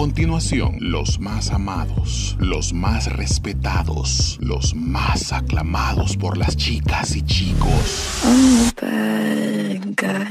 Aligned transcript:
continuación, 0.00 0.78
los 0.80 1.20
más 1.20 1.50
amados, 1.50 2.34
los 2.40 2.72
más 2.72 3.14
respetados, 3.14 4.38
los 4.40 4.74
más 4.74 5.30
aclamados 5.30 6.16
por 6.16 6.38
las 6.38 6.56
chicas 6.56 7.14
y 7.16 7.22
chicos. 7.22 8.24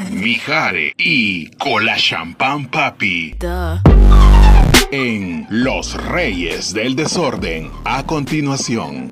Mijare 0.09 0.95
y 0.97 1.51
Cola 1.51 1.97
Champán 1.97 2.71
Papi. 2.71 3.37
En 4.89 5.45
Los 5.51 6.03
Reyes 6.03 6.73
del 6.73 6.95
Desorden, 6.95 7.69
a 7.85 8.03
continuación. 8.07 9.11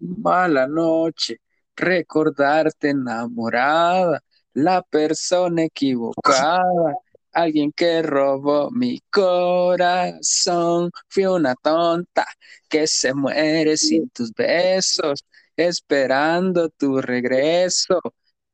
Mala 0.00 0.66
noche, 0.66 1.36
recordarte 1.76 2.90
enamorada, 2.90 4.20
la 4.54 4.82
persona 4.82 5.64
equivocada, 5.64 6.96
alguien 7.32 7.72
que 7.72 8.02
robó 8.02 8.70
mi 8.70 9.00
corazón. 9.10 10.90
Fui 11.08 11.26
una 11.26 11.54
tonta 11.56 12.26
que 12.68 12.86
se 12.86 13.12
muere 13.14 13.76
sin 13.76 14.08
tus 14.10 14.32
besos, 14.32 15.24
esperando 15.56 16.68
tu 16.70 17.00
regreso, 17.00 18.00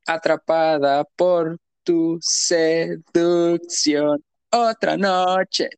atrapada 0.05 1.03
por 1.15 1.57
tu 1.83 2.17
seducción. 2.21 4.23
Otra 4.51 4.97
noche, 4.97 5.69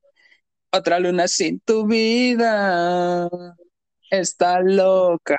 otra 0.71 0.99
luna 0.99 1.27
sin 1.27 1.59
tu 1.59 1.85
vida. 1.85 3.29
Está 4.09 4.61
loca, 4.61 5.37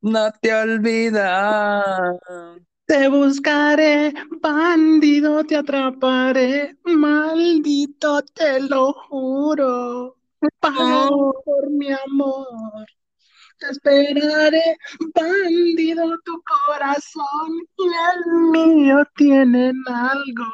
no 0.00 0.32
te 0.40 0.54
olvidas. 0.54 2.16
Te 2.86 3.08
buscaré, 3.08 4.14
bandido, 4.40 5.42
te 5.42 5.56
atraparé, 5.56 6.76
maldito, 6.84 8.22
te 8.22 8.60
lo 8.60 8.92
juro. 8.92 10.16
Paga 10.60 11.08
por 11.44 11.68
mi 11.70 11.90
amor. 11.90 12.86
Te 13.58 13.70
esperaré, 13.70 14.76
bandido, 15.12 16.16
tu 16.24 16.40
corazón 16.42 17.66
y 17.76 17.86
el 17.88 18.52
mío 18.52 19.02
tienen 19.16 19.74
algo. 19.88 20.46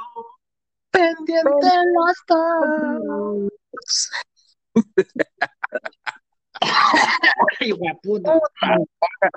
Pendiente 0.91 1.69
los 1.94 2.17
dos. 2.27 4.11
Puta. 8.02 8.38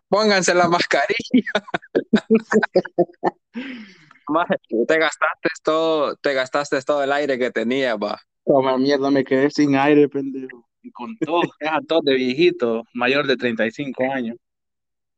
Pónganse 0.09 0.53
la 0.53 0.67
mascarilla. 0.67 1.51
Maje, 4.27 4.55
te 4.87 4.97
gastaste 4.97 5.49
todo, 5.63 6.15
te 6.15 6.33
gastaste 6.33 6.81
todo 6.81 7.03
el 7.03 7.11
aire 7.11 7.37
que 7.37 7.51
tenía, 7.51 7.95
va. 7.95 8.19
Toma 8.43 8.77
mierda, 8.77 9.11
me 9.11 9.23
quedé 9.23 9.51
sin 9.51 9.75
aire, 9.75 10.09
pendejo. 10.09 10.67
Y 10.81 10.91
con 10.91 11.15
todo, 11.17 11.41
deja 11.59 11.79
todo 11.87 12.01
de 12.03 12.15
viejito, 12.15 12.83
mayor 12.93 13.27
de 13.27 13.37
35 13.37 14.11
años. 14.11 14.37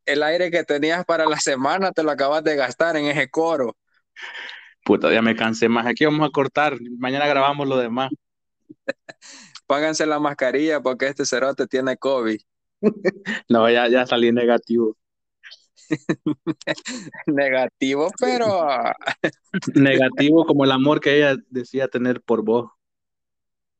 El 0.04 0.22
aire 0.22 0.50
que 0.50 0.64
tenías 0.64 1.04
para 1.04 1.26
la 1.26 1.38
semana 1.38 1.92
te 1.92 2.02
lo 2.02 2.10
acabas 2.10 2.42
de 2.44 2.56
gastar 2.56 2.96
en 2.96 3.06
ese 3.06 3.28
coro. 3.28 3.76
Puta, 4.84 5.12
ya 5.12 5.20
me 5.20 5.36
cansé 5.36 5.68
más. 5.68 5.86
Aquí 5.86 6.06
vamos 6.06 6.26
a 6.26 6.30
cortar. 6.30 6.78
Mañana 6.98 7.26
grabamos 7.26 7.68
lo 7.68 7.76
demás. 7.76 8.10
Pónganse 9.68 10.06
la 10.06 10.18
mascarilla 10.18 10.80
porque 10.80 11.06
este 11.06 11.26
cerote 11.26 11.66
tiene 11.66 11.96
COVID. 11.96 12.40
No, 13.48 13.68
ya, 13.70 13.88
ya 13.88 14.06
salí 14.06 14.32
negativo. 14.32 14.96
Negativo, 17.26 18.10
pero 18.18 18.92
Negativo 19.74 20.44
como 20.46 20.64
el 20.64 20.72
amor 20.72 21.00
que 21.00 21.16
ella 21.16 21.36
decía 21.50 21.88
tener 21.88 22.22
por 22.22 22.42
vos. 22.42 22.70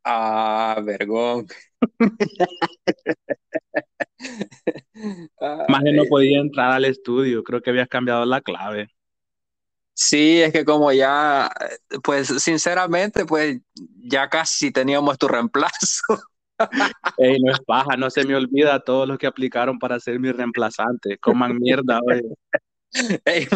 ah, 0.04 0.80
vergón. 0.84 1.46
Más 5.68 5.82
que 5.84 5.92
no 5.92 6.04
podía 6.04 6.40
entrar 6.40 6.72
al 6.72 6.84
estudio. 6.84 7.42
Creo 7.44 7.62
que 7.62 7.70
habías 7.70 7.88
cambiado 7.88 8.24
la 8.26 8.40
clave. 8.40 8.88
Sí, 10.00 10.40
es 10.40 10.52
que 10.52 10.64
como 10.64 10.92
ya, 10.92 11.50
pues 12.04 12.28
sinceramente, 12.28 13.26
pues 13.26 13.58
ya 13.96 14.28
casi 14.28 14.70
teníamos 14.70 15.18
tu 15.18 15.26
reemplazo. 15.26 16.20
Ey, 17.18 17.40
no 17.40 17.50
es 17.50 17.58
paja, 17.66 17.96
no 17.96 18.08
se 18.08 18.24
me 18.24 18.36
olvida 18.36 18.76
a 18.76 18.80
todos 18.80 19.08
los 19.08 19.18
que 19.18 19.26
aplicaron 19.26 19.76
para 19.80 19.98
ser 19.98 20.20
mi 20.20 20.30
reemplazante. 20.30 21.18
Coman 21.18 21.58
mierda, 21.58 21.98
oye. 22.06 22.22
Ey, 23.24 23.48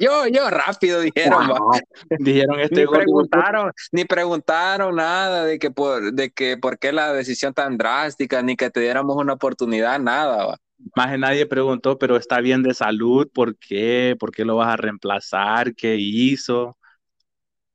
yo, 0.00 0.26
yo 0.26 0.48
rápido 0.48 1.02
dijeron, 1.02 1.50
va. 1.50 1.78
Dijeron 2.18 2.60
este 2.60 2.80
Ni 2.80 2.86
preguntaron, 2.86 3.72
ni 3.92 4.04
preguntaron 4.06 4.96
nada 4.96 5.44
de 5.44 5.58
que 5.58 5.70
por, 5.70 6.14
de 6.14 6.30
que 6.30 6.56
por 6.56 6.78
qué 6.78 6.92
la 6.92 7.12
decisión 7.12 7.52
tan 7.52 7.76
drástica, 7.76 8.40
ni 8.40 8.56
que 8.56 8.70
te 8.70 8.80
diéramos 8.80 9.16
una 9.16 9.34
oportunidad, 9.34 10.00
nada, 10.00 10.46
va. 10.46 10.56
Más 10.96 11.10
de 11.10 11.18
nadie 11.18 11.46
preguntó, 11.46 11.98
pero 11.98 12.16
está 12.16 12.40
bien 12.40 12.62
de 12.62 12.74
salud, 12.74 13.28
¿por 13.32 13.56
qué? 13.58 14.16
¿Por 14.18 14.30
qué 14.32 14.44
lo 14.44 14.56
vas 14.56 14.68
a 14.72 14.76
reemplazar? 14.76 15.74
¿Qué 15.74 15.96
hizo? 15.96 16.76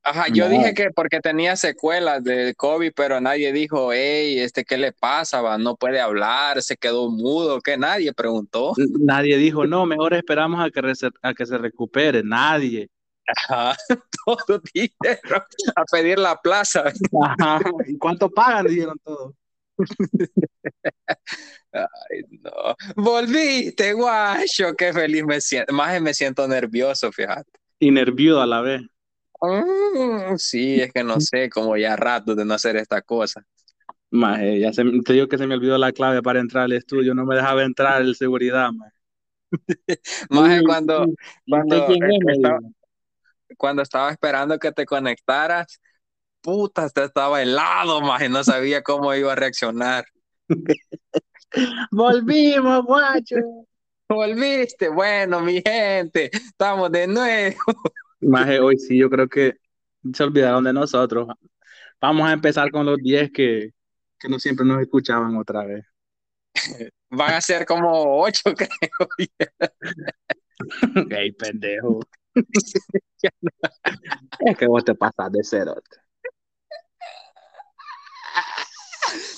Ajá, 0.04 0.28
yo 0.32 0.46
No. 0.46 0.52
dije 0.52 0.74
que 0.76 0.92
porque 0.92 1.20
tenía 1.20 1.56
secuelas 1.56 2.24
de 2.24 2.54
COVID, 2.56 2.92
pero 2.96 3.20
nadie 3.20 3.52
dijo, 3.52 3.92
hey, 3.92 4.40
este, 4.40 4.64
¿qué 4.64 4.78
le 4.78 4.92
pasa? 4.92 5.42
Va? 5.42 5.58
No 5.58 5.76
puede 5.76 6.00
hablar, 6.00 6.62
se 6.62 6.78
quedó 6.78 7.10
mudo, 7.10 7.60
que 7.60 7.76
nadie 7.76 8.14
preguntó. 8.14 8.74
Nadie 9.00 9.38
dijo, 9.38 9.66
no, 9.66 9.86
mejor 9.88 10.14
esperamos 10.14 10.64
a 10.64 10.70
que, 10.70 10.94
a 11.24 11.34
que 11.34 11.46
se 11.46 11.58
recupere. 11.58 12.22
Nadie. 12.24 12.88
Ajá, 13.28 13.76
todos 14.26 14.62
dijeron 14.72 15.42
a 15.76 15.84
pedir 15.92 16.20
la 16.20 16.40
plaza. 16.40 16.84
Ajá. 17.24 17.60
¿Y 17.88 17.98
cuánto 17.98 18.30
pagan? 18.30 18.68
Dijeron 18.68 19.00
todos. 19.04 19.34
Ay, 21.74 22.22
no. 22.42 22.76
Volviste, 22.96 23.94
guacho, 23.94 24.74
qué 24.78 24.94
feliz 24.94 25.24
me 25.26 25.42
siento. 25.42 25.74
Más 25.74 26.02
me 26.02 26.14
siento 26.14 26.48
nervioso, 26.48 27.12
fíjate. 27.12 27.52
Y 27.80 27.92
nervioso 27.92 28.42
a 28.42 28.46
la 28.46 28.62
vez. 28.62 28.82
Mm, 29.42 30.38
sí, 30.38 30.80
es 30.82 30.94
que 30.94 31.04
no 31.04 31.20
sé, 31.20 31.50
como 31.50 31.76
ya 31.78 31.96
rato 31.96 32.36
de 32.36 32.46
no 32.46 32.54
hacer 32.54 32.78
esta 32.78 33.02
cosa. 33.02 33.46
Maje, 34.12 34.60
ya 34.60 34.72
se, 34.72 34.84
te 35.04 35.14
digo 35.14 35.28
que 35.28 35.38
se 35.38 35.48
me 35.48 35.56
olvidó 35.56 35.78
la 35.78 35.92
clave 35.92 36.22
para 36.22 36.40
entrar 36.40 36.64
al 36.66 36.74
estudio, 36.74 37.14
no 37.14 37.26
me 37.26 37.36
dejaba 37.36 37.64
entrar 37.64 38.02
el 38.02 38.16
seguridad. 38.16 38.70
Más 40.30 40.62
cuando, 40.64 41.06
cuando 43.58 43.82
estaba 43.82 44.12
esperando 44.12 44.58
que 44.58 44.72
te 44.72 44.86
conectaras, 44.86 45.82
puta, 46.46 46.86
estaba 46.86 47.42
helado, 47.42 48.02
más 48.02 48.30
no 48.30 48.44
sabía 48.44 48.84
cómo 48.84 49.14
iba 49.16 49.34
a 49.34 49.36
reaccionar. 49.36 50.06
Volvimos, 51.92 52.86
guacho. 52.86 53.38
Volviste, 54.08 54.90
bueno, 54.90 55.42
mi 55.42 55.60
gente, 55.66 56.30
estamos 56.32 56.92
de 56.92 57.08
nuevo. 57.08 57.58
Maje, 58.22 58.60
hoy 58.60 58.78
sí, 58.78 58.96
yo 59.00 59.10
creo 59.10 59.28
que 59.28 59.56
se 60.14 60.24
olvidaron 60.24 60.64
de 60.64 60.74
nosotros. 60.74 61.28
Vamos 62.00 62.30
a 62.30 62.34
empezar 62.34 62.70
con 62.70 62.86
los 62.86 62.98
10 62.98 63.32
que, 63.32 63.72
que 64.20 64.30
no 64.30 64.38
siempre 64.38 64.68
nos 64.68 64.80
escuchaban 64.80 65.36
otra 65.38 65.66
vez. 65.66 65.84
Van 67.10 67.34
a 67.34 67.42
ser 67.42 67.66
como 67.66 68.22
ocho, 68.22 68.54
creo. 68.54 68.70
Ey, 71.10 71.32
pendejo. 71.32 72.02
Es 74.40 74.58
que 74.58 74.68
vos 74.68 74.86
te 74.86 74.94
pasas 74.94 75.32
de 75.32 75.44
cerote. 75.44 76.05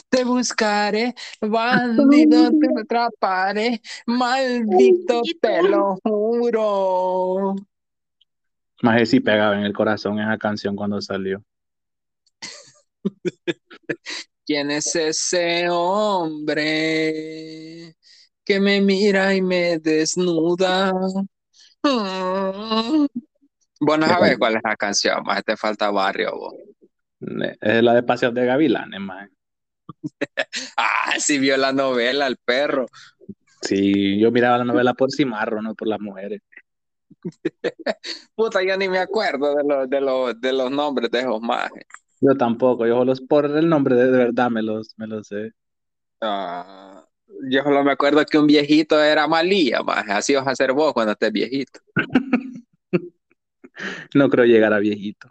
Te 0.10 0.24
buscaré, 0.24 1.14
bandido, 1.42 2.50
te 2.52 2.68
atraparé, 2.82 3.82
maldito, 4.06 5.22
te 5.42 5.62
lo 5.64 5.98
juro. 6.02 7.56
Maje, 8.82 9.06
sí 9.06 9.20
pegaba 9.20 9.58
en 9.58 9.64
el 9.66 9.74
corazón 9.74 10.20
esa 10.20 10.38
canción 10.38 10.76
cuando 10.76 11.02
salió. 11.02 11.44
¿Quién 14.46 14.72
es 14.72 14.96
ese 14.96 15.68
hombre 15.70 16.78
que 18.46 18.60
me 18.62 18.80
mira 18.80 19.36
y 19.36 19.42
me 19.42 19.80
desnuda? 19.80 20.94
Mm. 21.84 23.08
Bueno, 23.80 24.06
a 24.06 24.20
ver 24.20 24.38
cuál 24.40 24.56
es 24.56 24.62
la 24.64 24.76
canción, 24.76 25.22
más 25.24 25.44
te 25.44 25.58
falta 25.58 25.92
barrio, 25.92 26.32
vos. 26.36 26.54
Es 27.62 27.84
la 27.84 27.94
de 27.94 28.04
Paseos 28.04 28.34
de 28.34 28.46
Gavilanes, 28.46 29.00
maje. 29.00 29.37
Ah, 30.78 31.14
sí 31.20 31.40
vio 31.40 31.58
la 31.58 31.72
novela, 31.72 32.28
el 32.28 32.38
perro. 32.38 32.86
Sí, 33.62 34.20
yo 34.20 34.32
miraba 34.32 34.60
la 34.60 34.66
novela 34.66 34.94
por 34.94 35.12
Cimarro, 35.12 35.62
no 35.62 35.76
por 35.76 35.88
las 35.88 36.00
mujeres. 36.00 36.42
Puta, 38.36 38.62
yo 38.64 38.78
ni 38.78 38.88
me 38.88 39.00
acuerdo 39.00 39.56
de 39.56 39.64
los, 39.64 39.90
de 39.90 40.02
los, 40.02 40.42
de 40.42 40.54
los 40.54 40.72
nombres 40.72 41.10
de 41.12 41.20
esos 41.20 41.42
majes. 41.42 41.86
Yo 42.22 42.36
tampoco, 42.36 42.86
yo 42.86 42.96
solo 42.96 43.14
por 43.28 43.46
el 43.46 43.68
nombre 43.70 43.96
de, 43.96 44.12
de 44.12 44.18
verdad 44.18 44.50
me 44.50 44.62
los, 44.62 44.94
me 44.98 45.08
los 45.08 45.28
sé. 45.28 45.52
Ah, 46.22 47.06
yo 47.50 47.64
solo 47.64 47.84
me 47.84 47.92
acuerdo 47.92 48.26
que 48.26 48.38
un 48.38 48.48
viejito 48.48 49.02
era 49.02 49.28
Malía, 49.28 49.82
maje. 49.84 50.12
Así 50.12 50.34
vas 50.36 50.48
a 50.48 50.56
ser 50.56 50.74
vos 50.74 50.94
cuando 50.94 51.14
estés 51.14 51.32
viejito. 51.32 51.80
No 54.16 54.28
creo 54.28 54.44
llegar 54.46 54.74
a 54.74 54.80
viejito. 54.80 55.30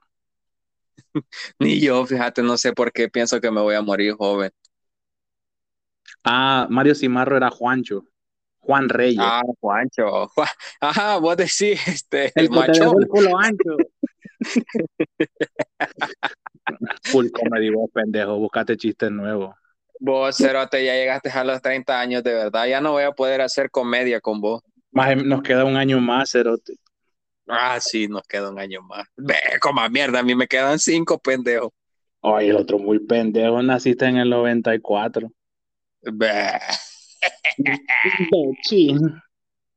Ni 1.59 1.81
yo, 1.81 2.05
fíjate, 2.07 2.43
no 2.43 2.57
sé 2.57 2.73
por 2.73 2.93
qué 2.93 3.09
pienso 3.09 3.41
que 3.41 3.51
me 3.51 3.61
voy 3.61 3.75
a 3.75 3.83
morir 3.83 4.15
joven. 4.15 4.51
Ah, 6.25 6.67
Mario 6.71 6.95
Cimarro 6.95 7.37
era 7.37 7.51
Juancho. 7.51 8.05
Juan 8.61 8.89
Reyes. 8.89 9.21
Ah, 9.23 9.43
Juancho. 9.61 10.29
Juan- 10.29 10.49
Ajá, 10.81 11.19
vos 11.19 11.37
decís, 11.37 11.81
este, 11.89 12.33
el 12.37 12.45
el 12.47 12.51
macho. 12.51 12.95
el 13.01 13.09
culo 13.09 13.39
ancho. 13.39 13.77
Full 17.05 17.31
comedy, 17.31 17.71
vos, 17.71 17.91
pendejo. 17.93 18.39
Buscate 18.39 18.77
chistes 18.77 19.11
nuevos. 19.11 19.55
Vos, 19.99 20.37
Cerote, 20.37 20.85
ya 20.85 20.95
llegaste 20.95 21.31
a 21.31 21.45
los 21.45 21.63
30 21.63 22.01
años, 22.01 22.23
de 22.23 22.35
verdad. 22.35 22.67
Ya 22.67 22.81
no 22.81 22.93
voy 22.93 23.05
a 23.05 23.13
poder 23.13 23.41
hacer 23.41 23.71
comedia 23.71 24.21
con 24.21 24.41
vos. 24.41 24.63
Más 24.91 25.17
nos 25.25 25.43
queda 25.43 25.65
un 25.65 25.77
año 25.77 26.01
más, 26.01 26.33
cerote. 26.33 26.75
Ah, 27.49 27.79
sí, 27.81 28.09
nos 28.09 28.23
queda 28.23 28.51
un 28.51 28.59
año 28.59 28.83
más. 28.83 29.07
Ve, 29.17 29.37
como 29.61 29.89
mierda, 29.89 30.21
a 30.21 30.23
mí 30.23 30.35
me 30.35 30.47
quedan 30.47 30.79
cinco, 30.79 31.19
pendejo. 31.19 31.73
Ay, 32.23 32.49
el 32.49 32.57
otro 32.57 32.79
muy 32.79 32.99
pendejo. 32.99 33.63
Naciste 33.63 34.07
en 34.07 34.17
el 34.17 34.31
94. 34.31 35.31
Ve, 36.03 36.59
Bechín. 38.31 39.23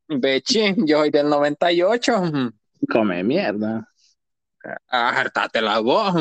Bechín, 0.08 0.88
yo 0.88 1.00
soy 1.00 1.12
del 1.12 1.30
98. 1.30 2.24
Come 2.92 3.24
mierda. 3.24 3.88
Ah, 4.88 5.10
hartate 5.10 5.62
la 5.62 5.80
voz. 5.80 6.14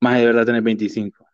Más 0.00 0.18
de 0.18 0.26
verdad 0.26 0.46
tenés 0.46 0.62
25. 0.62 1.26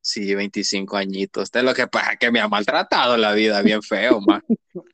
Sí, 0.00 0.34
25 0.34 0.96
añitos. 0.96 1.50
De 1.50 1.62
lo 1.62 1.72
que 1.72 1.86
pasa 1.86 2.16
que 2.16 2.30
me 2.30 2.40
ha 2.40 2.48
maltratado 2.48 3.16
la 3.16 3.32
vida 3.32 3.62
bien 3.62 3.82
feo, 3.82 4.20
man. 4.20 4.42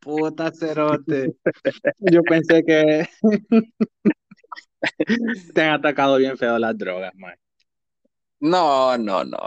Puta 0.00 0.50
cerote. 0.52 1.34
Yo 1.98 2.22
pensé 2.22 2.64
que 2.64 3.08
te 5.54 5.62
han 5.62 5.74
atacado 5.74 6.16
bien 6.16 6.38
feo 6.38 6.58
las 6.58 6.76
drogas, 6.76 7.14
man. 7.14 7.34
No, 8.40 8.96
no, 8.96 9.24
no. 9.24 9.38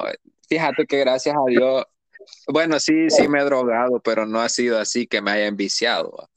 Fíjate 0.48 0.86
que 0.86 1.00
gracias 1.00 1.36
a 1.36 1.50
Dios, 1.50 1.84
bueno, 2.48 2.80
sí, 2.80 3.10
sí 3.10 3.28
me 3.28 3.42
he 3.42 3.44
drogado, 3.44 4.00
pero 4.00 4.26
no 4.26 4.40
ha 4.40 4.50
sido 4.50 4.80
así 4.80 5.08
que 5.08 5.22
me 5.22 5.32
haya 5.32 5.48
enviciado. 5.48 6.30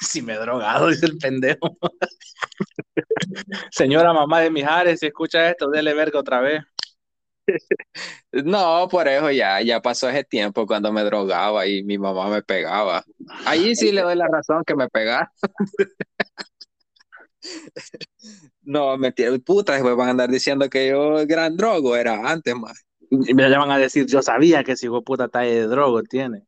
Si 0.00 0.22
me 0.22 0.34
he 0.34 0.38
drogado, 0.38 0.88
dice 0.88 1.06
el 1.06 1.18
pendejo. 1.18 1.76
Señora 3.70 4.12
mamá 4.12 4.40
de 4.40 4.50
Mijares, 4.50 5.00
si 5.00 5.06
escucha 5.06 5.50
esto, 5.50 5.68
dele 5.68 5.94
verga 5.94 6.20
otra 6.20 6.40
vez. 6.40 6.62
No, 8.32 8.88
por 8.90 9.06
eso 9.08 9.30
ya, 9.30 9.60
ya 9.62 9.80
pasó 9.80 10.08
ese 10.08 10.24
tiempo 10.24 10.66
cuando 10.66 10.92
me 10.92 11.02
drogaba 11.02 11.66
y 11.66 11.82
mi 11.84 11.98
mamá 11.98 12.28
me 12.28 12.42
pegaba. 12.42 13.04
Ahí 13.44 13.76
sí 13.76 13.92
le 13.92 14.02
doy 14.02 14.16
la 14.16 14.28
razón 14.28 14.62
que 14.66 14.74
me 14.74 14.88
pegaba. 14.88 15.30
No, 18.62 18.96
mentira, 18.96 19.30
puta, 19.44 19.74
después 19.74 19.96
van 19.96 20.08
a 20.08 20.10
andar 20.12 20.30
diciendo 20.30 20.68
que 20.70 20.88
yo 20.88 21.26
gran 21.26 21.56
drogo 21.56 21.94
era 21.96 22.30
antes, 22.30 22.54
más. 22.54 22.84
Me 23.10 23.48
van 23.48 23.70
a 23.70 23.78
decir, 23.78 24.06
yo 24.06 24.22
sabía 24.22 24.64
que 24.64 24.72
ese 24.72 24.86
hijo 24.86 25.02
puta 25.02 25.28
talla 25.28 25.50
de 25.50 25.66
drogo 25.66 26.02
tiene. 26.02 26.46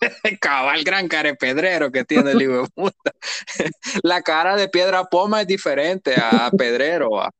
Cabal 0.40 0.82
gran 0.84 1.08
carepedrero 1.08 1.90
que 1.90 2.04
tiene 2.04 2.32
el 2.32 2.42
hijo 2.42 2.66
puta. 2.74 3.12
La 4.02 4.22
cara 4.22 4.56
de 4.56 4.68
piedra 4.68 5.04
poma 5.04 5.42
es 5.42 5.46
diferente 5.46 6.14
a 6.16 6.50
pedrero. 6.56 7.10
va. 7.10 7.30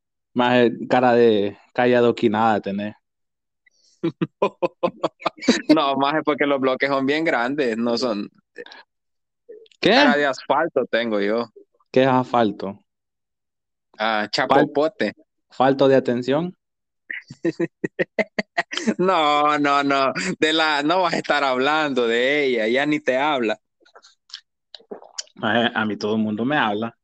Más 0.40 0.56
eh, 0.56 0.72
cara 0.88 1.12
de 1.12 1.58
calle 1.74 1.96
adoquinada 1.96 2.62
tenés. 2.62 2.94
No, 5.74 5.96
más 5.96 6.14
es 6.14 6.22
porque 6.24 6.46
los 6.46 6.58
bloques 6.58 6.88
son 6.88 7.04
bien 7.04 7.24
grandes, 7.24 7.76
no 7.76 7.98
son 7.98 8.30
¿Qué? 9.80 9.90
cara 9.90 10.16
de 10.16 10.24
asfalto 10.24 10.86
tengo 10.86 11.20
yo. 11.20 11.50
¿Qué 11.90 12.04
es 12.04 12.08
asfalto? 12.08 12.78
Ah, 13.98 14.28
chapopote. 14.30 15.12
¿Falto 15.50 15.88
de 15.88 15.96
atención? 15.96 16.56
No, 18.98 19.58
no, 19.58 19.82
no. 19.82 20.12
De 20.38 20.52
la, 20.52 20.82
no 20.82 21.02
vas 21.02 21.14
a 21.14 21.18
estar 21.18 21.44
hablando 21.44 22.06
de 22.06 22.44
ella, 22.44 22.68
ya 22.68 22.86
ni 22.86 23.00
te 23.00 23.18
habla. 23.18 23.58
A 25.42 25.84
mí 25.84 25.96
todo 25.96 26.14
el 26.14 26.22
mundo 26.22 26.44
me 26.44 26.56
habla. 26.56 26.96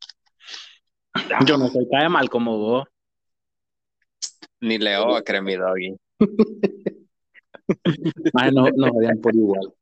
Yo 1.44 1.58
no 1.58 1.68
soy 1.68 1.86
cae 1.90 2.08
mal 2.08 2.30
como 2.30 2.56
vos. 2.56 2.86
Ni 4.61 4.79
Leo, 4.79 5.23
cree 5.25 5.43
mi 5.43 5.55
doggy. 5.56 5.94
Más 8.32 8.53
no, 8.53 8.69
nos 8.70 8.91
odian 8.93 9.20
por 9.20 9.35
igual. 9.35 9.73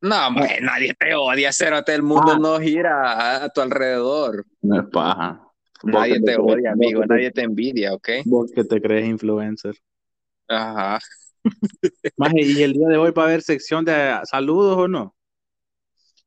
No, 0.00 0.28
hombre, 0.28 0.60
nadie 0.60 0.94
te 0.94 1.14
odia, 1.14 1.52
Cerote, 1.52 1.92
el 1.94 2.02
mundo 2.02 2.32
Ah. 2.34 2.38
no 2.40 2.60
gira 2.60 3.12
a, 3.12 3.44
a 3.44 3.48
tu 3.48 3.60
alrededor. 3.60 4.44
No 4.62 4.80
es 4.80 4.86
paja. 4.92 5.42
Nadie 5.82 6.14
te 6.20 6.34
crees- 6.34 6.38
odia, 6.40 6.72
amigo, 6.72 7.04
nadie 7.06 7.30
te 7.32 7.42
envidia, 7.42 7.94
¿ok? 7.94 8.08
Vos 8.24 8.50
que 8.54 8.64
te 8.64 8.80
crees 8.80 9.06
influencer. 9.08 9.74
Ajá. 10.46 10.98
Más, 12.16 12.32
¿y 12.34 12.62
el 12.62 12.72
día 12.74 12.88
de 12.88 12.96
hoy 12.96 13.10
va 13.10 13.22
a 13.24 13.26
haber 13.26 13.42
sección 13.42 13.84
de 13.84 14.20
saludos 14.24 14.76
o 14.76 14.88
no? 14.88 15.14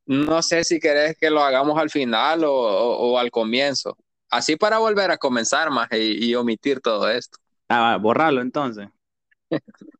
No 0.06 0.42
sé 0.42 0.64
si 0.64 0.80
querés 0.80 1.16
que 1.18 1.30
lo 1.30 1.40
hagamos 1.42 1.78
al 1.78 1.88
final 1.90 2.44
o, 2.44 2.52
o- 2.52 3.12
o 3.12 3.18
al 3.18 3.30
comienzo. 3.30 3.96
Así 4.32 4.56
para 4.56 4.78
volver 4.78 5.10
a 5.10 5.18
comenzar 5.18 5.70
más 5.70 5.88
y, 5.92 6.24
y 6.24 6.34
omitir 6.34 6.80
todo 6.80 7.08
esto. 7.08 7.38
Ah, 7.68 7.98
borrarlo 8.00 8.40
entonces. 8.40 8.88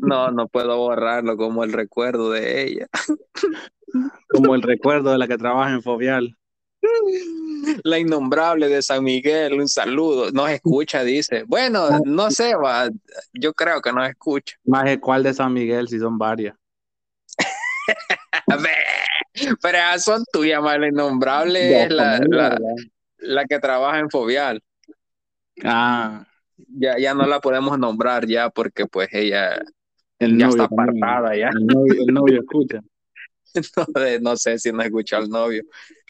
No, 0.00 0.30
no 0.30 0.46
puedo 0.46 0.76
borrarlo 0.76 1.36
como 1.36 1.64
el 1.64 1.72
recuerdo 1.72 2.30
de 2.30 2.62
ella. 2.62 2.86
Como 4.28 4.54
el 4.54 4.62
recuerdo 4.62 5.10
de 5.10 5.18
la 5.18 5.26
que 5.28 5.36
trabaja 5.36 5.72
en 5.72 5.82
Fovial. 5.82 6.36
La 7.84 7.98
innombrable 7.98 8.68
de 8.68 8.80
San 8.80 9.04
Miguel, 9.04 9.60
un 9.60 9.68
saludo. 9.68 10.30
Nos 10.30 10.48
escucha, 10.50 11.02
dice. 11.04 11.42
Bueno, 11.46 12.00
no 12.04 12.30
sé, 12.30 12.54
va. 12.54 12.88
Yo 13.34 13.52
creo 13.52 13.82
que 13.82 13.92
nos 13.92 14.08
escucha. 14.08 14.56
Más, 14.64 14.84
¿cuál 14.98 15.24
de 15.24 15.34
San 15.34 15.52
Miguel? 15.52 15.88
Si 15.88 15.98
son 15.98 16.16
varias. 16.16 16.56
Pero 19.60 19.78
son 19.98 20.24
tuyas, 20.32 20.62
más 20.62 20.78
la 20.78 20.88
innombrable 20.88 21.82
es 21.82 21.90
la, 21.90 22.20
la, 22.28 22.58
la 23.22 23.44
que 23.46 23.58
trabaja 23.58 23.98
en 23.98 24.10
Fovial. 24.10 24.62
Ah, 25.64 26.24
Ya, 26.68 26.98
ya 26.98 27.14
no 27.14 27.26
la 27.26 27.40
podemos 27.40 27.78
nombrar 27.78 28.26
ya 28.26 28.50
porque 28.50 28.86
pues 28.86 29.08
ella 29.12 29.60
el 30.18 30.38
ya 30.38 30.46
novio 30.46 30.48
está 30.48 30.64
apartada 30.64 31.36
ya. 31.36 31.50
El 31.50 31.66
novio, 31.66 31.94
el 32.06 32.14
novio 32.14 32.40
escucha. 32.40 32.80
No, 33.76 33.86
no 34.20 34.36
sé 34.36 34.58
si 34.58 34.72
no 34.72 34.82
escucha 34.82 35.18
al 35.18 35.28
novio. 35.28 35.64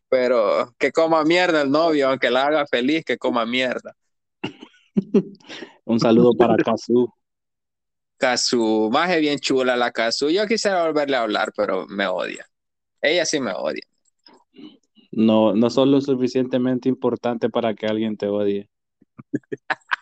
Pero 0.08 0.74
que 0.78 0.92
coma 0.92 1.24
mierda 1.24 1.62
el 1.62 1.70
novio, 1.70 2.08
aunque 2.08 2.30
la 2.30 2.46
haga 2.46 2.66
feliz, 2.66 3.04
que 3.04 3.18
coma 3.18 3.46
mierda. 3.46 3.94
Un 5.84 5.98
saludo 6.00 6.34
para 6.34 6.56
Kazu. 6.62 7.12
Kazu, 8.18 8.88
más 8.92 9.16
bien 9.18 9.38
chula 9.38 9.76
la 9.76 9.90
Kazu. 9.90 10.30
Yo 10.30 10.46
quisiera 10.46 10.84
volverle 10.84 11.16
a 11.16 11.22
hablar, 11.22 11.52
pero 11.56 11.86
me 11.88 12.06
odia. 12.06 12.46
Ella 13.02 13.26
sí 13.26 13.40
me 13.40 13.52
odia. 13.52 13.82
No, 15.12 15.54
no 15.54 15.70
son 15.70 15.90
lo 15.90 16.00
suficientemente 16.00 16.88
importante 16.88 17.50
para 17.50 17.74
que 17.74 17.86
alguien 17.86 18.16
te 18.16 18.26
odie. 18.26 18.68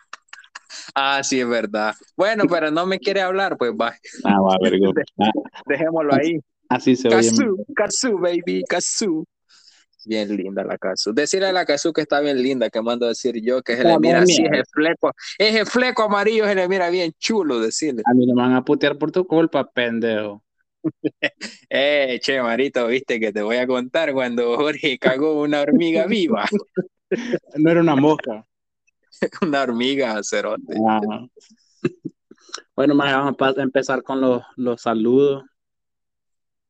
Ah, 0.95 1.21
sí, 1.23 1.39
es 1.39 1.47
verdad. 1.47 1.93
Bueno, 2.17 2.43
pero 2.49 2.71
no 2.71 2.85
me 2.85 2.99
quiere 2.99 3.21
hablar, 3.21 3.57
pues 3.57 3.71
va, 3.71 3.93
Ah, 4.25 4.41
va, 4.41 4.57
vergo. 4.61 4.91
Ah, 5.19 5.31
dejémoslo 5.65 6.13
ahí. 6.13 6.39
así 6.69 6.95
se 6.95 7.07
oye. 7.07 7.29
Kazu, 7.29 7.65
Kazu, 7.75 8.17
baby, 8.17 8.63
Kazu. 8.67 9.25
Bien 10.05 10.35
linda 10.35 10.63
la 10.63 10.77
Kazu. 10.77 11.13
Decirle 11.13 11.47
a 11.47 11.51
la 11.51 11.65
Kazu 11.65 11.93
que 11.93 12.01
está 12.01 12.19
bien 12.19 12.41
linda, 12.41 12.69
que 12.69 12.81
mando 12.81 13.05
a 13.05 13.09
decir 13.09 13.39
yo, 13.41 13.61
que 13.61 13.77
se 13.77 13.83
le 13.83 13.99
mira 13.99 14.21
así, 14.21 14.43
ese 14.43 14.63
fleco, 14.73 15.13
ese 15.37 15.65
fleco 15.65 16.03
amarillo 16.03 16.45
se 16.45 16.55
le 16.55 16.67
mira 16.67 16.89
bien 16.89 17.11
chulo, 17.19 17.59
decirle. 17.59 18.01
A 18.05 18.13
mí 18.13 18.25
no 18.25 18.33
me 18.33 18.41
van 18.41 18.53
a 18.53 18.65
putear 18.65 18.97
por 18.97 19.11
tu 19.11 19.25
culpa, 19.25 19.69
pendejo. 19.69 20.43
Eh, 21.69 22.19
che, 22.21 22.41
Marito, 22.41 22.87
viste 22.87 23.19
que 23.19 23.31
te 23.31 23.41
voy 23.41 23.57
a 23.57 23.67
contar 23.67 24.13
cuando 24.13 24.57
Jorge 24.57 24.97
cagó 24.97 25.41
una 25.41 25.61
hormiga 25.61 26.05
viva. 26.05 26.45
No 27.55 27.71
era 27.71 27.79
una 27.81 27.95
mosca. 27.95 28.45
una 29.41 29.61
hormiga, 29.61 30.21
cerote. 30.23 30.75
Ah. 30.87 30.99
Bueno, 32.75 32.95
más 32.95 33.13
vamos 33.13 33.57
a 33.57 33.61
empezar 33.61 34.03
con 34.03 34.19
los, 34.21 34.43
los 34.55 34.81
saludos. 34.81 35.43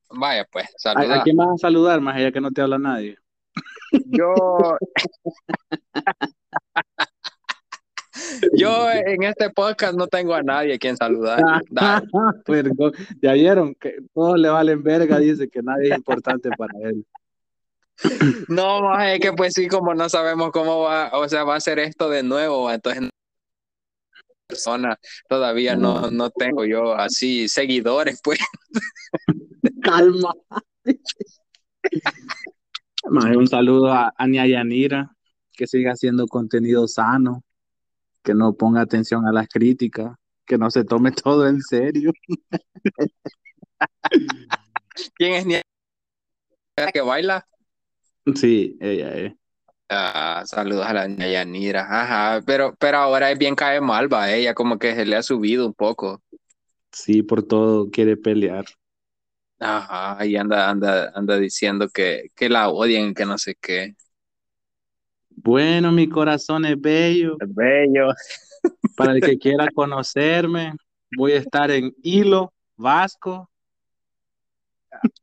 Vaya, 0.10 0.46
pues, 0.52 0.66
¿A, 0.66 0.94
saluda. 0.94 1.22
a 1.22 1.24
quién 1.24 1.38
vas 1.38 1.50
a 1.50 1.58
saludar, 1.58 2.02
más 2.02 2.16
allá 2.16 2.32
que 2.32 2.42
no 2.42 2.52
te 2.52 2.62
habla 2.62 2.78
nadie? 2.78 3.18
Yo. 4.06 4.78
Yo 8.56 8.90
en 8.92 9.24
este 9.24 9.50
podcast 9.50 9.96
no 9.96 10.08
tengo 10.08 10.34
a 10.34 10.44
nadie 10.44 10.76
a 10.76 10.78
quien 10.78 10.98
saludar. 10.98 11.42
Ya 13.22 13.34
vieron 13.34 13.76
que 13.76 13.96
todos 14.14 14.40
le 14.40 14.50
valen 14.50 14.84
verga, 14.84 15.20
dice 15.20 15.50
que 15.50 15.62
nadie 15.62 15.90
es 15.90 15.98
importante 15.98 16.50
para 16.58 16.74
él. 16.84 17.06
No, 18.50 18.82
más 18.82 19.14
es 19.14 19.20
que 19.20 19.32
pues 19.32 19.54
sí, 19.54 19.68
como 19.68 19.94
no 19.94 20.10
sabemos 20.10 20.52
cómo 20.52 20.82
va, 20.82 21.12
o 21.14 21.28
sea, 21.30 21.44
va 21.44 21.56
a 21.56 21.60
ser 21.60 21.78
esto 21.78 22.10
de 22.10 22.24
nuevo, 22.24 22.72
entonces 22.72 23.10
persona 24.48 25.00
todavía 25.30 25.76
no, 25.76 26.12
no 26.12 26.30
tengo 26.30 26.66
yo 26.66 26.94
así 26.94 27.48
seguidores, 27.48 28.20
pues. 28.24 28.40
Calma. 29.84 30.34
Un 33.04 33.48
saludo 33.48 33.92
a 33.92 34.14
Ania 34.18 34.46
Yanira, 34.48 35.16
que 35.54 35.68
siga 35.68 35.94
haciendo 35.94 36.28
contenido 36.28 36.88
sano, 36.88 37.44
que 38.24 38.34
no 38.34 38.54
ponga 38.54 38.82
atención 38.82 39.28
a 39.28 39.32
las 39.32 39.48
críticas, 39.48 40.16
que 40.46 40.58
no 40.58 40.72
se 40.72 40.84
tome 40.84 41.12
todo 41.24 41.48
en 41.48 41.62
serio. 41.62 42.12
¿Quién 45.16 45.34
es 45.34 45.46
Nia? 45.46 45.62
¿La 46.76 46.92
que 46.92 47.02
baila? 47.02 47.46
Sí, 48.36 48.78
ella 48.80 49.14
es. 49.16 49.34
Ah, 49.90 50.44
saludos 50.46 50.86
a 50.86 50.94
la 50.94 51.08
Nia 51.08 51.32
Yanira. 51.32 51.88
Ajá, 51.90 52.42
pero, 52.46 52.76
pero 52.80 52.98
ahora 52.98 53.32
es 53.32 53.38
bien 53.38 53.56
cae 53.56 53.82
mal, 53.82 54.12
va. 54.12 54.32
Ella 54.32 54.54
como 54.54 54.80
que 54.80 54.96
se 54.96 55.06
le 55.06 55.16
ha 55.16 55.24
subido 55.24 55.66
un 55.66 55.74
poco. 55.74 56.22
Sí, 56.92 57.24
por 57.24 57.44
todo 57.44 57.90
quiere 57.90 58.18
pelear. 58.18 58.66
Ajá, 59.60 60.26
y 60.26 60.36
anda, 60.38 60.70
anda, 60.70 61.12
anda 61.14 61.38
diciendo 61.38 61.88
que, 61.90 62.30
que 62.36 62.50
la 62.50 62.70
odian, 62.70 63.14
que 63.14 63.26
no 63.26 63.38
sé 63.38 63.56
qué. 63.62 63.96
Bueno, 65.36 65.92
mi 65.92 66.08
corazón 66.08 66.66
es 66.66 66.80
bello. 66.80 67.36
Es 67.40 67.54
bello. 67.54 68.08
Para 68.96 69.14
el 69.14 69.22
que 69.22 69.38
quiera 69.40 69.68
conocerme, 69.74 70.74
voy 71.18 71.34
a 71.34 71.38
estar 71.40 71.72
en 71.72 71.94
Hilo, 72.04 72.54
Vasco. 72.76 73.50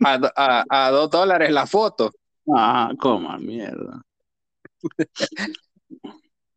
A, 0.04 0.18
a, 0.34 0.86
a 0.86 0.90
dos 0.90 1.10
dólares 1.10 1.50
la 1.50 1.66
foto. 1.66 2.10
Ah, 2.52 2.90
coma 2.98 3.38
mierda. 3.38 4.00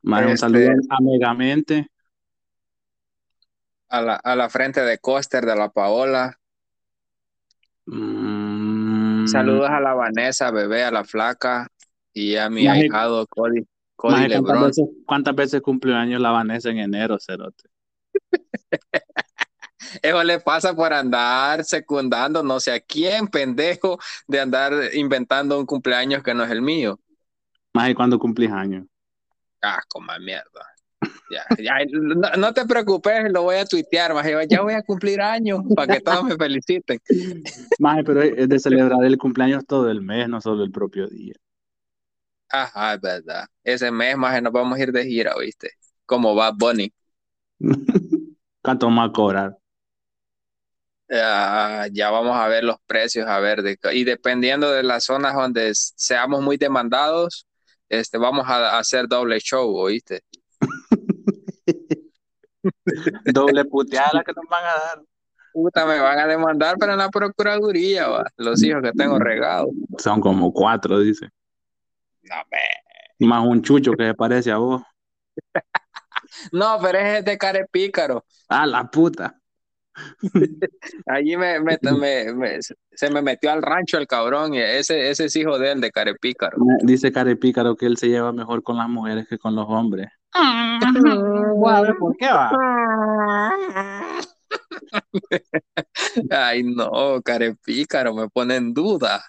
Más 0.03 0.21
un 0.23 0.27
Este- 0.29 0.37
saludo 0.37 0.71
a 0.89 0.97
Megamente. 1.01 1.87
A 3.89 4.01
la, 4.01 4.15
a 4.15 4.35
la 4.37 4.49
frente 4.49 4.81
de 4.81 4.97
Coster 4.99 5.45
de 5.45 5.55
la 5.55 5.69
Paola. 5.69 6.33
Mm, 7.85 9.27
Saludos 9.27 9.69
a 9.69 9.81
la 9.81 9.93
Vanessa, 9.93 10.49
bebé, 10.49 10.83
a 10.83 10.91
la 10.91 11.03
flaca 11.03 11.67
y 12.13 12.35
a 12.35 12.49
mi 12.49 12.65
Maje- 12.65 12.83
ahijado 12.83 13.25
Cody, 13.27 13.65
Cody 13.95 14.13
maje, 14.13 14.27
¿cuántas, 14.29 14.43
Lebron. 14.53 14.67
veces, 14.67 14.85
¿Cuántas 15.05 15.35
veces 15.35 15.61
cumplió 15.61 15.95
años 15.95 16.21
la 16.21 16.31
Vanessa 16.31 16.69
en 16.69 16.79
enero, 16.79 17.17
Cerote? 17.19 17.69
Eso 20.01 20.23
le 20.23 20.39
pasa 20.39 20.75
por 20.75 20.93
andar 20.93 21.63
secundando 21.63 22.43
no 22.43 22.59
sé 22.59 22.71
a 22.71 22.79
quién, 22.79 23.27
pendejo, 23.27 23.99
de 24.27 24.39
andar 24.39 24.73
inventando 24.93 25.59
un 25.59 25.65
cumpleaños 25.65 26.23
que 26.23 26.33
no 26.33 26.43
es 26.43 26.51
el 26.51 26.61
mío. 26.61 26.99
Más 27.73 27.87
de 27.87 27.95
cuando 27.95 28.19
cumplís 28.19 28.51
años. 28.51 28.85
Ah, 29.61 29.81
coma 29.87 30.17
mierda. 30.19 30.67
Ya, 31.31 31.43
ya, 31.57 31.73
no, 31.91 32.29
no 32.37 32.53
te 32.53 32.65
preocupes, 32.65 33.31
lo 33.31 33.43
voy 33.43 33.55
a 33.55 33.65
tuitear, 33.65 34.13
maje, 34.13 34.35
ya 34.49 34.61
voy 34.61 34.73
a 34.73 34.81
cumplir 34.83 35.21
años 35.21 35.61
para 35.75 35.93
que 35.93 36.01
todos 36.01 36.25
me 36.25 36.35
feliciten. 36.35 36.99
Más, 37.79 38.03
pero 38.05 38.21
es 38.21 38.49
de 38.49 38.59
celebrar 38.59 39.03
el 39.03 39.17
cumpleaños 39.17 39.65
todo 39.65 39.89
el 39.89 40.01
mes, 40.01 40.27
no 40.27 40.41
solo 40.41 40.63
el 40.63 40.71
propio 40.71 41.07
día. 41.07 41.33
Ajá, 42.51 42.95
es 42.95 43.01
verdad. 43.01 43.45
Ese 43.63 43.91
mes, 43.91 44.17
más 44.17 44.41
nos 44.41 44.51
vamos 44.51 44.77
a 44.77 44.81
ir 44.81 44.91
de 44.91 45.05
gira, 45.05 45.33
¿viste? 45.39 45.71
Como 46.05 46.35
Bad 46.35 46.55
Bunny. 46.57 46.91
¿Cuánto 48.63 48.87
a 48.89 49.11
cobrar? 49.11 49.57
Ah, 51.13 51.87
ya 51.91 52.09
vamos 52.09 52.37
a 52.37 52.47
ver 52.47 52.63
los 52.63 52.77
precios, 52.85 53.27
a 53.27 53.39
ver, 53.39 53.61
de- 53.63 53.77
y 53.93 54.03
dependiendo 54.05 54.71
de 54.71 54.81
las 54.83 55.03
zonas 55.05 55.33
donde 55.35 55.71
seamos 55.73 56.41
muy 56.41 56.55
demandados, 56.57 57.47
este, 57.89 58.17
vamos 58.17 58.47
a, 58.47 58.75
a 58.75 58.79
hacer 58.79 59.07
doble 59.09 59.39
show, 59.39 59.75
¿oíste? 59.75 60.21
Doble 63.33 63.65
puteada 63.65 64.23
que 64.23 64.31
nos 64.33 64.45
van 64.49 64.63
a 64.63 64.67
dar. 64.73 65.01
Puta, 65.53 65.85
me 65.85 65.99
van 65.99 66.19
a 66.19 66.27
demandar, 66.27 66.75
pero 66.79 66.93
en 66.93 66.99
la 66.99 67.09
procuraduría, 67.09 68.07
va. 68.07 68.23
Los 68.37 68.63
hijos 68.63 68.81
que 68.81 68.93
tengo 68.93 69.19
regados. 69.19 69.69
Son 69.97 70.21
como 70.21 70.53
cuatro, 70.53 70.99
dice. 70.99 71.27
No, 72.23 72.35
me- 72.51 73.27
Más 73.27 73.45
un 73.45 73.61
chucho 73.61 73.93
que 73.93 74.05
se 74.05 74.13
parece 74.13 74.51
a 74.51 74.57
vos. 74.57 74.81
no, 76.51 76.77
pero 76.81 76.99
es 76.99 77.25
de 77.25 77.37
carepícaro. 77.37 78.25
Ah, 78.49 78.65
la 78.65 78.89
puta. 78.89 79.37
Allí 81.07 81.35
me, 81.37 81.59
me- 81.59 81.77
me- 81.81 82.33
me- 82.33 82.59
se 82.61 83.09
me 83.09 83.21
metió 83.21 83.51
al 83.51 83.61
rancho 83.61 83.97
el 83.97 84.07
cabrón, 84.07 84.53
y 84.53 84.59
ese, 84.59 85.09
ese 85.09 85.25
es 85.25 85.35
hijo 85.35 85.57
de 85.59 85.73
él, 85.73 85.81
de 85.81 85.91
carepícaro. 85.91 86.57
Dice 86.83 87.11
Carepícaro 87.11 87.75
que 87.75 87.85
él 87.85 87.97
se 87.97 88.07
lleva 88.07 88.31
mejor 88.31 88.63
con 88.63 88.77
las 88.77 88.87
mujeres 88.89 89.27
que 89.27 89.37
con 89.37 89.55
los 89.55 89.65
hombres. 89.67 90.07
Ver 91.83 91.95
por 91.99 92.15
qué 92.17 92.27
va. 92.27 92.51
Ay, 96.29 96.63
no, 96.63 97.21
carepícaro, 97.23 98.13
me 98.13 98.29
pone 98.29 98.55
en 98.55 98.73
duda. 98.73 99.23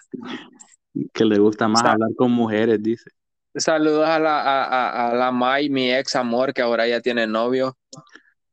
Que 1.13 1.25
le 1.25 1.39
gusta 1.39 1.67
más 1.67 1.85
hablar 1.85 2.09
con 2.15 2.31
mujeres, 2.31 2.81
dice. 2.81 3.09
Saludos 3.55 4.07
a 4.07 4.19
la, 4.19 4.41
a, 4.41 4.63
a- 4.63 5.11
a 5.11 5.15
la 5.15 5.31
Mai, 5.31 5.69
mi 5.69 5.91
ex 5.93 6.15
amor, 6.15 6.53
que 6.53 6.61
ahora 6.61 6.87
ya 6.87 7.01
tiene 7.01 7.27
novio. 7.27 7.77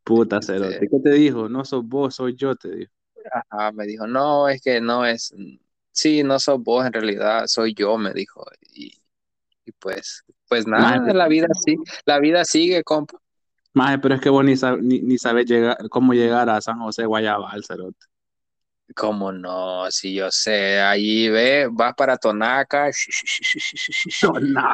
Puta 0.05 0.41
cerote. 0.43 0.89
¿Qué 0.89 0.99
te 1.03 1.11
dijo? 1.13 1.49
No 1.49 1.65
sos 1.65 1.85
vos, 1.87 2.15
soy 2.15 2.35
yo, 2.37 2.55
te 2.57 2.71
dijo. 2.71 2.93
Ajá, 3.51 3.71
me 3.73 3.87
dijo, 3.87 4.07
no, 4.07 4.49
es 4.49 4.61
que 4.63 4.81
no 4.81 5.05
es, 5.05 5.35
sí, 5.93 6.23
no 6.23 6.39
sos 6.39 6.63
vos 6.63 6.87
en 6.87 6.93
realidad, 6.93 7.47
soy 7.47 7.75
yo, 7.75 7.97
me 7.99 8.13
dijo. 8.13 8.45
Y, 8.73 9.01
y 9.67 9.73
pues, 9.73 10.25
pues 10.49 10.67
nada, 10.67 10.99
Maje, 10.99 11.15
la 11.15 11.29
vida 11.29 11.49
sí, 11.55 11.77
la 12.07 12.19
vida 12.19 12.45
sigue, 12.45 12.83
compa. 12.83 13.19
Maje, 13.75 13.99
pero 13.99 14.15
es 14.17 14.21
que 14.21 14.31
vos 14.31 14.45
ni, 14.45 14.55
sab- 14.55 14.81
ni, 14.81 15.01
ni 15.01 15.19
sabes 15.19 15.47
llegar, 15.47 15.77
cómo 15.91 16.13
llegar 16.13 16.49
a 16.51 16.61
San 16.61 16.81
José 16.81 17.05
Guayabal, 17.07 17.65
cerote. 17.65 18.07
¿Cómo 18.97 19.33
no? 19.33 19.91
Si 19.91 20.15
yo 20.15 20.31
sé, 20.31 20.81
allí 20.81 21.29
ve, 21.29 21.69
vas 21.71 21.95
para 21.95 22.17
Tonaca, 22.17 22.91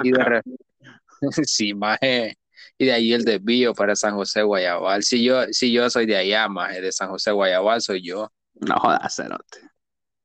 y 0.02 0.10
de 0.12 0.42
sí, 1.46 1.74
maje, 1.74 2.38
y 2.78 2.86
de 2.86 2.92
ahí 2.92 3.12
el 3.12 3.24
desvío 3.24 3.74
para 3.74 3.96
San 3.96 4.14
José 4.14 4.42
Guayabal. 4.42 5.02
Si 5.02 5.24
yo, 5.24 5.44
si 5.52 5.72
yo 5.72 5.88
soy 5.90 6.06
de 6.06 6.16
allá, 6.16 6.48
maje, 6.48 6.80
de 6.80 6.92
San 6.92 7.08
José 7.10 7.32
Guayabal 7.32 7.80
soy 7.80 8.02
yo. 8.02 8.30
No 8.60 8.76
jodas, 8.78 9.14
cerote. 9.16 9.58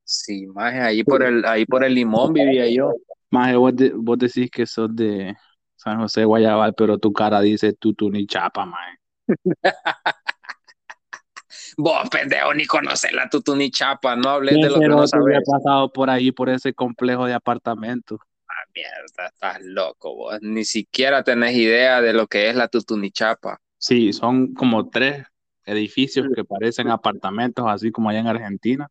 Sí, 0.04 0.46
maje, 0.48 0.80
ahí 0.82 1.04
por 1.04 1.24
el, 1.24 1.46
ahí 1.46 1.66
por 1.66 1.84
el 1.84 1.94
limón 1.96 2.34
vivía 2.34 2.68
yo. 2.68 2.94
Maje, 3.30 3.56
vos, 3.56 3.76
de- 3.76 3.94
vos 3.96 4.18
decís 4.18 4.50
que 4.52 4.66
sos 4.66 4.94
de 4.96 5.36
San 5.76 6.00
José 6.00 6.26
Guayabal, 6.26 6.74
pero 6.76 6.98
tu 6.98 7.14
cara 7.14 7.40
dice 7.42 7.74
tutu 7.74 8.10
ni 8.10 8.26
chapa, 8.28 8.66
maje. 8.66 8.98
Vos, 11.78 12.10
pendejo, 12.10 12.54
ni 12.54 12.66
conoces 12.66 13.12
la 13.14 13.30
Tutuni 13.30 13.72
Chapa, 13.72 14.16
no 14.16 14.30
hables 14.30 14.56
¿Qué 14.56 14.64
de 14.64 14.70
lo 14.70 14.80
que 14.80 14.88
no 14.88 15.08
sabes. 15.08 15.40
pasado 15.50 15.92
por 15.92 16.10
ahí, 16.10 16.32
por 16.32 16.50
ese 16.50 16.74
complejo 16.74 17.26
de 17.26 17.34
apartamentos? 17.34 18.20
Ah, 18.48 18.70
mierda, 18.76 19.28
estás 19.28 19.62
loco, 19.62 20.16
vos. 20.16 20.38
Ni 20.42 20.66
siquiera 20.66 21.24
tenés 21.24 21.56
idea 21.56 22.02
de 22.02 22.14
lo 22.14 22.28
que 22.28 22.50
es 22.50 22.56
la 22.56 22.68
Tutuni 22.68 23.12
Chapa. 23.12 23.60
Sí, 23.78 24.14
son 24.14 24.54
como 24.54 24.90
tres 24.90 25.26
edificios 25.66 26.28
que 26.36 26.44
parecen 26.44 26.90
apartamentos, 26.90 27.66
así 27.68 27.92
como 27.92 28.10
allá 28.10 28.20
en 28.20 28.28
Argentina. 28.28 28.88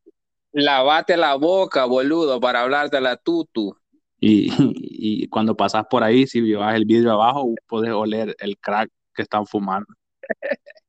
Lavate 0.52 1.16
la 1.16 1.34
boca, 1.34 1.84
boludo, 1.84 2.40
para 2.40 2.62
hablar 2.62 2.90
de 2.90 3.00
la 3.00 3.16
Tutu. 3.16 3.76
Y, 4.18 4.48
y 4.74 5.28
cuando 5.28 5.56
pasas 5.56 5.86
por 5.88 6.02
ahí, 6.02 6.26
si 6.26 6.40
llevas 6.40 6.74
el 6.74 6.84
vidrio 6.84 7.12
abajo, 7.12 7.54
puedes 7.66 7.92
oler 7.92 8.34
el 8.38 8.58
crack 8.58 8.90
que 9.14 9.22
están 9.22 9.46
fumando. 9.46 9.86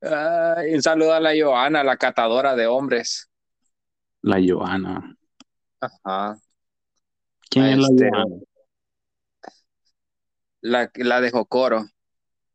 Ay, 0.00 0.74
un 0.74 0.82
saludo 0.82 1.14
a 1.14 1.20
la 1.20 1.32
Joana, 1.38 1.84
la 1.84 1.96
catadora 1.96 2.54
de 2.54 2.66
hombres. 2.66 3.30
La 4.22 4.38
Joana. 4.44 5.16
Ajá. 5.80 6.38
¿Quién 7.50 7.66
es 7.66 7.78
la 7.78 7.88
Este, 7.88 8.10
Joana? 8.10 8.36
La, 10.60 10.90
la 10.94 11.20
de 11.20 11.30
Jocoro. 11.30 11.84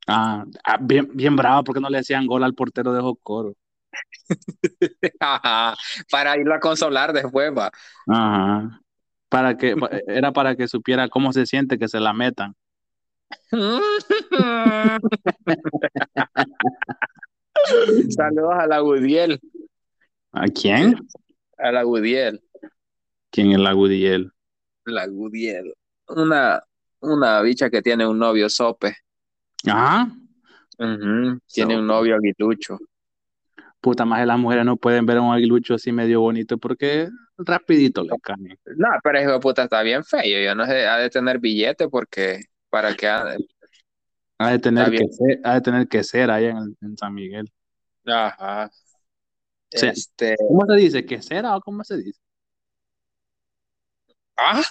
Ah, 0.08 0.44
ah, 0.64 0.78
bien, 0.82 1.10
bien 1.14 1.36
brava, 1.36 1.64
porque 1.64 1.80
no 1.80 1.90
le 1.90 2.00
hacían 2.00 2.26
gol 2.26 2.44
al 2.44 2.56
portero 2.56 2.94
de 2.94 3.02
Jocoro. 3.02 3.54
Ajá. 5.20 5.76
Para 6.10 6.38
irlo 6.38 6.56
a 6.56 6.60
consolar 6.60 7.14
después, 7.14 7.52
va. 7.56 7.72
Ajá. 8.08 8.82
Para 9.30 9.56
que, 9.58 9.76
era 10.08 10.32
para 10.32 10.56
que 10.56 10.68
supiera 10.68 11.08
cómo 11.08 11.32
se 11.32 11.46
siente 11.46 11.78
que 11.78 11.88
se 11.88 12.00
la 12.00 12.14
metan. 12.14 12.56
Saludos 18.10 18.54
a 18.58 18.68
la 18.68 18.80
Gudiel. 18.80 19.40
¿A 20.32 20.48
quién? 20.48 20.96
A 21.58 21.72
la 21.72 21.84
Gudiel. 21.84 22.42
¿Quién 23.32 23.52
es 23.52 23.60
la 23.60 23.74
Gudiel? 23.74 24.32
La 24.86 25.08
Gudiel. 25.08 25.74
Una, 26.08 26.64
una 27.02 27.42
bicha 27.42 27.70
que 27.70 27.82
tiene 27.82 28.08
un 28.08 28.18
novio 28.18 28.50
sope. 28.50 28.96
Ajá. 29.68 30.10
Ujú, 30.78 31.40
Tiene 31.48 31.78
un 31.78 31.86
novio 31.86 32.16
aguilucho. 32.16 32.78
Puta 33.82 34.06
más 34.06 34.26
las 34.26 34.40
mujeres 34.40 34.66
no 34.66 34.78
pueden 34.78 35.06
ver 35.06 35.18
a 35.18 35.22
un 35.22 35.34
aguilucho 35.34 35.76
así 35.76 35.92
medio 35.92 36.22
bonito 36.22 36.58
porque 36.58 37.10
rapidito 37.38 38.04
le 38.04 38.10
caen. 38.22 38.58
No, 38.76 38.88
pero 39.04 39.32
de 39.32 39.40
puta 39.40 39.64
está 39.64 39.82
bien 39.84 40.04
feo. 40.04 40.46
Yo 40.46 40.56
no 40.56 40.66
sé, 40.66 40.86
ha 40.86 40.98
de 40.98 41.10
tener 41.10 41.40
billete 41.40 41.88
porque 41.88 42.42
para 42.70 42.96
que 42.96 43.08
Ha 43.08 44.52
de 44.52 44.60
tener 44.60 44.92
que 44.92 45.08
ser, 45.10 45.40
ha 45.44 45.56
de 45.56 45.62
tener 45.62 45.88
que 45.88 46.04
ser 46.04 46.32
allá 46.32 46.50
en, 46.50 46.78
en 46.82 46.98
San 46.98 47.14
Miguel. 47.14 47.52
Ajá. 48.06 48.70
Este, 49.72 50.36
¿Cómo 50.48 50.66
se 50.66 50.76
dice? 50.76 51.06
¿Que 51.06 51.22
será 51.22 51.56
o 51.56 51.62
cómo 51.62 51.84
se 51.84 51.98
dice? 51.98 52.20
¿Ah? 54.38 54.64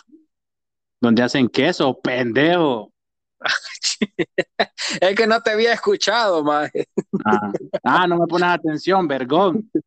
Donde 1.00 1.22
hacen 1.22 1.48
queso, 1.48 1.98
pendejo. 2.00 2.92
es 5.00 5.14
que 5.16 5.26
no 5.26 5.40
te 5.40 5.50
había 5.50 5.72
escuchado, 5.72 6.42
maje. 6.42 6.88
Ah, 7.24 7.52
ah, 7.84 8.06
no 8.08 8.18
me 8.18 8.26
pones 8.26 8.48
atención, 8.48 9.06
vergón. 9.06 9.70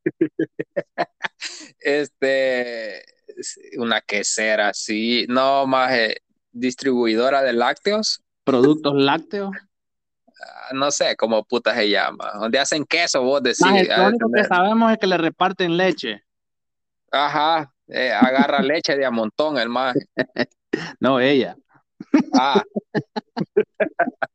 Este, 1.79 3.03
una 3.77 4.01
quesera, 4.01 4.71
sí. 4.75 5.25
No, 5.27 5.65
maje, 5.65 6.17
distribuidora 6.51 7.41
de 7.41 7.53
lácteos. 7.53 8.21
Productos 8.43 8.93
lácteos. 8.95 9.51
Ah, 10.27 10.69
no 10.73 10.91
sé 10.91 11.15
cómo 11.15 11.43
puta 11.43 11.73
se 11.75 11.89
llama. 11.89 12.31
Donde 12.39 12.59
hacen 12.59 12.85
queso, 12.85 13.21
vos 13.23 13.43
decís. 13.43 13.61
Lo 13.61 14.07
único 14.07 14.31
que 14.33 14.43
sabemos 14.43 14.91
es 14.91 14.97
que 14.97 15.07
le 15.07 15.17
reparten 15.17 15.77
leche. 15.77 16.23
Ajá, 17.11 17.73
eh, 17.87 18.11
agarra 18.11 18.61
leche 18.61 18.95
de 18.95 19.05
a 19.05 19.11
montón 19.11 19.57
el 19.57 19.69
maje. 19.69 19.99
No, 21.01 21.19
ella. 21.19 21.57
Ah. 22.33 22.63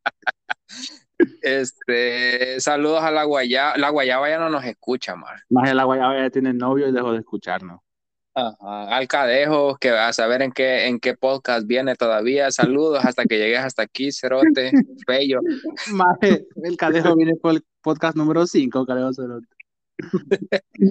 Este, 1.40 2.60
saludos 2.60 3.02
a 3.02 3.10
la 3.10 3.24
guayaba. 3.24 3.78
La 3.78 3.88
guayaba 3.88 4.28
ya 4.28 4.38
no 4.38 4.50
nos 4.50 4.64
escucha 4.64 5.16
más. 5.16 5.40
Más 5.48 5.72
la 5.74 5.84
guayaba 5.84 6.18
ya 6.18 6.28
tiene 6.30 6.52
novio 6.52 6.88
y 6.88 6.92
dejó 6.92 7.12
de 7.12 7.20
escucharnos. 7.20 7.80
Ajá. 8.38 8.94
Al 8.94 9.08
cadejo, 9.08 9.78
que 9.78 9.88
a 9.88 10.12
saber 10.12 10.42
en 10.42 10.52
qué, 10.52 10.88
en 10.88 11.00
qué 11.00 11.14
podcast 11.14 11.66
viene 11.66 11.94
todavía. 11.94 12.50
Saludos 12.50 13.02
hasta 13.02 13.24
que 13.24 13.38
llegues 13.38 13.60
hasta 13.60 13.82
aquí, 13.82 14.12
Cerote, 14.12 14.72
bello. 15.06 15.40
Maje, 15.92 16.46
el 16.62 16.76
cadejo 16.76 17.16
viene 17.16 17.34
por 17.36 17.54
el 17.54 17.64
podcast 17.80 18.14
número 18.14 18.46
5, 18.46 18.84
cadejo 18.84 19.14
Cerote. 19.14 19.46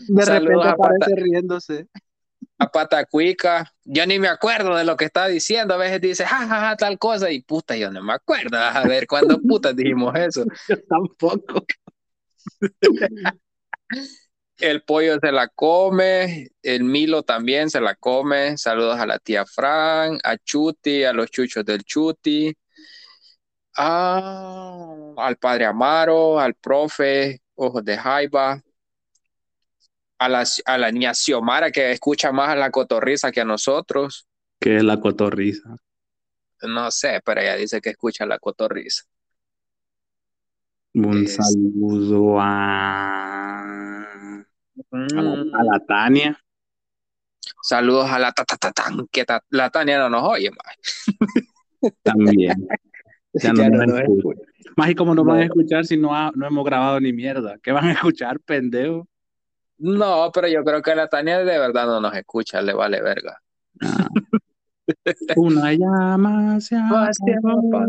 De 0.07 0.25
repente 0.25 0.67
aparece 0.67 0.99
Pata- 0.99 1.11
riéndose. 1.15 1.87
A 2.57 2.71
Patacuica, 2.71 3.71
yo 3.83 4.07
ni 4.07 4.17
me 4.17 4.29
acuerdo 4.29 4.75
de 4.75 4.85
lo 4.85 4.95
que 4.97 5.05
está 5.05 5.27
diciendo. 5.27 5.73
A 5.75 5.77
veces 5.77 6.01
dice, 6.01 6.25
jajaja, 6.25 6.75
tal 6.77 6.97
cosa, 6.97 7.29
y 7.29 7.41
puta, 7.43 7.75
yo 7.75 7.91
no 7.91 8.01
me 8.01 8.13
acuerdo. 8.13 8.57
A 8.57 8.81
ver, 8.85 9.05
¿cuándo 9.05 9.39
puta 9.39 9.71
dijimos 9.71 10.13
eso? 10.15 10.45
Yo 10.69 10.77
tampoco. 10.89 11.63
El 14.57 14.83
pollo 14.83 15.17
se 15.19 15.31
la 15.31 15.49
come, 15.49 16.49
el 16.63 16.83
Milo 16.85 17.23
también 17.23 17.69
se 17.69 17.81
la 17.81 17.95
come. 17.95 18.57
Saludos 18.57 18.97
a 18.99 19.05
la 19.05 19.19
tía 19.19 19.45
Fran, 19.45 20.17
a 20.23 20.37
Chuti, 20.37 21.03
a 21.03 21.11
los 21.11 21.29
chuchos 21.29 21.65
del 21.65 21.83
Chuti, 21.83 22.55
a- 23.77 25.13
al 25.17 25.37
padre 25.37 25.65
Amaro, 25.65 26.39
al 26.39 26.55
profe 26.55 27.41
Ojos 27.55 27.83
de 27.83 27.97
Jaiba, 27.97 28.61
a 30.17 30.29
la, 30.29 30.45
a 30.65 30.77
la 30.77 30.91
niña 30.91 31.13
Xiomara 31.13 31.71
que 31.71 31.91
escucha 31.91 32.31
más 32.31 32.49
a 32.49 32.55
la 32.55 32.71
cotorriza 32.71 33.31
que 33.31 33.41
a 33.41 33.45
nosotros. 33.45 34.25
Que 34.59 34.77
es 34.77 34.83
la 34.83 34.99
cotorriza. 34.99 35.75
No 36.61 36.89
sé, 36.91 37.21
pero 37.25 37.41
ella 37.41 37.55
dice 37.57 37.81
que 37.81 37.89
escucha 37.89 38.23
a 38.23 38.27
la 38.27 38.39
cotorriza. 38.39 39.03
Un 40.93 41.25
Es- 41.25 41.35
saludo 41.35 42.37
a, 42.39 44.14
a, 44.91 44.97
la, 45.21 45.43
Mm, 45.43 45.55
a 45.55 45.63
la 45.63 45.79
Tania. 45.87 46.39
Saludos 47.61 48.09
a 48.09 48.19
la 48.19 48.31
ta, 48.31 48.43
ta, 48.45 48.57
ta, 48.57 48.71
tan, 48.71 49.07
que 49.11 49.25
ta- 49.25 49.43
la 49.49 49.69
Tania 49.69 49.99
no 49.99 50.09
nos 50.09 50.23
oye 50.23 50.51
más. 50.51 51.93
También. 52.03 52.67
Ya 53.37 53.51
no 53.51 53.63
Ya 53.63 53.69
nos 53.69 53.79
no 53.79 53.85
nos 53.87 53.99
escucha. 53.99 54.41
Más 54.77 54.89
y 54.91 54.95
cómo 54.95 55.13
nos 55.13 55.25
van 55.25 55.35
a 55.35 55.39
No. 55.39 55.45
escuchar 55.45 55.85
si 55.85 55.97
no, 55.97 56.15
ha- 56.15 56.31
no 56.35 56.47
hemos 56.47 56.63
grabado 56.63 57.01
ni 57.01 57.11
mierda. 57.11 57.57
¿Qué 57.61 57.73
van 57.73 57.85
a 57.87 57.91
escuchar, 57.91 58.39
pendejo? 58.39 59.09
No, 59.77 60.31
pero 60.33 60.47
yo 60.47 60.63
creo 60.63 60.81
que 60.81 60.95
la 60.95 61.09
Tania 61.09 61.39
de 61.39 61.59
verdad 61.59 61.85
no 61.85 61.99
nos 61.99 62.15
escucha, 62.15 62.61
le 62.61 62.71
vale 62.73 63.01
verga. 63.01 63.41
Ah. 63.81 64.07
Una 65.35 65.73
llama 65.73 66.61
se 66.61 66.77
Hacia 66.77 67.35
apagó. 67.43 67.85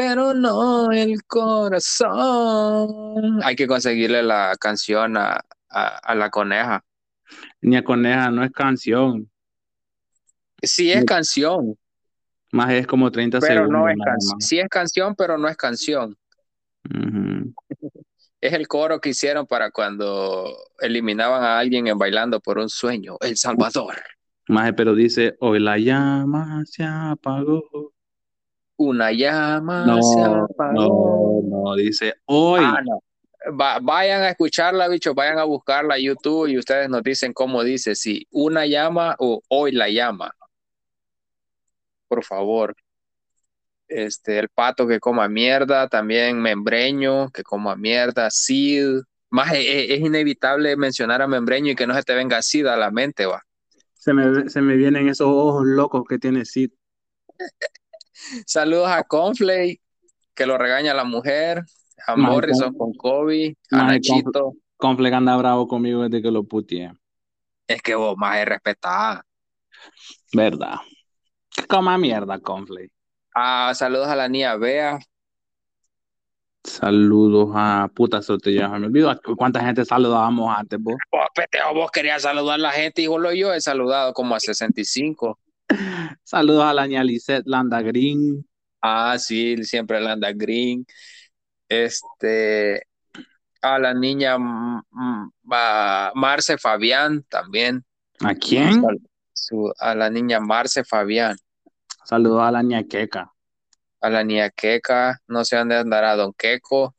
Pero 0.00 0.32
no 0.32 0.90
el 0.92 1.22
corazón. 1.24 2.08
Hay 3.42 3.54
que 3.54 3.66
conseguirle 3.66 4.22
la 4.22 4.56
canción 4.58 5.18
a, 5.18 5.38
a, 5.68 5.86
a 5.98 6.14
la 6.14 6.30
coneja. 6.30 6.82
Niña 7.60 7.84
Coneja 7.84 8.30
no 8.30 8.42
es 8.42 8.50
canción. 8.50 9.30
Sí 10.62 10.90
es 10.90 11.04
canción, 11.04 11.76
Más 12.50 12.72
es 12.72 12.86
como 12.86 13.10
30 13.12 13.40
pero 13.40 13.54
segundos. 13.66 13.78
no 13.78 13.90
es 13.90 13.96
más. 13.98 14.16
Sí 14.38 14.58
es 14.58 14.68
canción, 14.70 15.14
pero 15.14 15.36
no 15.36 15.48
es 15.48 15.56
canción. 15.58 16.16
Es 18.40 18.54
el 18.54 18.66
coro 18.68 19.02
que 19.02 19.10
hicieron 19.10 19.46
para 19.46 19.70
cuando 19.70 20.50
eliminaban 20.78 21.42
a 21.44 21.58
alguien 21.58 21.88
en 21.88 21.98
Bailando 21.98 22.40
por 22.40 22.56
un 22.56 22.70
Sueño, 22.70 23.18
El 23.20 23.36
Salvador. 23.36 23.96
Maje, 24.48 24.72
pero 24.72 24.94
dice, 24.94 25.36
hoy 25.40 25.60
la 25.60 25.76
llama 25.76 26.62
se 26.64 26.84
apagó. 26.84 27.92
Una 28.82 29.12
llama 29.12 29.84
No, 29.84 30.02
se 30.02 30.20
no, 30.22 30.44
apagó. 30.46 31.42
no, 31.44 31.74
dice, 31.74 32.14
hoy. 32.24 32.62
Ah, 32.64 32.80
no. 32.82 33.02
Va- 33.58 33.78
vayan 33.78 34.22
a 34.22 34.30
escuclarla, 34.30 34.88
bicho, 34.88 35.12
vayan 35.14 35.38
a 35.38 35.44
buscarla 35.44 35.96
a 35.96 35.98
YouTube 35.98 36.46
y 36.48 36.56
ustedes 36.56 36.88
nos 36.88 37.02
dicen 37.02 37.34
cómo 37.34 37.62
dice, 37.62 37.94
si 37.94 38.26
una 38.30 38.64
llama 38.64 39.16
o 39.18 39.42
hoy 39.48 39.72
la 39.72 39.90
llama. 39.90 40.32
Por 42.08 42.24
favor. 42.24 42.74
Este, 43.86 44.38
el 44.38 44.48
pato 44.48 44.86
que 44.86 44.98
coma 44.98 45.28
mierda, 45.28 45.86
también 45.88 46.40
membreño 46.40 47.28
que 47.30 47.42
coma 47.42 47.76
mierda, 47.76 48.30
Sid. 48.30 49.02
Más 49.28 49.52
es, 49.52 49.90
es 49.90 50.00
inevitable 50.00 50.74
mencionar 50.76 51.20
a 51.20 51.26
membreño 51.28 51.72
y 51.72 51.76
que 51.76 51.86
no 51.86 51.94
se 51.94 52.02
te 52.02 52.14
venga 52.14 52.40
Sid 52.40 52.66
a 52.66 52.76
la 52.78 52.90
mente, 52.90 53.26
va. 53.26 53.42
Se 53.92 54.14
me, 54.14 54.48
se 54.48 54.62
me 54.62 54.74
vienen 54.76 55.08
esos 55.08 55.26
ojos 55.28 55.66
locos 55.66 56.04
que 56.08 56.18
tiene 56.18 56.46
Sid. 56.46 56.70
Saludos 58.46 58.88
a 58.88 59.02
Conflay, 59.04 59.80
que 60.34 60.46
lo 60.46 60.58
regaña 60.58 60.94
la 60.94 61.04
mujer, 61.04 61.62
a 62.06 62.16
Morrison 62.16 62.72
Con- 62.74 62.94
Kobe, 62.94 63.56
a 63.70 63.84
Nachito. 63.84 64.54
Confleck 64.76 65.12
anda 65.12 65.36
bravo 65.36 65.68
conmigo 65.68 66.02
desde 66.02 66.22
que 66.22 66.30
lo 66.30 66.44
puteé. 66.44 66.92
Es 67.66 67.82
que 67.82 67.94
vos 67.94 68.16
más 68.16 68.38
es 68.38 68.46
respetada. 68.46 69.24
¿Verdad? 70.32 70.76
Coma 71.68 71.98
mierda, 71.98 72.38
Confleck. 72.38 72.90
Ah, 73.34 73.72
saludos 73.74 74.08
a 74.08 74.16
la 74.16 74.28
niña 74.28 74.56
Bea. 74.56 74.98
Saludos 76.62 77.50
a 77.54 77.88
puta 77.94 78.20
sortilla. 78.20 78.68
Me 78.68 78.86
olvidó 78.86 79.18
cuánta 79.36 79.60
gente 79.60 79.84
saludábamos 79.84 80.54
antes, 80.56 80.78
vos. 80.80 80.96
Vos, 81.10 81.26
peteo, 81.34 81.72
vos 81.74 81.90
querías 81.90 82.22
saludar 82.22 82.56
a 82.56 82.58
la 82.58 82.70
gente 82.70 83.02
y 83.02 83.06
solo 83.06 83.32
yo 83.32 83.52
he 83.54 83.60
saludado 83.60 84.12
como 84.12 84.34
a 84.34 84.40
65. 84.40 85.38
Saludos 86.24 86.64
a 86.64 86.74
la 86.74 86.86
niña 86.86 87.04
Lisette 87.04 87.46
Landa 87.46 87.82
Green. 87.82 88.46
Ah, 88.80 89.16
sí, 89.18 89.62
siempre 89.64 90.00
la 90.00 90.12
anda 90.12 90.32
Green. 90.32 90.86
Este, 91.68 92.82
a 93.62 93.78
la 93.78 93.94
niña 93.94 94.38
mm, 94.38 94.82
mm, 94.90 95.32
a 95.52 96.12
Marce 96.14 96.58
Fabián 96.58 97.24
también. 97.28 97.84
¿A 98.20 98.34
quién? 98.34 98.82
A 99.78 99.94
la 99.94 100.10
niña 100.10 100.40
Marce 100.40 100.84
Fabián. 100.84 101.36
Saludos 102.04 102.42
a 102.42 102.50
la 102.50 102.62
niña 102.62 102.84
Queca. 102.84 103.32
a 104.00 104.10
la 104.10 104.24
niña 104.24 104.50
Queca, 104.50 105.20
no 105.28 105.44
sé 105.44 105.56
dónde 105.56 105.76
andará 105.76 106.16
Don 106.16 106.32
Queco. 106.32 106.94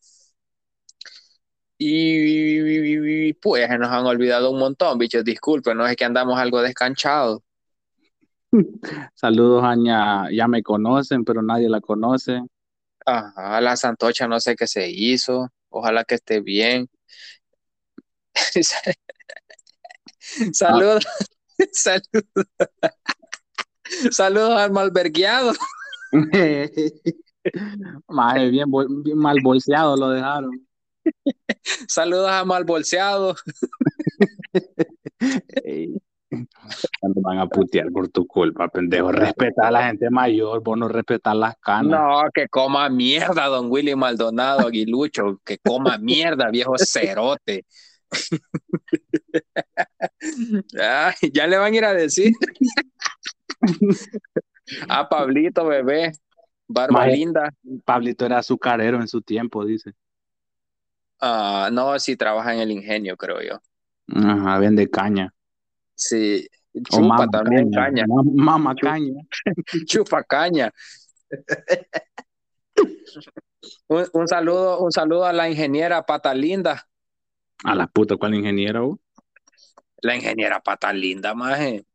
Y 1.78 3.34
pues 3.34 3.68
se 3.68 3.78
nos 3.80 3.90
han 3.90 4.06
olvidado 4.06 4.52
un 4.52 4.60
montón, 4.60 5.00
bichos, 5.00 5.24
disculpen, 5.24 5.78
no 5.78 5.88
es 5.88 5.96
que 5.96 6.06
andamos 6.06 6.40
algo 6.40 6.62
descanchados. 6.62 7.42
Saludos 9.16 9.64
a 9.64 9.76
ña, 9.76 10.30
ya 10.32 10.48
me 10.48 10.64
conocen, 10.64 11.24
pero 11.24 11.42
nadie 11.42 11.70
la 11.70 11.82
conoce. 11.82 12.42
Ajá, 13.06 13.62
la 13.62 13.76
Santocha 13.76 14.28
no 14.28 14.40
sé 14.40 14.56
qué 14.56 14.68
se 14.68 14.90
hizo, 14.90 15.50
ojalá 15.70 16.04
que 16.04 16.16
esté 16.16 16.42
bien. 16.42 16.90
Saludos, 20.54 21.06
saludos, 21.74 22.24
saludos 24.12 24.60
al 24.60 24.72
malvergueado. 24.72 25.52
Maje, 28.08 28.50
bien, 28.50 28.68
bien 29.04 29.18
mal 29.18 29.38
bolseado 29.44 29.98
lo 29.98 30.10
dejaron. 30.10 30.68
Saludos 31.88 32.30
a 32.30 32.46
malbolseado. 32.46 33.36
Ey, 35.64 35.96
¿Cuándo 36.32 36.48
van 37.22 37.40
a 37.40 37.48
putear 37.48 37.92
por 37.92 38.10
tu 38.10 38.26
culpa, 38.26 38.68
pendejo? 38.68 39.12
Respeta 39.12 39.68
a 39.68 39.72
la 39.72 39.88
gente 39.88 40.10
mayor, 40.10 40.62
vos 40.64 40.78
no 40.78 40.88
respetas 40.88 41.36
las 41.36 41.56
canas. 41.58 42.00
No, 42.00 42.24
que 42.34 42.48
coma 42.48 42.90
mierda, 42.90 43.46
don 43.46 43.72
Willy 43.72 43.96
Maldonado 43.96 44.68
Aguilucho, 44.68 45.40
que 45.44 45.58
coma 45.58 45.98
mierda, 45.98 46.50
viejo 46.50 46.78
cerote. 46.78 47.66
Ya 51.34 51.48
le 51.48 51.58
van 51.58 51.74
a 51.74 51.78
ir 51.78 51.86
a 51.86 51.94
decir 51.94 52.34
a 54.88 55.08
Pablito, 55.10 55.66
bebé, 55.66 56.12
barba 56.68 57.08
linda. 57.08 57.54
Pablito 57.86 58.26
era 58.26 58.40
azucarero 58.40 59.00
en 59.00 59.08
su 59.08 59.22
tiempo, 59.22 59.66
dice. 59.66 59.94
Ah, 61.20 61.70
no, 61.72 61.98
sí 62.00 62.16
trabaja 62.16 62.54
en 62.54 62.62
el 62.62 62.72
ingenio, 62.72 63.16
creo 63.16 63.42
yo. 63.42 63.62
Ajá, 64.08 64.58
vende 64.60 64.90
caña. 64.90 65.34
Sí, 65.96 66.48
Chupa 66.90 67.28
también 67.28 67.72
caña. 67.72 68.06
Mama 68.08 68.76
caña. 68.76 69.22
Chupa 69.86 70.24
caña. 70.24 70.72
un, 73.88 74.28
saludo, 74.28 74.80
un 74.80 74.92
saludo 74.92 75.26
a 75.26 75.34
la 75.34 75.50
ingeniera 75.50 76.06
Pata 76.06 76.34
Linda. 76.34 76.88
A 77.64 77.76
la 77.76 77.88
puta, 77.88 78.16
¿cuál 78.18 78.36
ingeniera? 78.36 78.82
La 80.02 80.16
ingeniera 80.16 80.60
Pata 80.62 80.92
Linda, 80.94 81.34
maje. 81.36 81.86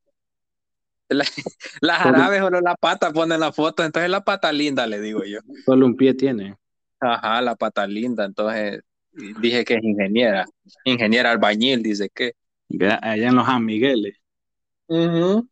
La, 1.08 1.24
las 1.80 2.04
árabes 2.04 2.40
solo 2.40 2.60
la 2.60 2.74
pata 2.74 3.12
ponen 3.12 3.40
la 3.40 3.52
foto, 3.52 3.84
entonces 3.84 4.10
la 4.10 4.24
pata 4.24 4.52
linda, 4.52 4.86
le 4.86 5.00
digo 5.00 5.24
yo. 5.24 5.38
Solo 5.64 5.86
un 5.86 5.96
pie 5.96 6.14
tiene. 6.14 6.56
Ajá, 7.00 7.40
la 7.42 7.54
pata 7.54 7.86
linda, 7.86 8.24
entonces 8.24 8.82
dije 9.40 9.64
que 9.64 9.74
es 9.74 9.84
ingeniera, 9.84 10.46
ingeniera 10.84 11.30
albañil, 11.30 11.82
dice 11.82 12.10
que. 12.12 12.32
Allá 13.00 13.28
en 13.28 13.36
los 13.36 13.46
San 13.46 13.64
Migueles. 13.64 14.16
Entonces 14.88 15.44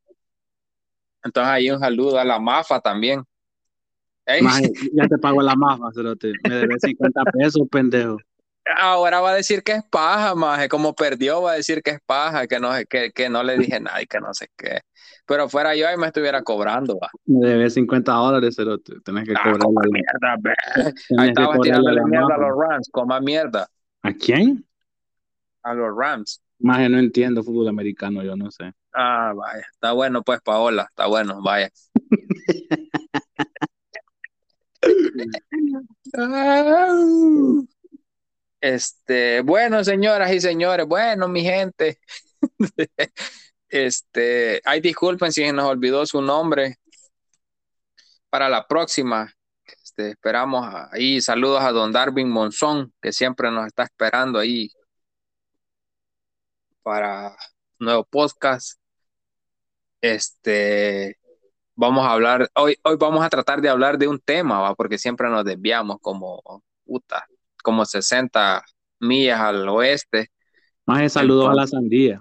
ahí 1.36 1.70
un 1.70 1.80
saludo 1.80 2.18
a 2.18 2.24
la 2.24 2.38
mafa 2.38 2.80
también. 2.80 3.22
ya 4.26 5.08
te 5.08 5.18
pago 5.18 5.42
la 5.42 5.54
mafa, 5.54 5.90
me 6.48 6.54
debes 6.54 6.82
50 6.82 7.22
pesos, 7.32 7.62
pendejo. 7.70 8.16
Ahora 8.78 9.20
va 9.20 9.30
a 9.30 9.34
decir 9.34 9.62
que 9.62 9.72
es 9.72 9.84
paja, 9.84 10.34
maje, 10.34 10.68
como 10.68 10.94
perdió 10.94 11.42
va 11.42 11.52
a 11.52 11.56
decir 11.56 11.82
que 11.82 11.90
es 11.90 12.00
paja, 12.06 12.46
que 12.46 12.58
no, 12.58 12.70
que, 12.88 13.10
que 13.12 13.28
no 13.28 13.42
le 13.42 13.58
dije 13.58 13.78
nada 13.78 14.00
y 14.00 14.06
que 14.06 14.20
no 14.20 14.32
sé 14.32 14.48
qué. 14.56 14.80
Pero 15.26 15.48
fuera 15.48 15.74
yo 15.74 15.86
ahí 15.86 15.96
me 15.96 16.06
estuviera 16.06 16.42
cobrando, 16.42 16.98
va. 16.98 17.10
Me 17.26 17.46
debes 17.46 17.74
50 17.74 18.12
dólares, 18.12 18.54
pero 18.56 18.78
tenés 18.78 19.24
que 19.24 19.34
ah, 19.36 19.42
cobrar. 19.42 19.68
la 19.70 19.90
mierda. 19.90 20.54
Ahí 21.18 21.28
estaba 21.28 21.58
tirándole 21.58 22.04
mierda 22.04 22.34
a 22.34 22.38
los 22.38 22.50
Rams, 22.58 22.88
coma 22.90 23.20
mierda. 23.20 23.66
¿A 24.02 24.12
quién? 24.12 24.64
A 25.62 25.74
los 25.74 25.94
Rams. 25.96 26.42
Maje, 26.58 26.88
no 26.88 26.98
entiendo 26.98 27.42
fútbol 27.42 27.68
americano, 27.68 28.22
yo 28.22 28.36
no 28.36 28.50
sé. 28.50 28.72
Ah, 28.94 29.33
vaya. 29.35 29.66
Está 29.72 29.92
bueno, 29.92 30.22
pues, 30.22 30.40
Paola. 30.40 30.87
Está 30.88 31.07
bueno, 31.07 31.42
vaya. 31.42 31.70
Este, 38.61 39.40
bueno, 39.42 39.85
señoras 39.85 40.33
y 40.33 40.40
señores, 40.40 40.87
bueno, 40.87 41.28
mi 41.28 41.42
gente. 41.42 41.98
Este, 43.68 44.61
ay, 44.64 44.80
disculpen 44.80 45.33
si 45.33 45.50
nos 45.50 45.64
olvidó 45.64 46.07
su 46.07 46.22
nombre. 46.22 46.76
Para 48.30 48.48
la 48.48 48.66
próxima, 48.68 49.33
este, 49.83 50.11
esperamos 50.11 50.64
ahí. 50.92 51.20
Saludos 51.20 51.62
a 51.62 51.72
don 51.72 51.90
Darwin 51.92 52.30
Monzón, 52.30 52.92
que 53.02 53.12
siempre 53.12 53.50
nos 53.50 53.66
está 53.66 53.83
esperando 53.85 54.38
ahí 54.38 54.70
para 56.83 57.37
nuevo 57.80 58.04
podcast. 58.04 58.78
Este, 60.04 61.16
vamos 61.74 62.04
a 62.04 62.12
hablar, 62.12 62.50
hoy, 62.56 62.76
hoy 62.82 62.96
vamos 63.00 63.24
a 63.24 63.30
tratar 63.30 63.62
de 63.62 63.70
hablar 63.70 63.96
de 63.96 64.06
un 64.06 64.18
tema, 64.20 64.60
¿va? 64.60 64.74
porque 64.74 64.98
siempre 64.98 65.30
nos 65.30 65.46
desviamos 65.46 65.96
como 66.02 66.42
puta, 66.84 67.26
como 67.62 67.86
60 67.86 68.62
millas 69.00 69.40
al 69.40 69.66
oeste. 69.66 70.30
Más 70.84 71.10
saludos 71.10 71.48
a 71.48 71.54
la 71.54 71.66
sandía. 71.66 72.20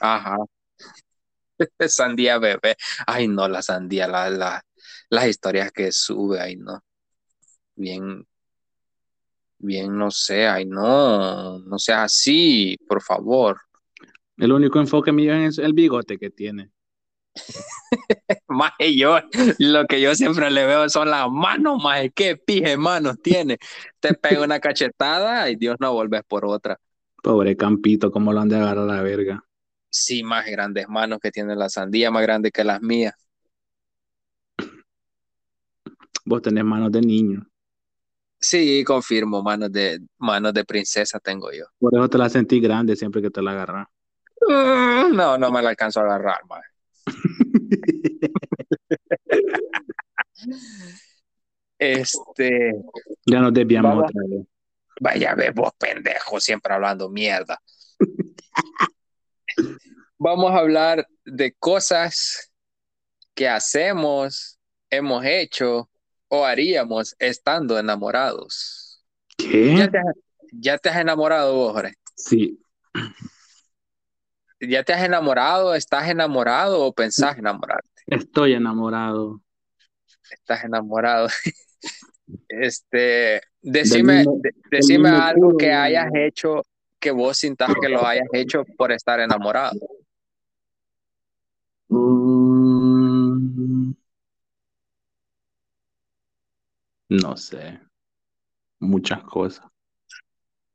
Ajá. 0.00 0.38
Sandía 1.86 2.38
bebé. 2.38 2.76
Ay, 3.06 3.28
no, 3.28 3.46
la 3.46 3.60
sandía, 3.60 4.08
la, 4.08 4.30
la, 4.30 4.62
las 5.10 5.26
historias 5.26 5.70
que 5.70 5.92
sube, 5.92 6.40
ay, 6.40 6.56
no. 6.56 6.80
Bien, 7.74 8.26
bien, 9.58 9.98
no 9.98 10.10
sé, 10.10 10.46
ay, 10.48 10.64
no, 10.64 11.58
no 11.58 11.78
sea 11.78 12.04
así, 12.04 12.74
por 12.88 13.02
favor. 13.02 13.60
El 14.38 14.52
único 14.52 14.78
enfoque 14.78 15.10
mío 15.10 15.34
es 15.34 15.58
el 15.58 15.72
bigote 15.72 16.16
que 16.16 16.30
tiene. 16.30 16.70
más 18.48 18.72
yo, 18.78 19.18
lo 19.58 19.86
que 19.86 20.00
yo 20.00 20.14
siempre 20.14 20.50
le 20.50 20.64
veo 20.64 20.88
son 20.88 21.10
las 21.10 21.28
manos, 21.30 21.82
más 21.82 22.02
qué 22.14 22.36
pije 22.36 22.76
manos 22.76 23.20
tiene. 23.20 23.58
Te 23.98 24.14
pega 24.14 24.44
una 24.44 24.60
cachetada 24.60 25.50
y 25.50 25.56
Dios 25.56 25.76
no 25.80 25.92
vuelves 25.92 26.22
por 26.26 26.44
otra. 26.44 26.78
Pobre 27.20 27.56
Campito, 27.56 28.12
cómo 28.12 28.32
lo 28.32 28.40
han 28.40 28.48
de 28.48 28.56
agarrar 28.56 28.84
a 28.84 28.94
la 28.94 29.02
verga. 29.02 29.44
Sí, 29.90 30.22
más 30.22 30.46
grandes 30.46 30.88
manos 30.88 31.18
que 31.20 31.32
tiene 31.32 31.56
la 31.56 31.68
sandía, 31.68 32.10
más 32.12 32.22
grande 32.22 32.52
que 32.52 32.62
las 32.62 32.80
mías. 32.80 33.14
Vos 36.24 36.42
tenés 36.42 36.64
manos 36.64 36.92
de 36.92 37.00
niño. 37.00 37.44
Sí, 38.40 38.84
confirmo, 38.84 39.42
manos 39.42 39.72
de 39.72 39.98
manos 40.18 40.54
de 40.54 40.64
princesa 40.64 41.18
tengo 41.18 41.50
yo. 41.50 41.64
Por 41.80 41.92
eso 41.96 42.08
te 42.08 42.18
la 42.18 42.28
sentí 42.28 42.60
grande 42.60 42.94
siempre 42.94 43.20
que 43.20 43.30
te 43.30 43.42
la 43.42 43.50
agarras. 43.50 43.88
Mm, 44.46 45.16
no, 45.16 45.38
no 45.38 45.50
me 45.50 45.62
la 45.62 45.70
alcanzo 45.70 46.00
a 46.00 46.04
agarrar, 46.04 46.40
man. 46.48 46.62
este. 51.78 52.72
Ya 53.26 53.40
nos 53.40 53.52
desviamos 53.52 54.04
otra 54.04 54.22
vez. 54.28 54.46
Vaya, 55.00 55.34
ve 55.34 55.50
vos, 55.50 55.72
pendejo, 55.78 56.40
siempre 56.40 56.74
hablando 56.74 57.08
mierda. 57.08 57.60
Vamos 60.18 60.50
a 60.50 60.58
hablar 60.58 61.06
de 61.24 61.52
cosas 61.52 62.52
que 63.34 63.48
hacemos, 63.48 64.58
hemos 64.90 65.24
hecho 65.24 65.88
o 66.28 66.44
haríamos 66.44 67.14
estando 67.18 67.78
enamorados. 67.78 69.04
¿Qué? 69.36 69.88
¿Ya 70.52 70.78
te, 70.78 70.88
has 70.88 70.96
enamorado 70.96 71.54
vos, 71.54 71.72
Jorge? 71.72 71.94
Sí. 72.16 72.58
¿Ya 74.60 74.82
te 74.82 74.92
has 74.92 75.04
enamorado? 75.04 75.74
¿Estás 75.74 76.08
enamorado 76.08 76.84
o 76.84 76.92
pensás 76.92 77.38
enamorarte? 77.38 77.88
Estoy 78.06 78.54
enamorado. 78.54 79.40
Estás 80.30 80.64
enamorado. 80.64 81.28
Este, 82.46 83.40
decime, 83.62 84.22
decime 84.70 85.08
algo 85.08 85.56
que 85.56 85.72
hayas 85.72 86.10
hecho 86.14 86.62
que 87.00 87.10
vos 87.10 87.38
sintas 87.38 87.70
que 87.80 87.88
lo 87.88 88.06
hayas 88.06 88.28
hecho 88.34 88.64
por 88.76 88.92
estar 88.92 89.18
enamorado. 89.20 89.78
Mm. 91.88 93.92
no 97.08 97.36
sé. 97.36 97.80
Muchas 98.80 99.22
cosas. 99.24 99.66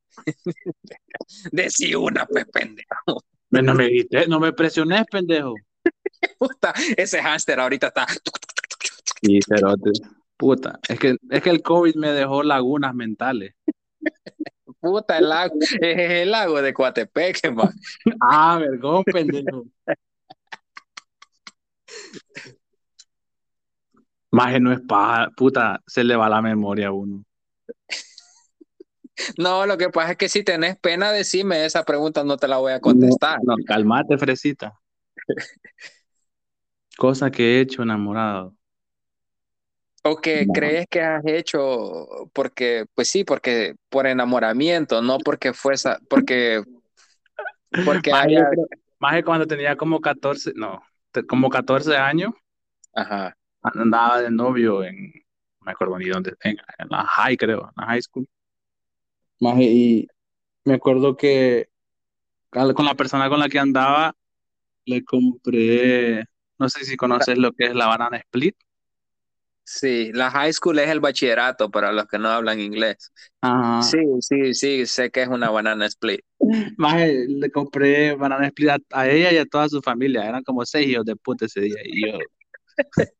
Decí 1.51 1.95
una, 1.95 2.25
pues, 2.25 2.45
pendejo. 2.45 3.23
No 3.61 3.75
me, 3.75 3.89
no 4.27 4.39
me 4.39 4.53
presiones, 4.53 5.03
pendejo. 5.11 5.53
Puta, 6.39 6.73
ese 6.97 7.21
hámster 7.21 7.59
ahorita 7.59 7.87
está. 7.87 8.07
Y 9.21 9.39
cerote. 9.41 9.91
Puta, 10.37 10.79
es 10.87 10.99
que, 10.99 11.15
es 11.29 11.41
que 11.41 11.49
el 11.49 11.61
COVID 11.61 11.95
me 11.95 12.11
dejó 12.11 12.41
lagunas 12.43 12.95
mentales. 12.95 13.53
Puta, 14.79 15.19
el 15.19 15.29
lago, 15.29 15.55
es 15.61 16.11
el 16.11 16.31
lago 16.31 16.61
de 16.61 16.73
Coatepeque, 16.73 17.51
man. 17.51 17.69
Ah, 18.19 18.57
vergón, 18.59 19.03
pendejo. 19.03 19.65
Más 24.31 24.59
no 24.59 24.73
es 24.73 24.81
paja, 24.81 25.29
puta, 25.37 25.79
se 25.85 26.03
le 26.03 26.15
va 26.15 26.27
la 26.27 26.41
memoria 26.41 26.87
a 26.87 26.91
uno. 26.91 27.23
No, 29.37 29.65
lo 29.65 29.77
que 29.77 29.89
pasa 29.89 30.11
es 30.11 30.17
que 30.17 30.29
si 30.29 30.43
tenés 30.43 30.77
pena, 30.77 31.11
decime 31.11 31.65
esa 31.65 31.83
pregunta, 31.83 32.23
no 32.23 32.37
te 32.37 32.47
la 32.47 32.57
voy 32.57 32.73
a 32.73 32.79
contestar. 32.79 33.39
No, 33.43 33.55
calmate, 33.65 34.17
fresita. 34.17 34.79
Cosa 36.97 37.31
que 37.31 37.57
he 37.57 37.61
hecho 37.61 37.83
enamorado. 37.83 38.55
¿O 40.05 40.17
que 40.17 40.45
crees 40.53 40.85
que 40.89 41.01
has 41.01 41.25
hecho 41.25 42.29
porque, 42.33 42.85
pues 42.93 43.09
sí, 43.09 43.23
porque 43.23 43.75
por 43.89 44.05
enamoramiento, 44.05 45.01
no 45.01 45.17
porque 45.17 45.53
fuese, 45.53 45.95
porque, 46.09 46.61
porque 47.85 48.11
más 48.99 49.15
que 49.15 49.23
cuando 49.23 49.47
tenía 49.47 49.77
como 49.77 50.01
14, 50.01 50.53
no, 50.55 50.81
como 51.27 51.49
14 51.49 51.95
años. 51.95 52.33
Ajá. 52.93 53.35
Andaba 53.61 54.21
de 54.21 54.29
novio 54.29 54.83
en, 54.83 55.05
no 55.05 55.65
me 55.65 55.71
acuerdo 55.71 55.97
ni 55.97 56.07
dónde, 56.07 56.35
en, 56.41 56.57
la 56.89 57.05
high, 57.05 57.37
creo, 57.37 57.61
en 57.61 57.73
la 57.75 57.85
high 57.85 58.01
school. 58.01 58.27
Más 59.43 59.59
y 59.59 60.07
me 60.63 60.75
acuerdo 60.75 61.17
que 61.17 61.67
con 62.49 62.85
la 62.85 62.95
persona 62.95 63.27
con 63.27 63.41
la 63.41 63.49
que 63.49 63.59
andaba, 63.59 64.15
le 64.85 65.03
compré, 65.03 66.23
no 66.57 66.69
sé 66.69 66.85
si 66.85 66.95
conoces 66.95 67.37
lo 67.37 67.51
que 67.51 67.65
es 67.65 67.75
la 67.75 67.87
banana 67.87 68.15
split. 68.19 68.55
Sí, 69.65 70.13
la 70.13 70.31
high 70.31 70.53
school 70.53 70.79
es 70.79 70.89
el 70.89 71.01
bachillerato 71.01 71.69
para 71.69 71.91
los 71.91 72.07
que 72.07 72.19
no 72.19 72.29
hablan 72.29 72.61
inglés. 72.61 73.11
Sí, 73.81 73.97
sí, 74.21 74.53
sí, 74.53 74.85
sé 74.85 75.11
que 75.11 75.23
es 75.23 75.27
una 75.27 75.49
banana 75.49 75.87
split. 75.87 76.21
Más 76.77 77.05
le 77.05 77.51
compré 77.51 78.15
banana 78.15 78.47
split 78.47 78.69
a, 78.91 79.09
ella 79.09 79.33
y 79.33 79.37
a 79.39 79.45
toda 79.45 79.67
su 79.67 79.81
familia. 79.81 80.25
Eran 80.25 80.43
como 80.43 80.65
seis 80.65 80.87
hijos 80.87 81.03
de 81.03 81.17
puta 81.17 81.47
ese 81.47 81.59
día. 81.59 81.81
Y 81.83 82.09
yo. 82.09 82.17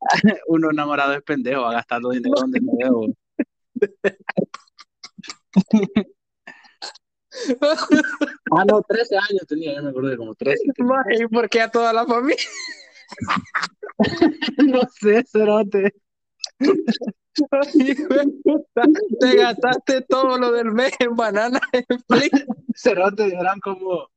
Uno 0.48 0.70
enamorado 0.70 1.14
es 1.14 1.22
pendejo, 1.22 1.64
a 1.64 1.72
gastar 1.72 2.02
dinero 2.02 2.34
donde 2.36 2.60
no 2.60 2.72
debo. 2.78 3.06
Ah, 8.50 8.64
no, 8.66 8.82
13 8.82 9.16
años 9.16 9.46
tenía, 9.46 9.76
yo 9.76 9.82
me 9.82 9.90
acuerdo 9.90 10.08
de 10.08 10.16
como 10.16 10.34
13. 10.34 10.62
¿Y 11.18 11.26
por 11.28 11.48
qué 11.48 11.60
a 11.60 11.70
toda 11.70 11.92
la 11.92 12.06
familia? 12.06 12.44
no 14.66 14.80
sé, 15.00 15.24
cerote. 15.24 15.94
Te 19.20 19.36
gastaste 19.36 20.00
todo 20.02 20.38
lo 20.38 20.50
del 20.52 20.72
mes 20.72 20.92
en 20.98 21.14
bananas 21.14 21.62
Cerote, 22.74 23.26
eran 23.28 23.60
como, 23.60 24.08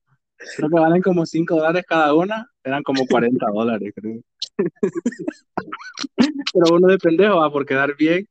creo 0.56 0.70
que 0.70 0.80
valen 0.80 1.02
como 1.02 1.26
5 1.26 1.56
dólares 1.56 1.84
cada 1.88 2.14
una, 2.16 2.50
eran 2.64 2.84
como 2.84 3.06
40 3.06 3.46
dólares, 3.54 3.94
creo. 3.96 4.22
Pero 6.54 6.76
uno 6.76 6.88
de 6.88 6.98
pendejo 6.98 7.38
va 7.38 7.52
por 7.52 7.66
quedar 7.66 7.96
bien. 7.96 8.28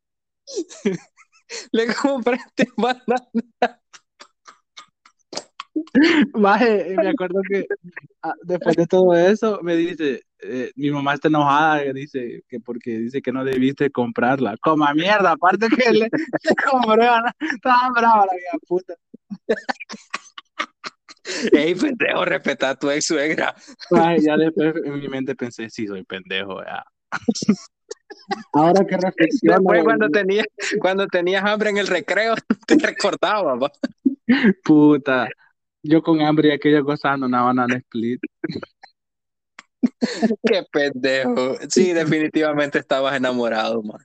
Le 1.72 1.94
compraste 1.94 2.68
bananas. 2.76 3.80
Maje, 6.34 6.94
me 6.96 7.08
acuerdo 7.08 7.40
que 7.48 7.66
ah, 8.22 8.34
después 8.42 8.76
de 8.76 8.86
todo 8.86 9.14
eso 9.14 9.60
me 9.62 9.76
dice, 9.76 10.22
eh, 10.40 10.72
mi 10.74 10.90
mamá 10.90 11.14
está 11.14 11.28
enojada, 11.28 11.80
dice 11.92 12.42
que 12.48 12.60
porque 12.60 12.98
dice 12.98 13.22
que 13.22 13.32
no 13.32 13.44
debiste 13.44 13.90
comprarla. 13.90 14.56
Coma 14.60 14.92
mierda, 14.94 15.32
aparte 15.32 15.68
que 15.68 15.90
le, 15.92 16.10
compré, 16.70 17.08
estaba 17.54 17.90
brava 17.94 18.26
la 18.26 18.32
vida 18.34 18.58
puta. 18.66 18.94
Ey, 21.52 21.74
pendejo, 21.74 22.24
respeta 22.24 22.70
a 22.70 22.74
tu 22.74 22.90
ex 22.90 23.06
suegra. 23.06 23.54
ya 23.90 24.36
después 24.36 24.74
en 24.84 24.98
mi 24.98 25.08
mente 25.08 25.34
pensé, 25.34 25.70
sí, 25.70 25.86
soy 25.86 26.04
pendejo, 26.04 26.62
ya. 26.62 26.84
Ahora 28.52 28.84
que 28.86 28.96
reflexiono. 28.96 29.58
Después 29.58 29.84
cuando 29.84 30.08
tenías, 30.08 30.46
cuando 30.80 31.06
tenías 31.06 31.44
hambre 31.44 31.70
en 31.70 31.78
el 31.78 31.86
recreo, 31.86 32.34
te 32.66 32.76
recordaba, 32.78 33.56
¿va? 33.56 33.70
Puta, 34.64 35.28
yo 35.82 36.02
con 36.02 36.20
hambre 36.20 36.48
y 36.48 36.52
aquella 36.52 36.80
gozando 36.80 37.26
una 37.26 37.42
banana 37.42 37.76
split. 37.76 38.20
Qué 40.44 40.62
pendejo. 40.70 41.56
Sí, 41.68 41.92
definitivamente 41.92 42.78
estabas 42.78 43.16
enamorado, 43.16 43.82
man. 43.82 44.00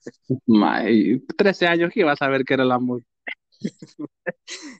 May, 0.45 1.19
13 1.37 1.67
años 1.67 1.91
que 1.93 2.01
ibas 2.01 2.21
a 2.21 2.29
ver 2.29 2.43
que 2.45 2.53
era 2.53 2.63
el 2.63 2.71
amor. 2.71 3.03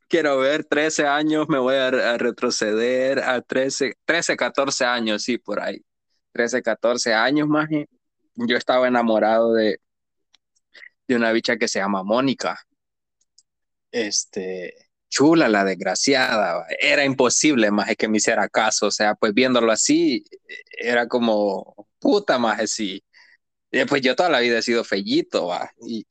Quiero 0.08 0.38
ver, 0.40 0.66
13 0.66 1.08
años, 1.08 1.48
me 1.50 1.58
voy 1.58 1.76
a, 1.76 2.18
retroceder 2.18 3.20
a 3.20 3.42
13, 3.42 3.96
13, 4.06 4.38
14 4.38 4.86
años, 4.86 5.24
sí, 5.24 5.38
por 5.38 5.60
ahí. 5.60 5.84
13, 6.32 6.62
14 6.62 7.14
años 7.14 7.48
más. 7.48 7.68
Yo 8.36 8.58
estaba 8.58 8.88
enamorado 8.88 9.54
de, 9.54 9.80
de 11.08 11.16
una 11.16 11.32
bicha 11.32 11.58
que 11.58 11.68
se 11.68 11.80
llama 11.80 12.04
Mónica. 12.04 12.60
Este, 13.92 14.74
chula 15.10 15.48
la 15.48 15.64
desgraciada, 15.64 16.66
era 16.80 17.06
imposible 17.06 17.72
más 17.72 17.96
que 17.96 18.08
me 18.10 18.18
hiciera 18.18 18.50
caso, 18.50 18.88
o 18.88 18.92
sea, 18.92 19.16
pues 19.16 19.34
viéndolo 19.34 19.72
así, 19.72 20.26
era 20.78 21.08
como, 21.08 21.88
puta 22.00 22.38
más 22.38 22.70
sí. 22.70 23.02
pues 23.88 24.02
yo 24.02 24.16
toda 24.16 24.30
la 24.30 24.40
vida 24.40 24.60
he 24.60 24.62
sido 24.62 24.84
fellito, 24.84 25.48
va, 25.48 25.72
y... 25.88 26.06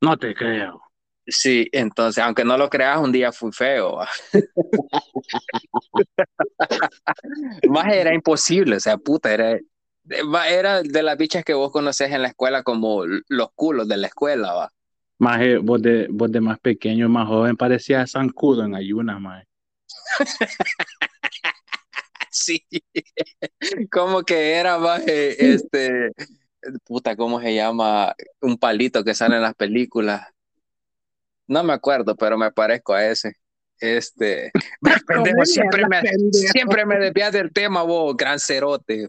No 0.00 0.16
te 0.18 0.34
creo. 0.34 0.82
Sí, 1.26 1.68
entonces, 1.72 2.22
aunque 2.22 2.44
no 2.44 2.56
lo 2.56 2.68
creas, 2.68 2.98
un 2.98 3.10
día 3.12 3.32
fui 3.32 3.50
feo. 3.52 3.98
más 7.68 7.86
era 7.92 8.14
imposible, 8.14 8.76
o 8.76 8.80
sea, 8.80 8.96
puta, 8.98 9.32
era, 9.32 9.58
era 10.48 10.82
de 10.82 11.02
las 11.02 11.16
bichas 11.16 11.44
que 11.44 11.54
vos 11.54 11.70
conoces 11.70 12.10
en 12.10 12.22
la 12.22 12.28
escuela 12.28 12.62
como 12.62 13.04
los 13.06 13.48
culos 13.54 13.88
de 13.88 13.96
la 13.96 14.08
escuela, 14.08 14.52
va. 14.52 14.72
Más 15.18 15.40
vos 15.62 15.80
de, 15.80 16.08
vos 16.10 16.30
de 16.30 16.40
más 16.40 16.58
pequeño, 16.58 17.08
más 17.08 17.26
joven, 17.26 17.56
parecía 17.56 18.06
zancudo 18.06 18.64
en 18.64 18.74
ayunas, 18.74 19.20
más. 19.20 19.44
sí, 22.30 22.62
como 23.90 24.22
que 24.22 24.52
era 24.52 24.78
más, 24.78 25.02
este, 25.06 26.12
puta, 26.84 27.16
¿cómo 27.16 27.40
se 27.40 27.54
llama? 27.54 28.14
Un 28.40 28.58
palito 28.58 29.04
que 29.04 29.14
sale 29.14 29.36
en 29.36 29.42
las 29.42 29.54
películas. 29.54 30.26
No 31.48 31.64
me 31.64 31.72
acuerdo, 31.72 32.14
pero 32.16 32.36
me 32.36 32.52
parezco 32.52 32.92
a 32.92 33.06
ese. 33.06 33.32
Este, 33.78 34.50
siempre 35.44 35.86
me, 35.88 36.02
siempre 36.32 36.86
me 36.86 36.98
desvías 36.98 37.32
del 37.32 37.52
tema, 37.52 37.82
vos, 37.82 38.16
gran 38.16 38.38
cerote. 38.38 39.08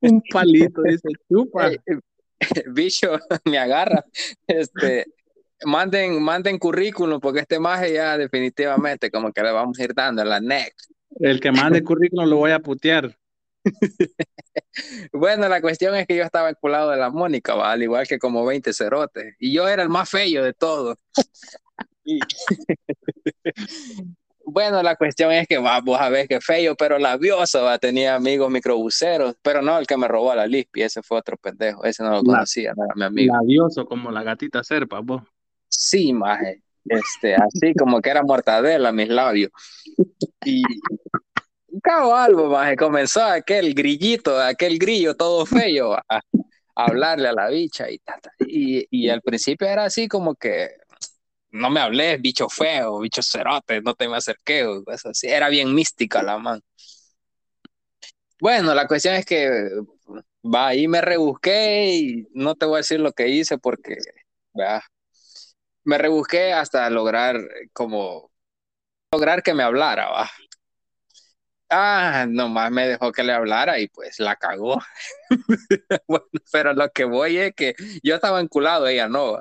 Un 0.00 0.22
palito, 0.30 0.82
dice, 0.82 1.08
chupa. 1.28 1.70
Bicho, 2.72 3.18
me 3.44 3.58
agarra. 3.58 4.04
Este, 4.46 5.06
manden, 5.64 6.22
manden 6.22 6.58
currículum, 6.58 7.20
porque 7.20 7.40
este 7.40 7.58
maje 7.58 7.94
ya 7.94 8.18
definitivamente 8.18 9.10
como 9.10 9.32
que 9.32 9.42
le 9.42 9.52
vamos 9.52 9.78
a 9.78 9.84
ir 9.84 9.94
dando 9.94 10.24
la 10.24 10.40
next. 10.40 10.90
El 11.18 11.40
que 11.40 11.50
mande 11.50 11.82
currículum 11.82 12.28
lo 12.28 12.36
voy 12.36 12.50
a 12.50 12.58
putear. 12.58 13.16
bueno, 15.12 15.48
la 15.48 15.60
cuestión 15.60 15.94
es 15.96 16.06
que 16.06 16.16
yo 16.16 16.22
estaba 16.22 16.50
enculado 16.50 16.90
de 16.90 16.98
la 16.98 17.10
Mónica, 17.10 17.54
al 17.54 17.82
igual 17.82 18.06
que 18.06 18.18
como 18.18 18.44
20 18.44 18.72
cerotes, 18.72 19.34
y 19.38 19.52
yo 19.52 19.68
era 19.68 19.82
el 19.82 19.88
más 19.88 20.08
feo 20.08 20.44
de 20.44 20.52
todos. 20.52 20.98
Bueno, 24.48 24.80
la 24.80 24.94
cuestión 24.94 25.32
es 25.32 25.48
que 25.48 25.58
vamos 25.58 26.00
a 26.00 26.08
ver 26.08 26.28
qué 26.28 26.40
feo, 26.40 26.76
pero 26.76 27.00
labioso, 27.00 27.64
va, 27.64 27.78
tenía 27.78 28.14
amigos 28.14 28.48
microbuseros, 28.48 29.34
pero 29.42 29.60
no 29.60 29.76
el 29.76 29.88
que 29.88 29.96
me 29.96 30.06
robó 30.06 30.30
a 30.30 30.36
la 30.36 30.46
Lispi, 30.46 30.82
ese 30.82 31.02
fue 31.02 31.18
otro 31.18 31.36
pendejo, 31.36 31.82
ese 31.82 32.04
no 32.04 32.10
lo 32.10 32.22
conocía, 32.22 32.72
no 32.76 32.84
era 32.84 32.94
mi 32.94 33.04
amigo. 33.04 33.34
Labioso 33.34 33.86
como 33.86 34.12
la 34.12 34.22
gatita 34.22 34.62
serpa, 34.62 35.00
vos. 35.00 35.22
Sí, 35.68 36.12
maje, 36.12 36.62
este, 36.84 37.34
así 37.34 37.74
como 37.74 38.00
que 38.00 38.08
era 38.08 38.22
mortadela 38.22 38.92
mis 38.92 39.08
labios. 39.08 39.50
Y 40.44 40.62
cabo 41.82 42.14
algo, 42.14 42.48
maje, 42.48 42.76
comenzó 42.76 43.24
aquel 43.24 43.74
grillito, 43.74 44.40
aquel 44.40 44.78
grillo 44.78 45.16
todo 45.16 45.44
feo 45.44 45.94
a, 45.94 46.20
hablarle 46.76 47.28
a 47.28 47.32
la 47.32 47.48
bicha 47.48 47.90
y, 47.90 48.00
y, 48.46 48.86
y 48.90 49.08
al 49.08 49.22
principio 49.22 49.66
era 49.66 49.84
así 49.84 50.06
como 50.06 50.36
que 50.36 50.68
no 51.56 51.70
me 51.70 51.80
hables, 51.80 52.20
bicho 52.20 52.48
feo, 52.48 53.00
bicho 53.00 53.22
cerote, 53.22 53.80
no 53.82 53.94
te 53.94 54.08
me 54.08 54.16
acerqué, 54.16 54.66
así. 55.04 55.28
Era 55.28 55.48
bien 55.48 55.74
mística 55.74 56.22
la 56.22 56.38
man. 56.38 56.62
Bueno, 58.40 58.74
la 58.74 58.86
cuestión 58.86 59.14
es 59.14 59.24
que 59.24 59.68
va 60.44 60.68
ahí 60.68 60.88
me 60.88 61.00
rebusqué 61.00 61.94
y 61.94 62.28
no 62.34 62.54
te 62.54 62.66
voy 62.66 62.76
a 62.76 62.78
decir 62.78 63.00
lo 63.00 63.12
que 63.12 63.28
hice 63.28 63.58
porque 63.58 63.96
me 65.84 65.98
rebusqué 65.98 66.52
hasta 66.52 66.88
lograr 66.90 67.36
como 67.72 68.30
lograr 69.12 69.42
que 69.42 69.54
me 69.54 69.62
hablara, 69.62 70.10
va. 70.10 70.30
Ah, 71.68 72.26
nomás 72.28 72.70
me 72.70 72.86
dejó 72.86 73.10
que 73.10 73.24
le 73.24 73.32
hablara 73.32 73.80
y 73.80 73.88
pues 73.88 74.20
la 74.20 74.36
cagó. 74.36 74.78
pero 76.52 76.72
lo 76.74 76.88
que 76.90 77.04
voy 77.04 77.38
es 77.38 77.54
que 77.54 77.74
yo 78.04 78.14
estaba 78.14 78.40
enculado, 78.40 78.86
ella 78.86 79.08
no. 79.08 79.36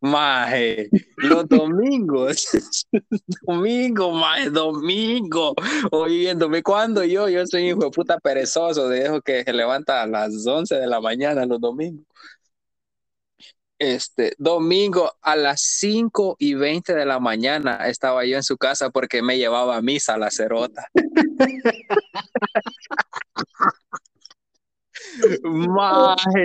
Más 0.00 0.52
los 1.16 1.48
domingos, 1.48 2.46
domingo, 3.42 4.12
más 4.12 4.52
domingo, 4.52 5.54
oyéndome 5.90 6.62
cuando 6.62 7.02
yo, 7.04 7.28
yo 7.28 7.44
soy 7.46 7.70
hijo 7.70 7.84
de 7.84 7.90
puta 7.90 8.18
perezoso, 8.20 8.88
de 8.88 9.04
eso 9.06 9.20
que 9.20 9.42
se 9.42 9.52
levanta 9.52 10.02
a 10.02 10.06
las 10.06 10.46
11 10.46 10.76
de 10.76 10.86
la 10.86 11.00
mañana 11.00 11.44
los 11.44 11.60
domingos 11.60 12.06
este 13.82 14.34
domingo 14.38 15.12
a 15.22 15.34
las 15.34 15.60
5 15.62 16.36
y 16.38 16.54
20 16.54 16.94
de 16.94 17.04
la 17.04 17.18
mañana 17.18 17.88
estaba 17.88 18.24
yo 18.24 18.36
en 18.36 18.44
su 18.44 18.56
casa 18.56 18.90
porque 18.90 19.22
me 19.22 19.36
llevaba 19.36 19.76
a 19.76 19.82
misa 19.82 20.16
la 20.16 20.30
cerota. 20.30 20.86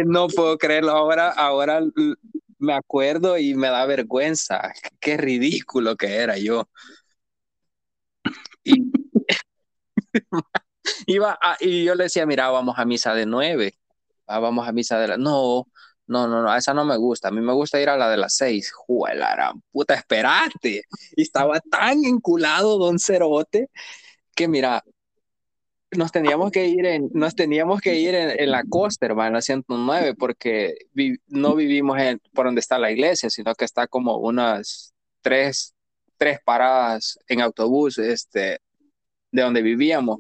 no 0.06 0.28
puedo 0.30 0.58
creerlo. 0.58 0.92
Ahora, 0.92 1.30
ahora 1.30 1.82
me 2.58 2.74
acuerdo 2.74 3.38
y 3.38 3.54
me 3.54 3.68
da 3.68 3.86
vergüenza. 3.86 4.74
Qué 5.00 5.16
ridículo 5.18 5.96
que 5.96 6.16
era 6.16 6.40
yo. 6.40 6.68
Y, 8.64 8.92
iba 11.06 11.38
y 11.60 11.84
yo 11.84 11.94
le 11.94 12.06
decía, 12.06 12.26
mira, 12.26 12.50
vamos 12.50 12.80
a 12.80 12.86
misa 12.86 13.14
de 13.14 13.28
nueve. 13.28 13.78
Ah, 14.26 14.40
vamos 14.40 14.68
a 14.68 14.72
misa 14.72 15.00
de 15.00 15.08
la... 15.10 15.18
No, 15.18 15.68
no, 16.08 16.28
no, 16.28 16.42
no, 16.42 16.56
esa 16.56 16.74
no 16.74 16.86
me 16.86 16.98
gusta. 16.98 17.28
A 17.30 17.32
mí 17.32 17.42
me 17.42 17.54
gusta 17.54 17.82
ir 17.82 17.90
a 17.90 17.98
la 17.98 18.10
de 18.10 18.18
las 18.18 18.36
seis. 18.36 18.72
Juela, 18.72 19.54
puta, 19.72 19.94
esperate. 19.94 20.84
Y 21.16 21.22
estaba 21.22 21.60
tan 21.60 22.06
enculado 22.06 22.78
Don 22.78 23.00
Cerote 23.00 23.70
que 24.36 24.48
mira, 24.48 24.84
nos 25.92 26.12
teníamos 26.12 26.52
que 26.52 26.68
ir 26.68 26.86
en, 26.86 27.10
nos 27.14 27.36
teníamos 27.36 27.82
que 27.82 27.96
ir 27.96 28.14
en, 28.16 28.52
la 28.52 28.64
costa, 28.64 29.06
hermano, 29.06 29.30
en 29.30 29.34
la 29.34 29.42
109, 29.42 30.16
porque 30.16 30.76
no 31.28 31.56
vivimos 31.56 32.00
en, 32.00 32.22
por 32.34 32.46
donde 32.46 32.60
está 32.62 32.78
la 32.78 32.92
iglesia, 32.92 33.30
sino 33.30 33.56
que 33.56 33.66
está 33.66 33.88
como 33.88 34.18
unas 34.18 34.94
tres, 35.22 35.74
tres 36.18 36.40
paradas 36.44 37.18
en 37.28 37.42
autobús, 37.42 37.98
este, 37.98 38.60
de 39.32 39.42
donde 39.42 39.62
vivíamos. 39.62 40.20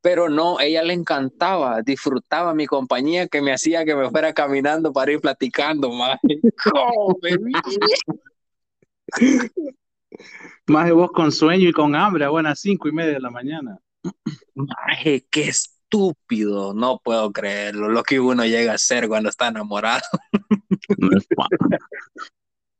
Pero 0.00 0.28
no, 0.28 0.58
ella 0.60 0.82
le 0.82 0.94
encantaba, 0.94 1.82
disfrutaba 1.82 2.54
mi 2.54 2.66
compañía 2.66 3.28
que 3.28 3.42
me 3.42 3.52
hacía 3.52 3.84
que 3.84 3.94
me 3.94 4.10
fuera 4.10 4.32
caminando 4.32 4.92
para 4.92 5.12
ir 5.12 5.20
platicando 5.20 5.90
más. 5.90 6.18
Más 10.66 10.86
de 10.86 10.92
vos 10.92 11.10
con 11.12 11.30
sueño 11.30 11.68
y 11.68 11.72
con 11.72 11.94
hambre 11.94 12.24
a 12.24 12.30
buenas 12.30 12.60
cinco 12.60 12.88
y 12.88 12.92
media 12.92 13.12
de 13.12 13.20
la 13.20 13.30
mañana. 13.30 13.78
Maje, 14.54 15.26
qué 15.30 15.48
estúpido, 15.48 16.72
no 16.74 16.98
puedo 17.02 17.30
creerlo, 17.32 17.88
lo 17.88 18.02
que 18.02 18.18
uno 18.18 18.44
llega 18.44 18.72
a 18.72 18.78
ser 18.78 19.08
cuando 19.08 19.28
está 19.28 19.48
enamorado. 19.48 20.02
No 20.98 21.16
es 21.16 21.26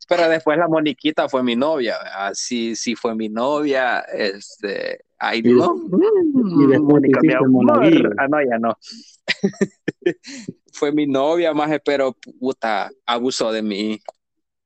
Pero 0.09 0.29
después 0.29 0.57
la 0.59 0.69
Moniquita 0.69 1.29
fue 1.29 1.43
mi 1.43 1.57
novia, 1.57 1.97
así 2.15 2.77
sí 2.77 2.95
fue 2.95 3.15
mi 3.15 3.29
novia, 3.29 4.01
este, 4.01 5.01
ay 5.19 5.41
Y 5.45 5.53
no, 5.53 5.75
y 6.63 6.67
después 6.67 6.81
Mónica, 6.81 7.21
te 7.21 7.27
mi 7.27 7.35
amor. 7.35 8.15
ah 8.19 8.29
no, 8.29 8.39
ya 8.43 8.59
no. 8.59 8.77
fue 10.73 10.93
mi 10.93 11.07
novia, 11.07 11.53
maje, 11.55 11.81
pero 11.81 12.13
puta, 12.13 12.91
abusó 13.05 13.51
de 13.51 13.63
mí. 13.63 14.01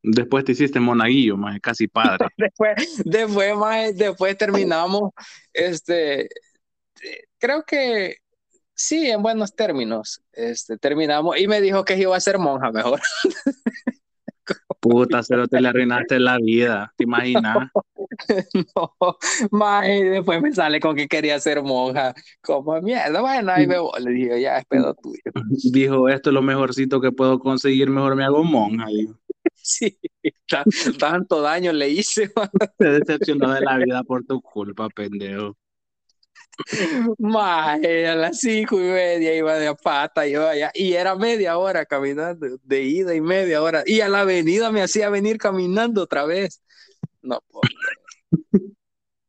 Después 0.03 0.45
te 0.45 0.53
hiciste 0.53 0.81
monaguillo, 0.81 1.37
más 1.37 1.59
casi 1.61 1.89
padre. 1.89 2.27
Después, 2.37 3.03
después, 3.05 3.57
maje, 3.57 3.93
después 3.93 4.37
terminamos, 4.37 5.13
este, 5.53 6.29
creo 7.39 7.63
que 7.65 8.17
sí, 8.75 9.11
en 9.11 9.23
buenos 9.23 9.55
términos, 9.55 10.23
este, 10.33 10.79
terminamos 10.79 11.39
y 11.39 11.47
me 11.49 11.61
dijo 11.61 11.85
que 11.85 11.97
iba 11.97 12.17
a 12.17 12.21
ser 12.21 12.39
monja 12.39 12.71
mejor. 12.73 13.01
Puta, 14.81 15.23
cero 15.23 15.47
te 15.47 15.61
le 15.61 15.69
arruinaste 15.69 16.19
la 16.19 16.39
vida, 16.39 16.93
¿te 16.97 17.05
imaginas? 17.05 17.69
No, 18.75 19.17
maje, 19.53 20.05
después 20.05 20.43
me 20.43 20.53
sale 20.53 20.81
con 20.81 20.97
que 20.97 21.07
quería 21.07 21.39
ser 21.39 21.63
monja. 21.63 22.13
Como 22.43 22.81
mierda, 22.83 23.21
bueno, 23.21 23.53
ahí 23.53 23.67
me 23.67 23.79
voy. 23.79 24.03
Le 24.03 24.11
dije, 24.11 24.41
ya 24.41 24.59
es 24.59 24.65
pedo 24.67 24.95
tuyo. 24.95 25.23
Dijo, 25.73 26.09
esto 26.09 26.31
es 26.31 26.35
lo 26.35 26.43
mejorcito 26.43 27.01
que 27.01 27.13
puedo 27.13 27.39
conseguir, 27.39 27.89
mejor 27.89 28.17
me 28.17 28.25
hago 28.25 28.43
monja. 28.45 28.87
dijo. 28.87 29.15
Sí, 29.63 29.99
ta- 30.49 30.65
tanto 30.99 31.41
daño 31.41 31.73
le 31.73 31.89
hice, 31.89 32.31
Se 32.79 32.85
decepcionó 32.85 33.53
de 33.53 33.61
la 33.61 33.77
vida 33.79 34.03
por 34.03 34.25
tu 34.25 34.41
culpa, 34.41 34.89
pendejo. 34.89 35.57
Maje, 37.19 38.07
a 38.07 38.15
las 38.15 38.39
cinco 38.39 38.81
y 38.81 38.85
media 38.85 39.35
iba 39.35 39.57
de 39.57 39.69
a 39.69 39.75
pata, 39.75 40.27
yo 40.27 40.49
allá, 40.49 40.71
y 40.75 40.93
era 40.93 41.17
media 41.17 41.59
hora 41.59 41.85
caminando, 41.87 42.59
de 42.63 42.83
ida 42.83 43.15
y 43.15 43.21
media 43.21 43.63
hora, 43.63 43.83
y 43.87 44.01
a 44.01 44.09
la 44.09 44.21
avenida 44.21 44.71
me 44.71 44.83
hacía 44.83 45.11
venir 45.11 45.39
caminando 45.39 46.03
otra 46.03 46.25
vez. 46.25 46.63
No, 47.23 47.41
creer. 47.51 48.73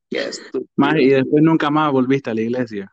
Qué 0.10 0.28
estúpido. 0.28 0.98
Y 0.98 1.10
después 1.10 1.44
nunca 1.44 1.70
más 1.70 1.92
volviste 1.92 2.30
a 2.30 2.34
la 2.34 2.42
iglesia. 2.42 2.92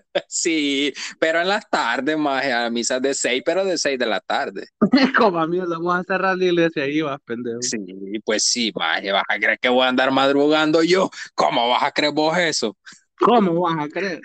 Sí, 0.28 0.92
pero 1.18 1.40
en 1.40 1.48
las 1.48 1.68
tardes, 1.70 2.16
maje, 2.18 2.52
a 2.52 2.68
misas 2.70 3.00
de 3.00 3.14
seis, 3.14 3.42
pero 3.44 3.64
de 3.64 3.78
seis 3.78 3.98
de 3.98 4.06
la 4.06 4.20
tarde. 4.20 4.66
Como 5.18 5.46
mierda, 5.46 5.76
vamos 5.78 5.96
a 5.96 6.02
cerrar 6.04 6.36
la 6.36 6.44
iglesia 6.44 6.82
ahí 6.84 7.00
vas, 7.00 7.18
pendejo. 7.24 7.62
Sí, 7.62 7.78
pues 8.24 8.44
sí, 8.44 8.72
maje, 8.74 9.12
vas 9.12 9.24
a 9.28 9.38
creer 9.38 9.58
que 9.58 9.68
voy 9.68 9.84
a 9.84 9.88
andar 9.88 10.10
madrugando 10.10 10.82
yo. 10.82 11.10
¿Cómo 11.34 11.68
vas 11.68 11.82
a 11.84 11.92
creer 11.92 12.12
vos 12.12 12.36
eso? 12.38 12.76
¿Cómo 13.18 13.60
vas 13.62 13.86
a 13.86 13.88
creer? 13.88 14.20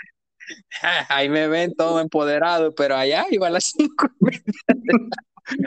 Ahí 1.10 1.30
me 1.30 1.48
ven 1.48 1.74
todo 1.76 2.00
empoderado, 2.00 2.74
pero 2.76 2.96
allá 2.96 3.26
iba 3.30 3.48
a 3.48 3.52
las 3.52 3.66
cinco. 3.66 4.08
y 4.20 4.26
media. 4.26 4.44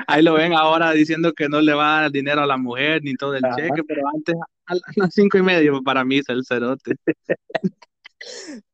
Ahí 0.06 0.22
lo 0.22 0.34
ven 0.34 0.52
ahora 0.52 0.92
diciendo 0.92 1.32
que 1.32 1.48
no 1.48 1.60
le 1.60 1.74
va 1.74 1.98
a 1.98 2.00
dar 2.02 2.10
dinero 2.10 2.42
a 2.42 2.46
la 2.46 2.56
mujer 2.56 3.02
ni 3.02 3.14
todo 3.14 3.34
el 3.34 3.44
Ajá. 3.44 3.56
cheque, 3.56 3.82
pero 3.86 4.02
antes 4.14 4.34
a 4.66 4.74
las 4.96 5.14
cinco 5.14 5.38
y 5.38 5.42
media 5.42 5.72
para 5.84 6.04
misa 6.04 6.32
el 6.32 6.44
cerote. 6.44 6.94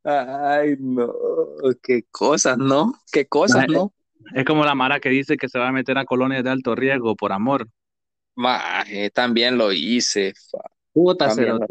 Ay, 0.05 0.77
no, 0.79 1.13
qué 1.83 2.05
cosas, 2.11 2.59
¿no? 2.59 2.95
Qué 3.13 3.27
cosas, 3.27 3.67
¿no? 3.69 3.93
Es 4.35 4.45
como 4.45 4.65
la 4.65 4.75
Mara 4.75 5.01
que 5.01 5.09
dice 5.09 5.37
que 5.37 5.49
se 5.49 5.59
va 5.59 5.69
a 5.69 5.73
meter 5.73 5.99
a 5.99 6.05
colonias 6.05 6.45
de 6.45 6.51
alto 6.51 6.75
riesgo 6.75 7.17
por 7.17 7.33
amor. 7.33 7.69
Maje, 8.37 9.11
también 9.11 9.59
lo 9.59 9.73
hice. 9.73 10.35
Puta 10.93 11.35
lo. 11.35 11.67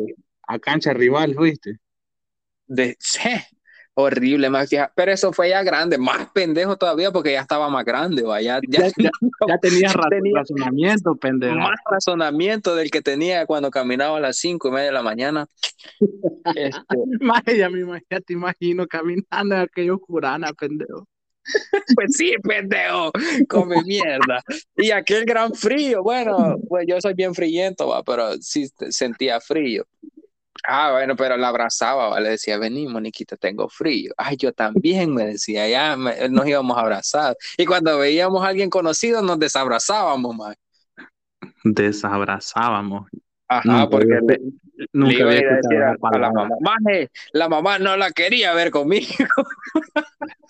A 0.47 0.59
cancha 0.59 0.93
rival, 0.93 1.35
¿fuiste? 1.35 1.79
de, 2.69 2.97
horrible, 4.01 4.49
más 4.49 4.69
fija- 4.69 4.91
Pero 4.95 5.11
eso 5.11 5.31
fue 5.33 5.49
ya 5.49 5.63
grande, 5.63 5.97
más 5.97 6.27
pendejo 6.33 6.77
todavía 6.77 7.11
porque 7.11 7.33
ya 7.33 7.41
estaba 7.41 7.69
más 7.69 7.85
grande, 7.85 8.23
vaya, 8.23 8.59
ya, 8.67 8.87
Ya, 8.87 8.91
ya, 8.97 9.09
ya 9.47 9.57
tenías 9.61 9.93
ra- 9.93 10.09
Tenía- 10.09 10.39
razonamiento, 10.39 11.15
pendejo. 11.15 11.55
más 11.55 11.77
razonamiento 11.89 12.75
del 12.75 12.89
que 12.91 13.01
tenía 13.01 13.45
cuando 13.45 13.69
caminaba 13.71 14.17
a 14.17 14.19
las 14.21 14.37
cinco 14.37 14.69
y 14.69 14.71
media 14.71 14.85
de 14.87 14.91
la 14.93 15.03
mañana. 15.03 15.47
Este, 16.55 16.95
Maje, 17.21 17.57
ya, 17.57 17.69
me 17.69 18.01
te 18.25 18.33
imagino 18.33 18.87
caminando 18.87 19.55
en 19.55 19.61
aquello 19.61 19.99
curana, 19.99 20.51
pendejo. 20.53 21.07
pues 21.95 22.15
sí, 22.15 22.33
pendejo, 22.43 23.11
come 23.47 23.81
mierda. 23.83 24.41
Y 24.75 24.91
aquel 24.91 25.25
gran 25.25 25.53
frío, 25.53 26.03
bueno, 26.03 26.57
pues 26.67 26.85
yo 26.87 26.99
soy 27.01 27.13
bien 27.13 27.33
friento, 27.33 27.87
va, 27.87 28.03
pero 28.03 28.33
sí 28.39 28.67
sentía 28.89 29.39
frío. 29.39 29.85
Ah, 30.67 30.91
bueno, 30.91 31.15
pero 31.15 31.37
la 31.37 31.47
abrazaba, 31.49 32.19
le 32.19 32.31
decía, 32.31 32.57
vení, 32.57 32.87
Moniquita, 32.87 33.37
tengo 33.37 33.69
frío. 33.69 34.13
Ay, 34.17 34.35
yo 34.37 34.51
también, 34.53 35.13
me 35.13 35.25
decía, 35.25 35.67
ya 35.67 35.95
me- 35.95 36.27
nos 36.29 36.47
íbamos 36.47 36.77
a 36.77 36.81
abrazar. 36.81 37.35
Y 37.57 37.65
cuando 37.65 37.97
veíamos 37.97 38.43
a 38.43 38.47
alguien 38.49 38.69
conocido, 38.69 39.21
nos 39.21 39.39
desabrazábamos, 39.39 40.35
más. 40.35 40.55
Desabrazábamos. 41.63 43.07
Ajá, 43.47 43.63
Nunca 43.67 43.89
porque 43.89 44.15
había- 44.15 44.37
le, 44.37 44.39
Nunca 44.93 45.11
le 45.13 45.19
iba 45.19 45.29
a 45.29 45.33
había 45.33 45.55
decir 45.55 45.77
a, 45.77 46.17
la 46.19 46.31
mamá, 46.31 46.55
"Maje, 46.61 47.09
la 47.33 47.49
mamá 47.49 47.79
no 47.79 47.97
la 47.97 48.11
quería 48.11 48.53
ver 48.53 48.71
conmigo. 48.71 49.07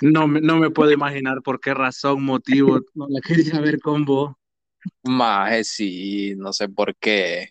No, 0.01 0.27
me- 0.27 0.41
no 0.41 0.57
me 0.57 0.69
puedo 0.69 0.91
imaginar 0.91 1.41
por 1.41 1.59
qué 1.59 1.73
razón, 1.73 2.23
motivo, 2.23 2.79
no 2.95 3.07
la 3.09 3.21
quería 3.21 3.59
ver 3.61 3.79
con 3.79 4.05
vos. 4.05 4.33
Maje, 5.03 5.63
sí, 5.63 6.33
no 6.37 6.53
sé 6.53 6.69
por 6.69 6.95
qué. 6.95 7.49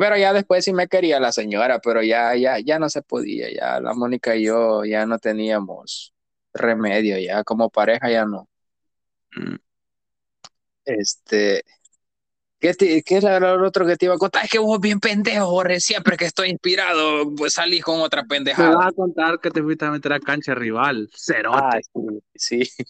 Pero 0.00 0.16
ya 0.16 0.32
después 0.32 0.64
sí 0.64 0.72
me 0.72 0.88
quería 0.88 1.20
la 1.20 1.32
señora, 1.32 1.78
pero 1.80 2.02
ya, 2.02 2.34
ya, 2.36 2.58
ya 2.58 2.78
no 2.78 2.88
se 2.88 3.02
podía, 3.02 3.50
ya 3.52 3.80
la 3.80 3.94
Mónica 3.94 4.36
y 4.36 4.44
yo 4.44 4.84
ya 4.84 5.06
no 5.06 5.18
teníamos 5.18 6.14
remedio, 6.54 7.18
ya 7.18 7.44
como 7.44 7.70
pareja 7.70 8.10
ya 8.10 8.24
no. 8.24 8.48
Mm. 9.36 9.56
Este, 10.84 11.62
¿qué, 12.60 12.74
te- 12.74 13.02
qué 13.02 13.16
era 13.16 13.38
lo 13.40 13.66
otro 13.66 13.86
que 13.86 13.96
te 13.96 14.06
iba 14.06 14.14
a 14.14 14.18
contar? 14.18 14.44
Es 14.44 14.50
que 14.50 14.58
vos 14.58 14.80
bien 14.80 15.00
pendejo, 15.00 15.46
Jorge, 15.46 15.80
siempre 15.80 16.16
que 16.16 16.26
estoy 16.26 16.50
inspirado, 16.50 17.32
pues 17.36 17.54
salís 17.54 17.82
con 17.84 18.00
otra 18.00 18.24
pendejada. 18.24 18.76
vas 18.76 18.88
a 18.88 18.92
contar 18.92 19.40
que 19.40 19.50
te 19.50 19.62
fuiste 19.62 19.84
a 19.84 19.90
meter 19.90 20.12
a 20.12 20.20
cancha 20.20 20.54
rival. 20.54 21.08
Cerote. 21.14 21.58
Ah, 21.58 21.80
sí, 22.34 22.62
sí. 22.64 22.86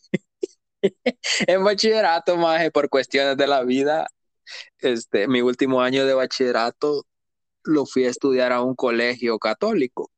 En 1.47 1.63
bachillerato, 1.65 2.37
maje, 2.37 2.71
por 2.71 2.89
cuestiones 2.89 3.37
de 3.37 3.47
la 3.47 3.63
vida, 3.63 4.09
este, 4.79 5.29
mi 5.29 5.41
último 5.41 5.83
año 5.83 6.07
de 6.07 6.15
bachillerato 6.15 7.07
lo 7.65 7.87
fui 7.87 8.05
a 8.05 8.11
estudiar 8.11 8.53
a 8.53 8.63
un 8.63 8.75
colegio 8.75 9.39
católico. 9.39 10.11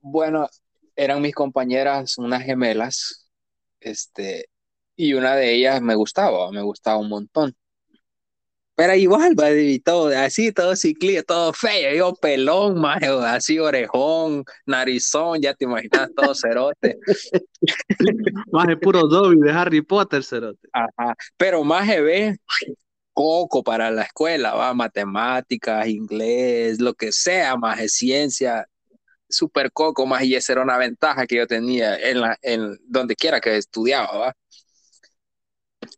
Bueno, 0.00 0.48
eran 0.96 1.22
mis 1.22 1.34
compañeras 1.34 2.18
unas 2.18 2.42
gemelas, 2.42 3.30
este, 3.80 4.46
y 4.96 5.14
una 5.14 5.36
de 5.36 5.54
ellas 5.54 5.80
me 5.80 5.94
gustaba, 5.94 6.50
me 6.50 6.62
gustaba 6.62 6.98
un 6.98 7.08
montón. 7.08 7.56
Pero 8.74 8.94
igual, 8.94 9.38
va, 9.38 9.50
y 9.50 9.78
todo, 9.80 10.08
así, 10.18 10.50
todo 10.50 10.74
ciclista, 10.76 11.22
todo 11.22 11.52
feo, 11.52 11.94
yo 11.94 12.14
pelón, 12.14 12.80
maje, 12.80 13.06
así 13.06 13.58
orejón, 13.58 14.44
narizón, 14.64 15.42
ya 15.42 15.52
te 15.52 15.64
imaginas, 15.66 16.10
todo 16.16 16.34
cerote. 16.34 16.98
Más 18.50 18.66
de 18.66 18.76
puro 18.78 19.06
Dobby 19.06 19.40
de 19.40 19.52
Harry 19.52 19.82
Potter, 19.82 20.24
cerote. 20.24 20.68
Ajá. 20.72 21.14
Pero 21.36 21.62
más 21.64 21.86
ve 21.86 22.38
coco 23.12 23.62
para 23.62 23.90
la 23.90 24.02
escuela, 24.02 24.54
va, 24.54 24.74
matemáticas, 24.74 25.86
inglés, 25.86 26.80
lo 26.80 26.94
que 26.94 27.12
sea, 27.12 27.56
más 27.56 27.78
de 27.78 27.88
ciencia, 27.88 28.66
súper 29.28 29.72
coco, 29.72 30.06
más 30.06 30.22
y 30.24 30.34
esa 30.34 30.52
era 30.52 30.62
una 30.62 30.78
ventaja 30.78 31.26
que 31.26 31.36
yo 31.36 31.46
tenía 31.46 31.96
en 31.98 32.20
la, 32.20 32.38
en 32.42 32.78
donde 32.86 33.16
quiera 33.16 33.40
que 33.40 33.56
estudiaba, 33.56 34.16
va. 34.16 34.36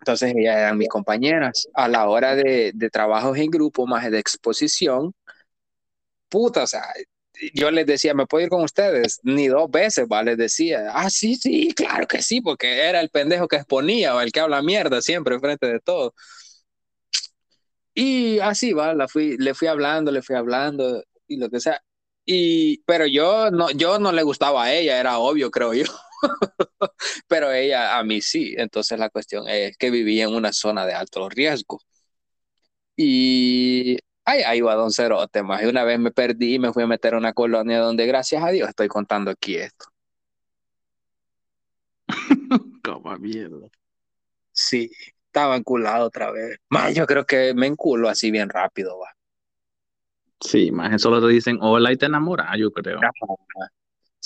Entonces 0.05 0.34
ellas 0.36 0.59
eran 0.59 0.76
mis 0.76 0.88
compañeras. 0.88 1.66
A 1.72 1.88
la 1.88 2.09
hora 2.09 2.34
de, 2.36 2.72
de 2.74 2.90
trabajos 2.90 3.38
en 3.38 3.50
grupo, 3.50 3.86
más 3.86 4.11
de 4.11 4.18
exposición, 4.18 5.14
puta, 6.28 6.64
o 6.64 6.66
sea, 6.66 6.82
yo 7.55 7.70
les 7.70 7.86
decía, 7.86 8.14
¿me 8.14 8.26
puedo 8.26 8.44
ir 8.44 8.50
con 8.50 8.62
ustedes? 8.62 9.20
Ni 9.22 9.48
dos 9.48 9.70
veces, 9.70 10.07
va, 10.12 10.22
les 10.22 10.36
decía, 10.36 10.90
ah, 10.92 11.09
sí, 11.11 11.36
sí, 11.36 11.72
claro 11.74 12.07
que 12.07 12.22
sí, 12.22 12.40
porque 12.40 12.80
era 12.88 13.00
el 13.00 13.11
pendejo 13.11 13.48
que 13.48 13.57
exponía, 13.57 14.14
o 14.14 14.20
el 14.20 14.32
que 14.32 14.40
habla 14.40 14.62
mierda 14.62 15.00
siempre 15.02 15.34
enfrente 15.36 15.66
de 15.66 15.80
todo. 15.80 16.14
Y 17.94 18.38
así, 18.40 18.72
va, 18.72 18.94
la 18.94 19.09
fui, 19.09 19.36
le 19.38 19.55
fui 19.55 19.68
hablando, 19.68 20.11
le 20.11 20.22
fui 20.22 20.36
hablando, 20.36 21.02
y 21.28 21.36
lo 21.38 21.48
que 21.50 21.61
sea. 21.61 21.80
Y, 22.26 22.78
pero 22.84 23.07
yo 23.07 23.50
no, 23.50 23.70
yo 23.70 23.98
no 23.98 24.12
le 24.12 24.22
gustaba 24.22 24.64
a 24.64 24.74
ella, 24.74 24.98
era 25.00 25.18
obvio, 25.18 25.50
creo 25.50 25.74
yo. 25.74 25.84
pero 27.29 27.53
ella 27.53 27.99
a 27.99 28.05
mí 28.05 28.20
sí. 28.20 28.55
Entonces 28.57 28.99
la 28.99 29.11
cuestión 29.11 29.49
es 29.49 29.77
que 29.77 29.91
vivía 29.91 30.25
en 30.25 30.35
una 30.35 30.53
zona 30.53 30.87
de 30.87 30.95
alto 30.95 31.29
riesgo. 31.29 31.81
Y 32.97 33.97
ahí, 34.25 34.43
ahí 34.43 34.61
va 34.61 34.75
Don 34.75 34.93
Cerote, 34.93 35.43
más. 35.43 35.62
Y 35.62 35.66
una 35.66 35.85
vez 35.85 35.99
me 35.99 36.11
perdí 36.11 36.55
y 36.55 36.59
me 36.59 36.72
fui 36.72 36.83
a 36.83 36.87
meter 36.87 37.14
a 37.14 37.18
una 37.18 37.33
colonia 37.33 37.81
donde, 37.81 38.07
gracias 38.07 38.43
a 38.43 38.51
Dios, 38.51 38.68
estoy 38.68 38.89
contando 38.89 39.31
aquí 39.31 39.57
esto. 39.57 39.87
Como 42.85 43.16
mierda. 43.18 43.68
Sí. 44.53 44.91
estaba 45.27 45.57
enculado 45.57 46.07
otra 46.07 46.31
vez. 46.31 46.59
Más, 46.68 46.95
yo 46.95 47.07
creo 47.07 47.25
que 47.25 47.55
me 47.55 47.66
enculo 47.66 48.09
así 48.09 48.31
bien 48.31 48.49
rápido, 48.49 48.99
va. 48.99 49.11
Sí, 50.41 50.70
más 50.70 51.01
solo 51.01 51.20
te 51.20 51.33
dicen 51.33 51.59
hola 51.61 51.91
y 51.93 51.97
te 51.97 52.07
enamoras, 52.07 52.57
yo 52.59 52.70
creo. 52.70 53.01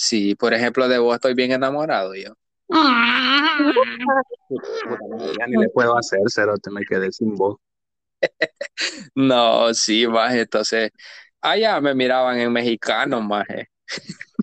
Sí, 0.01 0.37
por 0.37 0.55
ejemplo, 0.55 0.87
de 0.87 0.99
vos 0.99 1.17
estoy 1.17 1.35
bien 1.35 1.51
enamorado 1.51 2.15
yo. 2.15 2.33
ya 2.71 3.59
ni 5.49 5.57
le 5.57 5.69
puedo 5.71 5.99
hacer, 5.99 6.21
cero, 6.27 6.55
te 6.63 6.71
me 6.71 6.85
quedé 6.85 7.11
sin 7.11 7.35
voz. 7.35 7.57
no, 9.17 9.75
sí, 9.75 10.07
más 10.07 10.37
entonces, 10.37 10.93
allá 11.41 11.81
me 11.81 11.97
miraban 11.97 12.39
en 12.39 12.53
mexicano, 12.53 13.21
más. 13.21 13.45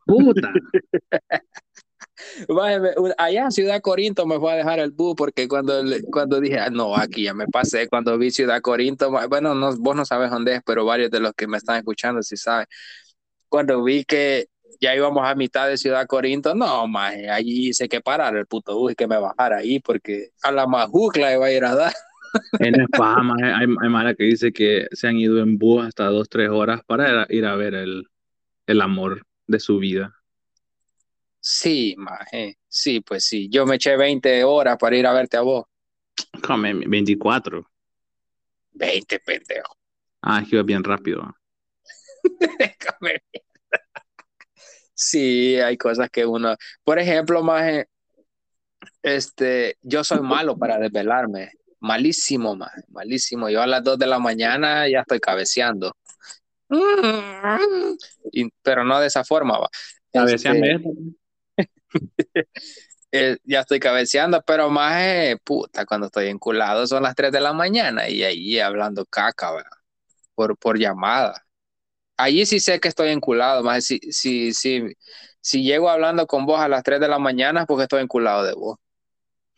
Puta. 0.06 0.52
allá 3.18 3.46
en 3.46 3.52
Ciudad 3.52 3.80
Corinto 3.80 4.26
me 4.26 4.38
fue 4.38 4.52
a 4.52 4.56
dejar 4.58 4.80
el 4.80 4.92
bus 4.92 5.16
porque 5.16 5.48
cuando, 5.48 5.82
cuando 6.12 6.42
dije, 6.42 6.60
ah, 6.60 6.70
no, 6.70 6.98
aquí 6.98 7.24
ya 7.24 7.34
me 7.34 7.48
pasé, 7.48 7.88
cuando 7.88 8.18
vi 8.18 8.30
Ciudad 8.30 8.60
Corinto, 8.60 9.10
bueno, 9.30 9.56
no, 9.56 9.74
vos 9.78 9.96
no 9.96 10.04
sabes 10.04 10.32
dónde 10.32 10.56
es, 10.56 10.62
pero 10.66 10.84
varios 10.84 11.12
de 11.12 11.22
los 11.22 11.32
que 11.32 11.48
me 11.48 11.56
están 11.56 11.78
escuchando 11.78 12.22
sí 12.24 12.36
saben. 12.36 12.68
Cuando 13.48 13.82
vi 13.82 14.04
que 14.04 14.50
ya 14.86 14.96
íbamos 14.96 15.26
a 15.26 15.34
mitad 15.34 15.68
de 15.68 15.78
Ciudad 15.78 16.06
Corinto, 16.06 16.54
no, 16.54 16.88
más, 16.88 17.16
allí 17.32 17.70
hice 17.70 17.90
que 17.90 18.02
parar 18.02 18.36
el 18.36 18.46
puto 18.46 18.78
bus 18.78 18.92
y 18.92 18.96
que 18.96 19.08
me 19.08 19.18
bajara 19.18 19.58
ahí 19.58 19.80
porque 19.80 20.30
a 20.44 20.52
la 20.52 20.68
majucla 20.68 21.34
iba 21.34 21.48
a 21.48 21.52
ir 21.52 21.66
a 21.66 21.76
dar. 21.76 21.94
En 22.60 22.80
España 22.82 23.58
hay, 23.58 23.66
hay 23.82 23.90
Mara 23.90 24.14
que 24.14 24.26
dice 24.26 24.52
que 24.52 24.88
se 24.92 25.08
han 25.08 25.18
ido 25.18 25.40
en 25.40 25.58
bus 25.58 25.88
hasta 25.88 26.06
dos, 26.06 26.30
tres 26.30 26.50
horas 26.50 26.82
para 26.86 27.26
ir 27.30 27.46
a 27.46 27.56
ver 27.56 27.74
el, 27.74 28.08
el 28.68 28.82
amor 28.82 29.26
de 29.48 29.60
su 29.60 29.80
vida. 29.80 30.14
Sí, 31.40 31.96
maje. 31.98 32.58
Sí, 32.68 33.02
pues 33.02 33.26
sí. 33.26 33.50
Yo 33.50 33.66
me 33.66 33.76
eché 33.76 33.96
20 33.96 34.44
horas 34.44 34.78
para 34.80 34.98
ir 34.98 35.08
a 35.08 35.14
verte 35.14 35.38
a 35.38 35.42
vos. 35.42 35.66
Come, 36.46 36.74
24. 36.74 37.66
20, 38.74 39.20
pendejo. 39.20 39.78
Ah, 40.22 40.42
es 40.42 40.50
que 40.50 40.56
iba 40.56 40.64
bien 40.64 40.84
rápido. 40.84 41.36
sí, 44.96 45.58
hay 45.58 45.78
cosas 45.78 46.10
que 46.10 46.26
uno. 46.26 46.56
Por 46.84 46.98
ejemplo, 46.98 47.44
maje, 47.44 47.88
este, 49.04 49.78
yo 49.82 50.04
soy 50.04 50.22
malo 50.22 50.58
para 50.58 50.80
desvelarme. 50.80 51.52
Malísimo, 51.80 52.56
maje. 52.56 52.82
Malísimo. 52.88 53.50
Yo 53.50 53.62
a 53.62 53.68
las 53.68 53.84
2 53.84 54.00
de 54.00 54.08
la 54.08 54.18
mañana 54.20 54.90
ya 54.90 55.02
estoy 55.02 55.20
cabeceando. 55.20 55.96
pero 58.64 58.84
no 58.84 59.00
de 59.00 59.08
esa 59.08 59.24
forma, 59.24 59.60
va. 59.60 59.70
Cabeceando. 60.12 60.66
Este, 60.66 61.70
Eh, 63.18 63.38
ya 63.46 63.62
estoy 63.62 63.80
cabeceando, 63.80 64.42
pero 64.46 64.70
más 64.70 65.38
puta, 65.46 65.86
cuando 65.86 66.08
estoy 66.08 66.28
enculado 66.28 66.86
son 66.86 67.04
las 67.04 67.16
3 67.16 67.32
de 67.32 67.40
la 67.40 67.54
mañana 67.54 68.10
y 68.10 68.24
ahí 68.24 68.60
hablando 68.60 69.06
caca, 69.06 69.54
por, 70.34 70.58
por 70.58 70.78
llamada. 70.78 71.46
Allí 72.18 72.46
sí 72.46 72.60
sé 72.60 72.80
que 72.80 72.88
estoy 72.88 73.10
enculado, 73.10 73.64
más 73.64 73.86
si, 73.86 74.00
si, 74.10 74.54
si, 74.54 74.84
si 75.42 75.64
llego 75.64 75.90
hablando 75.90 76.26
con 76.28 76.46
vos 76.46 76.60
a 76.60 76.70
las 76.70 76.84
3 76.84 77.00
de 77.00 77.08
la 77.08 77.20
mañana 77.20 77.62
es 77.62 77.68
porque 77.68 77.84
estoy 77.84 78.02
enculado 78.02 78.44
de 78.44 78.54
vos. 78.54 78.78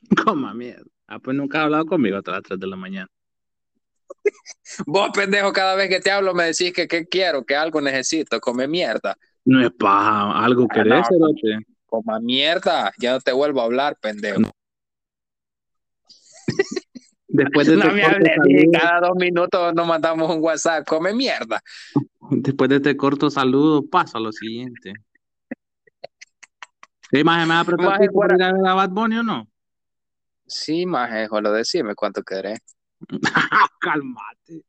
Coma 0.25 0.53
mierda. 0.53 0.85
Ah, 1.07 1.19
pues 1.19 1.37
nunca 1.37 1.59
has 1.59 1.63
hablado 1.65 1.85
conmigo 1.85 2.17
hasta 2.17 2.31
las 2.31 2.43
3 2.43 2.59
de 2.59 2.67
la 2.67 2.75
mañana. 2.75 3.07
vos, 4.85 5.09
pendejo, 5.13 5.53
cada 5.53 5.75
vez 5.75 5.89
que 5.89 5.99
te 5.99 6.11
hablo 6.11 6.33
me 6.33 6.45
decís 6.45 6.73
que 6.73 6.87
qué 6.87 7.07
quiero, 7.07 7.45
que 7.45 7.55
algo 7.55 7.79
necesito, 7.79 8.39
come 8.39 8.67
mierda. 8.67 9.15
No 9.45 9.65
es 9.65 9.71
paja, 9.71 10.43
algo 10.43 10.67
ah, 10.69 10.73
querés, 10.73 11.07
Coma 11.85 12.19
mierda, 12.19 12.91
ya 12.99 13.13
no 13.13 13.21
te 13.21 13.31
vuelvo 13.31 13.61
a 13.61 13.63
hablar, 13.63 13.97
pendejo. 14.01 14.41
Después 17.27 17.67
de 17.67 17.77
no 17.77 17.91
me 17.93 18.03
hables, 18.03 18.31
cada 18.73 19.07
dos 19.07 19.15
minutos 19.15 19.73
nos 19.73 19.87
mandamos 19.87 20.35
un 20.35 20.41
WhatsApp, 20.41 20.85
come 20.85 21.13
mierda. 21.13 21.61
Después 22.29 22.69
de 22.69 22.77
este 22.77 22.97
corto 22.97 23.29
saludo, 23.29 23.85
pasa 23.85 24.19
lo 24.19 24.31
siguiente. 24.31 24.93
¿Sí, 27.09 27.23
maje, 27.23 27.45
me 27.45 27.53
va 27.53 27.61
a 27.61 27.63
por 27.63 28.33
ir 28.33 28.43
a 28.43 28.51
ver 28.51 28.67
a 28.67 28.73
Bad 28.73 28.89
Bunny 28.89 29.17
o 29.17 29.23
no? 29.23 29.47
Sí, 30.45 30.85
maje, 30.85 31.27
lo 31.29 31.51
decime 31.51 31.95
cuánto 31.95 32.21
querés. 32.23 32.59
Calmate. 33.79 34.63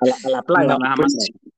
A 0.00 0.06
la, 0.06 0.14
a 0.24 0.28
la 0.30 0.42
playa, 0.42 0.76
nada 0.78 0.94
pues 0.96 1.14
más. 1.14 1.52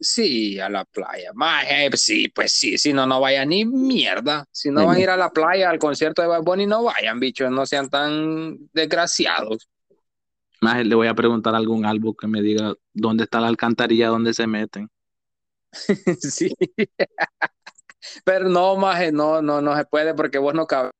Sí, 0.00 0.58
a 0.58 0.68
la 0.68 0.84
playa. 0.84 1.30
Eh, 1.68 1.90
sí, 1.96 2.28
pues 2.28 2.52
sí, 2.52 2.76
si 2.76 2.92
no, 2.92 3.06
no 3.06 3.20
vayan 3.20 3.50
ni 3.50 3.64
mierda. 3.64 4.44
Si 4.50 4.68
no 4.68 4.86
van 4.86 4.96
a 4.96 5.00
ir 5.00 5.10
a 5.10 5.16
la 5.16 5.30
playa, 5.30 5.70
al 5.70 5.78
concierto 5.78 6.22
de 6.22 6.28
Bad 6.28 6.42
Bunny, 6.42 6.66
no 6.66 6.82
vayan, 6.82 7.20
bichos, 7.20 7.52
no 7.52 7.64
sean 7.66 7.88
tan 7.88 8.58
desgraciados. 8.72 9.68
Más 10.62 10.86
le 10.86 10.94
voy 10.94 11.08
a 11.08 11.14
preguntar 11.14 11.54
a 11.56 11.58
algún 11.58 11.84
álbum 11.84 12.14
que 12.14 12.28
me 12.28 12.40
diga 12.40 12.72
dónde 12.94 13.24
está 13.24 13.40
la 13.40 13.48
alcantarilla, 13.48 14.06
dónde 14.06 14.32
se 14.32 14.46
meten. 14.46 14.88
sí. 16.20 16.54
Pero 18.24 18.48
no, 18.48 18.76
maje, 18.76 19.10
no, 19.10 19.42
no, 19.42 19.60
no 19.60 19.76
se 19.76 19.84
puede 19.84 20.14
porque 20.14 20.38
vos 20.38 20.54
no 20.54 20.66
cabes. 20.66 20.92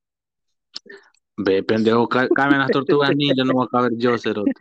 Ve, 1.37 1.63
pendejo, 1.63 2.09
caben 2.09 2.59
las 2.59 2.71
tortugas 2.73 3.11
ninja, 3.17 3.45
no 3.45 3.53
voy 3.53 3.67
a 3.67 3.71
caber 3.71 3.93
yo, 3.97 4.19
cerote. 4.19 4.53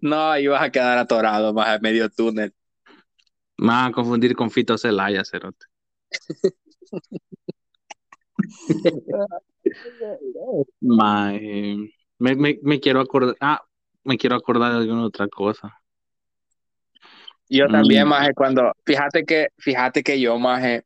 No, 0.00 0.30
ahí 0.30 0.46
vas 0.46 0.62
a 0.62 0.70
quedar 0.70 0.98
atorado 0.98 1.52
más 1.52 1.82
medio 1.82 2.08
túnel. 2.08 2.54
Me 3.58 3.68
vas 3.68 3.88
a 3.88 3.92
confundir 3.92 4.36
con 4.36 4.52
Fito 4.52 4.78
Celaya, 4.78 5.24
Cerote. 5.24 5.66
Me, 12.18 12.58
me, 12.62 12.80
quiero 12.80 13.00
acordar. 13.00 13.36
Ah, 13.40 13.62
me 14.04 14.16
quiero 14.16 14.36
acordar 14.36 14.72
de 14.72 14.78
alguna 14.78 15.04
otra 15.04 15.28
cosa. 15.28 15.80
Yo 17.48 17.68
también, 17.68 18.06
mm. 18.06 18.08
Maje, 18.08 18.34
cuando, 18.34 18.72
fíjate 18.84 19.24
que, 19.24 19.48
fíjate 19.58 20.02
que 20.02 20.20
yo, 20.20 20.38
Maje, 20.38 20.84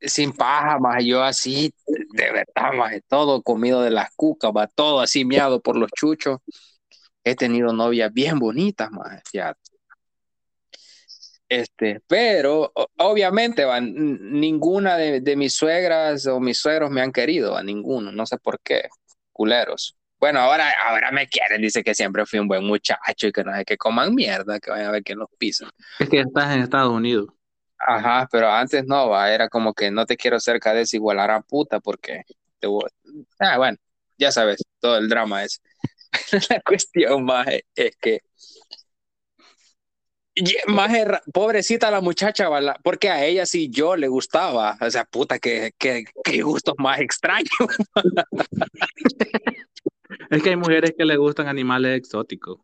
sin 0.00 0.32
paja, 0.32 0.78
Maje, 0.78 1.06
yo 1.06 1.22
así, 1.22 1.72
de 1.86 2.32
verdad, 2.32 2.72
Maje, 2.76 3.00
todo 3.08 3.42
comido 3.42 3.82
de 3.82 3.90
las 3.90 4.14
cucas, 4.14 4.52
va 4.54 4.66
todo 4.66 5.00
así 5.00 5.24
miado 5.24 5.60
por 5.60 5.76
los 5.76 5.90
chuchos 5.92 6.40
he 7.24 7.34
tenido 7.34 7.72
novias 7.72 8.12
bien 8.12 8.38
bonitas, 8.38 8.90
ya. 9.32 9.56
Este, 11.48 12.00
pero 12.06 12.72
obviamente 12.98 13.64
van, 13.64 13.94
ninguna 13.94 14.96
de, 14.96 15.36
mis 15.36 15.54
suegras 15.54 16.26
o 16.26 16.40
mis 16.40 16.58
suegros 16.58 16.90
me 16.90 17.00
han 17.00 17.12
querido, 17.12 17.56
a 17.56 17.62
ninguno, 17.62 18.12
no 18.12 18.26
sé 18.26 18.38
por 18.38 18.60
qué, 18.60 18.88
culeros. 19.34 19.98
Bueno, 20.18 20.40
ahora, 20.40 20.72
ahora 20.86 21.10
me 21.10 21.26
quieren, 21.26 21.60
dice 21.60 21.84
que 21.84 21.94
siempre 21.94 22.24
fui 22.24 22.38
un 22.38 22.48
buen 22.48 22.64
muchacho 22.64 23.26
y 23.26 23.32
que 23.32 23.44
no 23.44 23.54
sé 23.54 23.64
que 23.66 23.76
coman 23.76 24.14
mierda, 24.14 24.58
que 24.58 24.70
vayan 24.70 24.86
a 24.86 24.92
ver 24.92 25.02
que 25.02 25.14
nos 25.14 25.28
pisan. 25.36 25.68
Es 25.98 26.08
que 26.08 26.20
estás 26.20 26.54
en 26.54 26.62
Estados 26.62 26.92
Unidos. 26.92 27.28
Ajá, 27.78 28.26
pero 28.32 28.50
antes 28.50 28.86
no, 28.86 29.10
va, 29.10 29.30
era 29.30 29.50
como 29.50 29.74
que 29.74 29.90
no 29.90 30.06
te 30.06 30.16
quiero 30.16 30.40
cerca 30.40 30.72
de 30.72 30.82
ese 30.82 30.96
igual 30.96 31.18
a 31.20 31.40
puta 31.42 31.80
porque 31.80 32.22
te 32.58 32.66
voy... 32.66 32.88
Ah, 33.38 33.58
bueno, 33.58 33.76
ya 34.16 34.32
sabes, 34.32 34.62
todo 34.80 34.96
el 34.96 35.08
drama 35.10 35.44
es. 35.44 35.60
la 36.50 36.60
cuestión, 36.60 37.24
más 37.24 37.46
es 37.74 37.96
que 37.96 38.20
más 40.66 40.92
pobrecita 41.32 41.90
la 41.90 42.00
muchacha, 42.00 42.48
porque 42.82 43.08
a 43.08 43.24
ella 43.24 43.46
sí 43.46 43.68
yo 43.70 43.96
le 43.96 44.08
gustaba. 44.08 44.76
O 44.80 44.90
sea, 44.90 45.04
puta, 45.04 45.38
que, 45.38 45.72
que, 45.78 46.04
gustos 46.42 46.74
más 46.78 47.00
extraños. 47.00 47.48
es 50.30 50.42
que 50.42 50.50
hay 50.50 50.56
mujeres 50.56 50.94
que 50.96 51.04
le 51.04 51.16
gustan 51.16 51.48
animales 51.48 51.98
exóticos. 51.98 52.58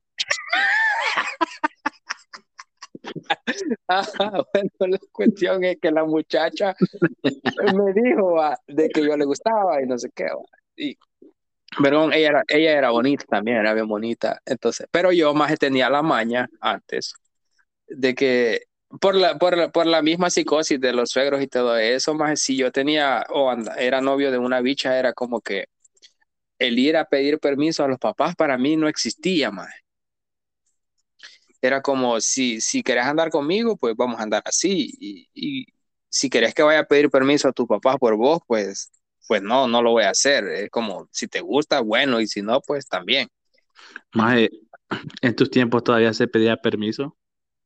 bueno, 4.52 4.70
la 4.80 4.98
cuestión 5.12 5.64
es 5.64 5.78
que 5.80 5.90
la 5.90 6.04
muchacha 6.04 6.76
me 7.22 7.92
dijo 7.92 8.36
de 8.66 8.88
que 8.88 9.02
yo 9.02 9.16
le 9.16 9.24
gustaba 9.24 9.82
y 9.82 9.86
no 9.86 9.98
sé 9.98 10.10
qué. 10.14 10.26
Y 10.76 10.96
pero 11.80 12.12
ella 12.12 12.28
era, 12.28 12.44
ella 12.48 12.72
era 12.72 12.90
bonita 12.90 13.24
también, 13.26 13.58
era 13.58 13.74
bien 13.74 13.86
bonita. 13.86 14.40
Entonces, 14.44 14.88
pero 14.90 15.12
yo 15.12 15.32
más 15.34 15.56
tenía 15.56 15.88
la 15.88 16.02
maña 16.02 16.48
antes 16.60 17.14
de 17.90 18.14
que 18.14 18.62
por 19.00 19.14
la, 19.14 19.38
por 19.38 19.56
la, 19.56 19.70
por 19.70 19.86
la 19.86 20.02
misma 20.02 20.30
psicosis 20.30 20.80
de 20.80 20.92
los 20.92 21.10
suegros 21.10 21.42
y 21.42 21.48
todo 21.48 21.76
eso, 21.76 22.14
más 22.14 22.40
si 22.40 22.56
yo 22.56 22.72
tenía 22.72 23.24
o 23.30 23.52
era 23.78 24.00
novio 24.00 24.30
de 24.30 24.38
una 24.38 24.60
bicha, 24.60 24.98
era 24.98 25.12
como 25.12 25.40
que 25.40 25.66
el 26.58 26.78
ir 26.78 26.96
a 26.96 27.06
pedir 27.06 27.38
permiso 27.40 27.84
a 27.84 27.88
los 27.88 27.98
papás 27.98 28.36
para 28.36 28.58
mí 28.58 28.76
no 28.76 28.88
existía 28.88 29.50
más. 29.50 29.70
Era 31.62 31.82
como 31.82 32.20
si, 32.20 32.60
si 32.60 32.82
querés 32.82 33.04
andar 33.04 33.30
conmigo, 33.30 33.76
pues 33.76 33.94
vamos 33.96 34.18
a 34.18 34.22
andar 34.22 34.42
así. 34.46 34.92
Y, 34.98 35.28
y 35.34 35.66
si 36.08 36.30
querés 36.30 36.54
que 36.54 36.62
vaya 36.62 36.80
a 36.80 36.84
pedir 36.84 37.10
permiso 37.10 37.48
a 37.48 37.52
tus 37.52 37.66
papás 37.66 37.96
por 37.98 38.16
vos, 38.16 38.40
pues 38.46 38.90
pues 39.30 39.42
no, 39.42 39.68
no 39.68 39.80
lo 39.80 39.92
voy 39.92 40.02
a 40.02 40.10
hacer. 40.10 40.44
Es 40.48 40.70
como, 40.70 41.08
si 41.12 41.28
te 41.28 41.40
gusta, 41.40 41.78
bueno, 41.82 42.20
y 42.20 42.26
si 42.26 42.42
no, 42.42 42.60
pues 42.60 42.88
también. 42.88 43.28
Más 44.12 44.40
en 45.22 45.36
tus 45.36 45.48
tiempos 45.48 45.84
todavía 45.84 46.12
se 46.12 46.26
pedía 46.26 46.56
permiso. 46.56 47.16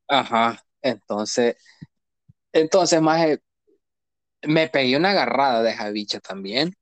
Ajá, 0.07 0.63
entonces, 0.81 1.55
entonces, 2.53 3.01
más 3.01 3.25
me 4.43 4.67
pegué 4.67 4.97
una 4.97 5.11
agarrada 5.11 5.61
de 5.63 5.71
esa 5.71 5.89
bicha 5.89 6.19
también, 6.19 6.75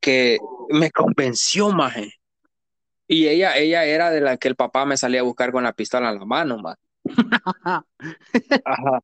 que 0.00 0.38
me 0.70 0.90
convenció, 0.90 1.70
maje. 1.70 2.12
Y 3.08 3.28
ella, 3.28 3.56
ella 3.56 3.84
era 3.84 4.10
de 4.10 4.20
la 4.20 4.36
que 4.36 4.48
el 4.48 4.56
papá 4.56 4.86
me 4.86 4.96
salía 4.96 5.20
a 5.20 5.24
buscar 5.24 5.52
con 5.52 5.64
la 5.64 5.72
pistola 5.72 6.10
en 6.10 6.18
la 6.18 6.24
mano, 6.24 6.58
maje. 6.58 6.80
Ajá. 8.64 9.00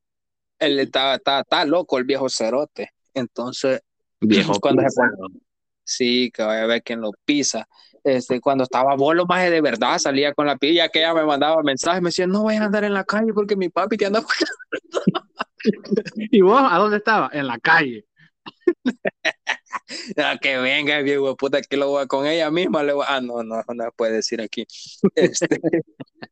Él 0.59 0.79
estaba, 0.79 1.15
estaba, 1.15 1.65
loco, 1.65 1.97
el 1.97 2.03
viejo 2.03 2.29
cerote. 2.29 2.91
Entonces, 3.13 3.81
viejo 4.19 4.59
cuando 4.59 4.83
se 4.83 5.01
Sí, 5.83 6.31
que 6.31 6.43
vaya 6.43 6.63
a 6.63 6.67
ver 6.67 6.83
quién 6.83 7.01
lo 7.01 7.11
pisa. 7.25 7.67
Este, 8.15 8.41
cuando 8.41 8.63
estaba 8.63 8.95
bolo, 8.95 9.25
más 9.25 9.49
de 9.49 9.61
verdad, 9.61 9.97
salía 9.97 10.33
con 10.33 10.47
la 10.47 10.57
pilla 10.57 10.89
que 10.89 10.99
ella 10.99 11.13
me 11.13 11.25
mandaba 11.25 11.61
mensajes, 11.63 12.01
me 12.01 12.09
decía, 12.09 12.27
no 12.27 12.43
voy 12.43 12.55
a 12.55 12.65
andar 12.65 12.83
en 12.83 12.93
la 12.93 13.03
calle 13.03 13.33
porque 13.33 13.55
mi 13.55 13.69
papi 13.69 13.97
te 13.97 14.05
anda 14.05 14.23
¿Y 16.15 16.41
vos 16.41 16.61
a 16.63 16.77
dónde 16.77 16.97
estaba? 16.97 17.29
En 17.33 17.47
la 17.47 17.59
calle. 17.59 18.05
que 20.41 20.57
venga, 20.57 20.99
viejo 21.01 21.35
puta, 21.35 21.61
que 21.61 21.77
lo 21.77 21.89
voy 21.89 22.03
a, 22.03 22.07
con 22.07 22.25
ella 22.25 22.49
misma. 22.49 22.83
Le 22.83 22.93
voy, 22.93 23.05
ah, 23.07 23.21
no, 23.21 23.43
no, 23.43 23.61
no 23.67 23.91
puede 23.95 24.13
decir 24.13 24.41
aquí. 24.41 24.65
Este... 25.15 25.59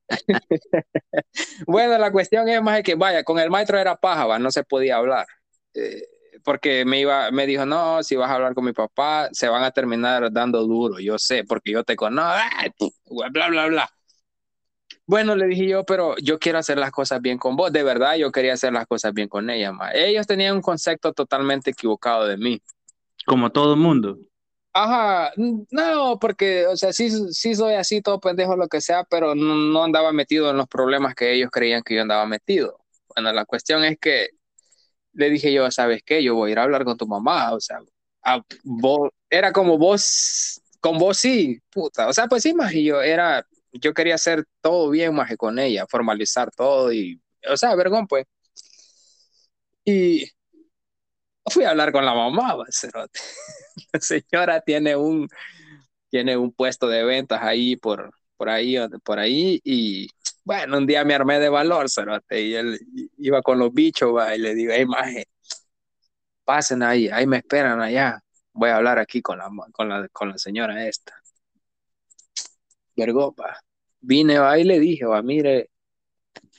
bueno, 1.67 1.97
la 1.97 2.11
cuestión 2.11 2.47
es 2.47 2.61
más 2.61 2.81
que, 2.83 2.95
vaya, 2.95 3.23
con 3.23 3.39
el 3.39 3.49
maestro 3.49 3.77
era 3.77 3.95
paja, 3.95 4.39
no 4.39 4.51
se 4.51 4.63
podía 4.63 4.97
hablar. 4.97 5.25
Eh, 5.73 6.01
porque 6.47 6.85
me 6.85 7.01
iba, 7.01 7.29
me 7.29 7.45
dijo, 7.45 7.65
no, 7.65 8.01
si 8.03 8.15
vas 8.15 8.29
a 8.29 8.35
hablar 8.35 8.53
con 8.53 8.63
mi 8.63 8.71
papá, 8.71 9.27
se 9.33 9.49
van 9.49 9.63
a 9.63 9.71
terminar 9.71 10.31
dando 10.31 10.65
duro, 10.65 10.97
yo 10.97 11.19
sé, 11.19 11.43
porque 11.43 11.73
yo 11.73 11.83
te 11.83 11.97
conozco, 11.97 12.89
bla, 13.31 13.49
bla, 13.49 13.67
bla. 13.67 13.89
Bueno, 15.05 15.35
le 15.35 15.45
dije 15.47 15.67
yo, 15.67 15.83
pero 15.83 16.15
yo 16.23 16.39
quiero 16.39 16.57
hacer 16.57 16.77
las 16.77 16.91
cosas 16.91 17.21
bien 17.21 17.37
con 17.37 17.57
vos. 17.57 17.73
De 17.73 17.83
verdad, 17.83 18.15
yo 18.15 18.31
quería 18.31 18.53
hacer 18.53 18.71
las 18.71 18.87
cosas 18.87 19.13
bien 19.13 19.27
con 19.27 19.49
ella. 19.49 19.73
Ma. 19.73 19.91
Ellos 19.91 20.25
tenían 20.25 20.55
un 20.55 20.61
concepto 20.61 21.11
totalmente 21.11 21.71
equivocado 21.71 22.25
de 22.25 22.37
mí. 22.37 22.61
Como 23.25 23.51
todo 23.51 23.73
el 23.73 23.79
mundo. 23.81 24.17
Ajá, 24.71 25.33
no, 25.35 26.17
porque, 26.17 26.65
o 26.65 26.77
sea, 26.77 26.93
sí, 26.93 27.09
sí 27.33 27.55
soy 27.55 27.73
así, 27.73 28.01
todo 28.01 28.21
pendejo, 28.21 28.55
lo 28.55 28.69
que 28.69 28.79
sea, 28.79 29.03
pero 29.03 29.35
no, 29.35 29.53
no, 29.53 29.83
andaba 29.83 30.13
metido 30.13 30.49
en 30.49 30.55
los 30.55 30.67
problemas 30.67 31.13
que 31.13 31.33
ellos 31.33 31.49
creían 31.51 31.81
que 31.83 31.95
yo 31.95 32.03
andaba 32.03 32.25
metido. 32.25 32.79
Bueno, 33.13 33.33
la 33.33 33.43
cuestión 33.43 33.83
es 33.83 33.97
que 33.99 34.36
le 35.17 35.29
dije 35.31 35.51
yo, 35.51 35.69
¿sabes 35.71 36.03
qué? 36.05 36.23
Yo 36.23 36.35
voy 36.35 36.51
a 36.51 36.53
ir 36.53 36.59
a 36.59 36.63
hablar 36.63 36.85
con 36.85 36.97
tu 36.97 37.07
mamá, 37.07 37.53
o 37.53 37.59
sea, 37.59 37.79
vos, 38.63 39.09
era 39.29 39.51
como 39.51 39.77
vos, 39.77 40.61
con 40.79 40.97
vos 40.99 41.17
sí, 41.17 41.59
puta, 41.71 42.07
o 42.07 42.13
sea, 42.13 42.27
pues 42.27 42.43
sí, 42.43 42.53
más 42.53 42.73
y 42.73 42.85
yo 42.85 43.01
era, 43.01 43.45
yo 43.73 43.93
quería 43.93 44.15
hacer 44.15 44.45
todo 44.61 44.89
bien 44.91 45.15
más 45.15 45.35
con 45.37 45.57
ella, 45.59 45.85
formalizar 45.89 46.51
todo 46.51 46.93
y, 46.93 47.19
o 47.49 47.57
sea, 47.57 47.75
vergón, 47.75 48.07
pues. 48.07 48.25
Y 49.85 50.25
fui 51.49 51.63
a 51.63 51.71
hablar 51.71 51.91
con 51.91 52.05
la 52.05 52.13
mamá, 52.13 52.55
la 53.93 53.99
señora 53.99 54.61
tiene 54.61 54.95
un, 54.95 55.27
tiene 56.09 56.37
un 56.37 56.51
puesto 56.53 56.87
de 56.87 57.03
ventas 57.03 57.41
ahí 57.41 57.75
por, 57.75 58.11
por 58.37 58.49
ahí, 58.49 58.77
por 59.03 59.19
ahí, 59.19 59.59
y 59.63 60.09
bueno, 60.47 60.77
un 60.77 60.87
día 60.87 61.03
me 61.03 61.13
armé 61.13 61.39
de 61.41 61.49
valor, 61.49 61.89
cerote, 61.89 62.41
y 62.41 62.55
él 62.55 62.79
iba 63.17 63.41
con 63.41 63.59
los 63.59 63.73
bichos, 63.73 64.15
va, 64.15 64.33
y 64.33 64.39
le 64.39 64.55
digo, 64.55 64.71
hey, 64.73 64.85
maje, 64.85 65.27
pasen 66.45 66.83
ahí, 66.83 67.09
ahí 67.09 67.27
me 67.27 67.35
esperan 67.35 67.81
allá, 67.81 68.23
voy 68.53 68.69
a 68.69 68.77
hablar 68.77 68.97
aquí 68.97 69.21
con 69.21 69.39
la, 69.39 69.49
con 69.73 69.89
la, 69.89 70.07
con 70.07 70.29
la 70.29 70.37
señora 70.37 70.87
esta. 70.87 71.13
Vergo, 72.95 73.35
va. 73.35 73.57
Vine, 73.99 74.39
va, 74.39 74.57
y 74.57 74.63
le 74.63 74.79
dije, 74.79 75.03
va, 75.03 75.21
mire, 75.21 75.69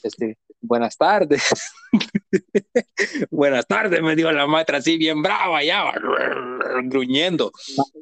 este, 0.02 0.36
buenas 0.60 0.98
tardes. 0.98 1.48
buenas 3.30 3.66
tardes, 3.66 4.02
me 4.02 4.14
dijo 4.14 4.30
la 4.32 4.46
maestra 4.46 4.78
así 4.78 4.98
bien 4.98 5.22
brava, 5.22 5.64
ya, 5.64 5.94
gruñendo. 6.84 7.52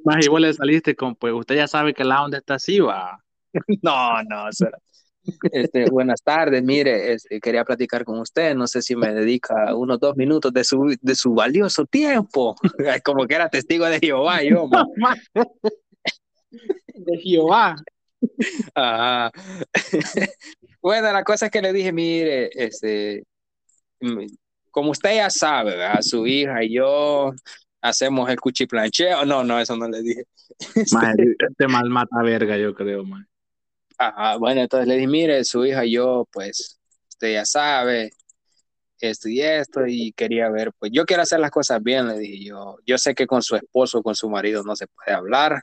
Más 0.04 0.24
igual 0.24 0.42
le 0.42 0.52
saliste 0.52 0.96
con, 0.96 1.14
pues 1.14 1.32
usted 1.32 1.54
ya 1.54 1.68
sabe 1.68 1.94
que 1.94 2.02
la 2.02 2.24
onda 2.24 2.38
está 2.38 2.54
así, 2.54 2.80
va. 2.80 3.22
no, 3.82 4.20
no, 4.24 4.50
será. 4.50 4.78
Este, 5.50 5.90
buenas 5.90 6.22
tardes, 6.22 6.62
mire, 6.62 7.12
este, 7.12 7.40
quería 7.40 7.64
platicar 7.64 8.04
con 8.04 8.18
usted, 8.18 8.54
no 8.54 8.66
sé 8.66 8.82
si 8.82 8.94
me 8.96 9.12
dedica 9.12 9.74
unos 9.74 9.98
dos 9.98 10.16
minutos 10.16 10.52
de 10.52 10.64
su, 10.64 10.96
de 11.00 11.14
su 11.14 11.34
valioso 11.34 11.84
tiempo, 11.86 12.54
como 13.04 13.26
que 13.26 13.34
era 13.34 13.48
testigo 13.48 13.86
de 13.86 13.98
Jehová, 13.98 14.42
yo. 14.42 14.68
de 16.94 17.18
Jehová. 17.18 17.76
bueno, 20.82 21.12
la 21.12 21.24
cosa 21.24 21.46
es 21.46 21.52
que 21.52 21.62
le 21.62 21.72
dije, 21.72 21.92
mire, 21.92 22.50
este, 22.52 23.24
mm, 24.00 24.26
como 24.70 24.90
usted 24.90 25.16
ya 25.16 25.30
sabe, 25.30 25.82
a 25.84 26.02
su 26.02 26.26
hija 26.26 26.62
y 26.62 26.74
yo 26.74 27.32
hacemos 27.80 28.28
el 28.28 28.40
cuchiplancheo. 28.40 29.24
No, 29.24 29.44
no, 29.44 29.58
eso 29.58 29.76
no 29.76 29.88
le 29.88 30.02
dije. 30.02 30.24
este 31.48 31.68
mal 31.68 31.88
mata 31.88 32.22
verga, 32.22 32.56
yo 32.56 32.74
creo, 32.74 33.04
man. 33.04 33.26
Ajá, 33.98 34.36
bueno, 34.36 34.60
entonces 34.62 34.86
le 34.88 34.94
dije, 34.94 35.06
mire, 35.06 35.44
su 35.44 35.64
hija 35.64 35.84
y 35.84 35.92
yo, 35.92 36.26
pues, 36.32 36.78
usted 37.08 37.32
ya 37.34 37.44
sabe, 37.46 38.10
esto 39.00 39.28
y 39.28 39.42
esto, 39.42 39.86
y 39.86 40.12
quería 40.12 40.48
ver, 40.50 40.72
pues 40.78 40.90
yo 40.92 41.04
quiero 41.04 41.22
hacer 41.22 41.40
las 41.40 41.50
cosas 41.50 41.82
bien, 41.82 42.08
le 42.08 42.18
dije 42.18 42.44
yo. 42.46 42.76
Yo 42.86 42.98
sé 42.98 43.14
que 43.14 43.26
con 43.26 43.42
su 43.42 43.56
esposo, 43.56 44.02
con 44.02 44.14
su 44.14 44.28
marido 44.30 44.62
no 44.64 44.76
se 44.76 44.86
puede 44.86 45.16
hablar, 45.16 45.62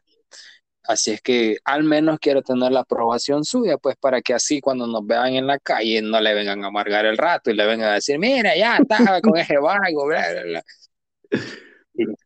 así 0.83 1.11
es 1.11 1.21
que 1.21 1.57
al 1.63 1.83
menos 1.83 2.19
quiero 2.19 2.41
tener 2.41 2.71
la 2.71 2.81
aprobación 2.81 3.43
suya, 3.43 3.77
pues 3.77 3.95
para 3.97 4.21
que 4.21 4.33
así 4.33 4.61
cuando 4.61 4.87
nos 4.87 5.05
vean 5.05 5.33
en 5.33 5.47
la 5.47 5.59
calle 5.59 6.01
no 6.01 6.19
le 6.19 6.33
vengan 6.33 6.63
a 6.63 6.67
amargar 6.67 7.05
el 7.05 7.17
rato 7.17 7.49
y 7.51 7.55
le 7.55 7.65
vengan 7.65 7.91
a 7.91 7.95
decir, 7.95 8.19
mira, 8.19 8.55
ya 8.55 8.77
está 8.77 9.21
con 9.21 9.37
ese 9.37 9.57
vago, 9.57 10.05
bla, 10.07 10.31
bla, 10.31 10.43
bla. 10.43 10.63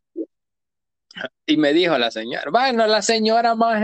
Y, 1.46 1.56
me 1.56 1.72
dijo 1.72 1.98
la 1.98 2.12
señora, 2.12 2.48
bueno, 2.50 2.86
la 2.86 3.02
señora 3.02 3.56
más 3.56 3.82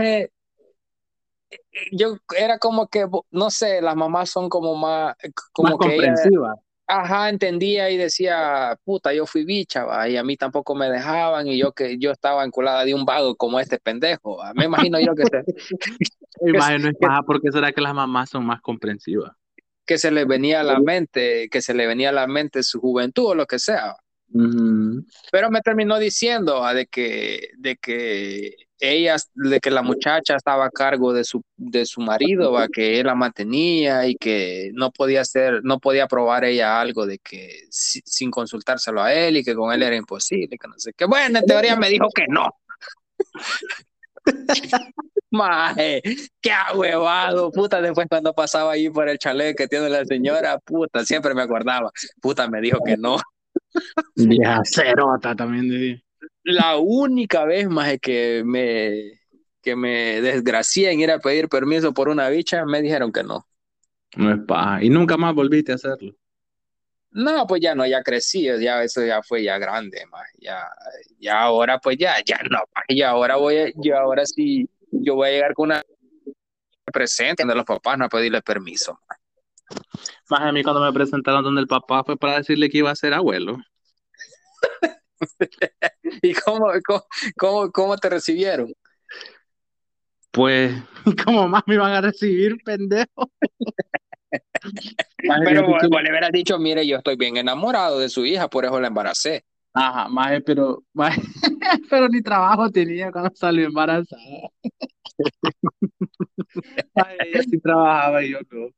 yo 1.91 2.17
era 2.37 2.59
como 2.59 2.87
que, 2.87 3.05
no 3.31 3.49
sé, 3.49 3.81
las 3.81 3.95
mamás 3.95 4.29
son 4.29 4.49
como 4.49 4.75
más, 4.75 5.15
eh, 5.23 5.31
como 5.51 5.77
que 5.77 5.89
comprensivas. 5.89 6.57
ajá, 6.87 7.29
entendía 7.29 7.89
y 7.89 7.97
decía, 7.97 8.77
puta, 8.83 9.13
yo 9.13 9.25
fui 9.25 9.45
bicha, 9.45 9.85
¿va? 9.85 10.07
y 10.09 10.17
a 10.17 10.23
mí 10.23 10.37
tampoco 10.37 10.75
me 10.75 10.89
dejaban, 10.89 11.47
y 11.47 11.57
yo 11.57 11.71
que 11.71 11.97
yo 11.97 12.11
estaba 12.11 12.43
enculada 12.43 12.85
de 12.85 12.93
un 12.93 13.05
vago 13.05 13.35
como 13.35 13.59
este 13.59 13.79
pendejo, 13.79 14.39
me 14.55 14.65
imagino 14.65 14.99
yo 14.99 15.13
que 15.15 15.25
se... 15.25 15.43
imagino 16.41 16.89
es 16.89 16.95
más, 17.01 17.21
porque 17.25 17.51
será 17.51 17.71
que 17.71 17.81
las 17.81 17.93
mamás 17.93 18.29
son 18.29 18.45
más 18.45 18.61
comprensivas. 18.61 19.31
Que 19.85 19.99
se 19.99 20.09
le 20.09 20.25
venía 20.25 20.61
a 20.61 20.63
la 20.63 20.79
mente, 20.79 21.47
que 21.49 21.61
se 21.61 21.75
le 21.75 21.85
venía 21.85 22.09
a 22.09 22.13
la 22.13 22.25
mente 22.25 22.63
su 22.63 22.81
juventud 22.81 23.25
o 23.25 23.35
lo 23.35 23.45
que 23.45 23.59
sea. 23.59 23.95
Pero 25.31 25.51
me 25.51 25.61
terminó 25.61 25.99
diciendo 25.99 26.63
ah, 26.63 26.73
de 26.73 26.87
que, 26.87 27.49
de 27.57 27.77
que 27.77 28.64
ella, 28.79 29.15
de 29.33 29.59
que 29.59 29.71
la 29.71 29.81
muchacha 29.81 30.35
estaba 30.35 30.65
a 30.65 30.69
cargo 30.69 31.13
de 31.13 31.23
su, 31.23 31.41
de 31.55 31.85
su 31.85 32.01
marido, 32.01 32.51
¿va? 32.51 32.67
que 32.67 32.99
él 32.99 33.07
la 33.07 33.15
mantenía 33.15 34.07
y 34.07 34.15
que 34.15 34.71
no 34.73 34.91
podía 34.91 35.21
hacer, 35.21 35.61
no 35.63 35.79
podía 35.79 36.07
probar 36.07 36.43
ella 36.45 36.79
algo 36.79 37.05
de 37.05 37.19
que 37.19 37.61
sin 37.69 38.31
consultárselo 38.31 39.01
a 39.01 39.13
él 39.13 39.37
y 39.37 39.43
que 39.43 39.55
con 39.55 39.73
él 39.73 39.83
era 39.83 39.95
imposible, 39.95 40.57
que 40.57 40.67
no 40.67 40.75
sé 40.77 40.91
qué. 40.95 41.05
Bueno, 41.05 41.39
en 41.39 41.45
teoría 41.45 41.75
me 41.75 41.89
dijo 41.89 42.07
que 42.13 42.25
no. 42.27 42.49
Maje, 45.31 46.01
qué 46.41 46.51
ahuevado, 46.51 47.51
puta, 47.51 47.81
después 47.81 48.07
cuando 48.09 48.33
pasaba 48.33 48.71
ahí 48.73 48.89
por 48.89 49.09
el 49.09 49.17
chalet 49.17 49.55
que 49.55 49.67
tiene 49.67 49.89
la 49.89 50.05
señora, 50.05 50.59
puta, 50.59 51.03
siempre 51.03 51.33
me 51.33 51.41
acordaba, 51.41 51.91
puta, 52.21 52.47
me 52.47 52.61
dijo 52.61 52.79
que 52.85 52.95
no. 52.95 53.17
Vieja 54.15 54.61
cerota 54.63 55.35
también 55.35 56.01
La 56.45 56.77
única 56.77 57.43
vez 57.43 57.67
más 57.67 57.97
que 57.99 58.43
me 58.45 59.19
que 59.63 59.75
me 59.75 60.21
desgracié 60.21 60.91
en 60.91 60.99
ir 60.99 61.09
a 61.09 61.17
pedir 61.17 61.49
permiso 61.49 61.91
por 61.91 62.07
una 62.07 62.29
bicha, 62.29 62.65
me 62.65 62.83
dijeron 62.83 63.11
que 63.11 63.23
no. 63.23 63.47
No 64.15 64.31
es 64.31 64.39
paja. 64.47 64.83
Y 64.83 64.89
nunca 64.89 65.17
más 65.17 65.33
volviste 65.33 65.71
a 65.71 65.75
hacerlo. 65.75 66.15
No, 67.09 67.47
pues 67.47 67.61
ya 67.61 67.73
no, 67.73 67.87
ya 67.87 68.03
crecí, 68.03 68.43
ya 68.43 68.83
eso 68.83 69.03
ya 69.03 69.23
fue 69.23 69.41
ya 69.41 69.57
grande, 69.57 70.05
más. 70.05 70.29
Ya, 70.37 70.69
ya 71.17 71.41
ahora 71.41 71.79
pues 71.79 71.97
ya, 71.97 72.17
ya 72.23 72.37
no, 72.49 72.59
ya 72.89 73.09
ahora 73.09 73.37
voy, 73.37 73.57
a, 73.57 73.71
yo 73.77 73.97
ahora 73.97 74.23
sí, 74.25 74.69
yo 74.91 75.15
voy 75.15 75.29
a 75.29 75.31
llegar 75.31 75.53
con 75.55 75.69
una 75.71 75.81
presente 76.93 77.43
de 77.43 77.55
los 77.55 77.65
papás 77.65 77.97
no 77.97 78.05
a 78.05 78.09
pedirle 78.09 78.43
permiso. 78.43 78.99
Más 80.29 80.41
a 80.41 80.51
mí 80.51 80.61
cuando 80.61 80.81
me 80.81 80.93
presentaron 80.93 81.43
donde 81.43 81.61
el 81.61 81.67
papá 81.67 82.03
fue 82.03 82.17
para 82.17 82.37
decirle 82.37 82.69
que 82.69 82.77
iba 82.77 82.91
a 82.91 82.95
ser 82.95 83.13
abuelo. 83.13 83.57
¿Y 86.21 86.33
cómo, 86.33 86.67
cómo, 87.37 87.71
cómo, 87.71 87.97
te 87.97 88.09
recibieron? 88.09 88.73
Pues, 90.31 90.73
¿cómo 91.25 91.47
más 91.47 91.63
me 91.65 91.75
iban 91.75 91.91
a 91.91 92.01
recibir, 92.01 92.57
pendejo? 92.63 93.31
pero 95.45 95.67
vos, 95.67 95.81
le 95.81 96.09
hubieras 96.09 96.31
dicho, 96.31 96.59
mire, 96.59 96.85
yo 96.85 96.97
estoy 96.97 97.15
bien 97.15 97.37
enamorado 97.37 97.99
de 97.99 98.09
su 98.09 98.25
hija, 98.25 98.49
por 98.49 98.65
eso 98.65 98.79
la 98.79 98.87
embaracé. 98.87 99.45
Ajá, 99.73 100.07
más 100.07 100.41
pero, 100.45 100.83
pero 101.89 102.07
ni 102.07 102.21
trabajo 102.21 102.69
tenía 102.69 103.11
cuando 103.11 103.31
salió 103.35 103.67
embarazada. 103.67 104.21
ella 107.19 107.43
sí 107.43 107.59
trabajaba 107.59 108.23
y 108.23 108.31
yo 108.31 108.39
no 108.49 108.69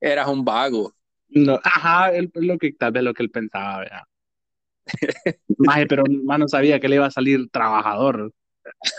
eras 0.00 0.28
un 0.28 0.44
vago. 0.44 0.92
No, 1.28 1.60
ajá, 1.62 2.14
él, 2.14 2.30
lo 2.34 2.58
que 2.58 2.72
tal 2.72 2.92
vez 2.92 3.02
lo 3.02 3.12
que 3.12 3.22
él 3.22 3.30
pensaba, 3.30 3.80
¿verdad? 3.80 4.02
Maje, 5.58 5.86
pero 5.86 6.04
más 6.24 6.38
no 6.38 6.48
sabía 6.48 6.80
que 6.80 6.88
le 6.88 6.96
iba 6.96 7.06
a 7.06 7.10
salir 7.10 7.48
trabajador. 7.50 8.32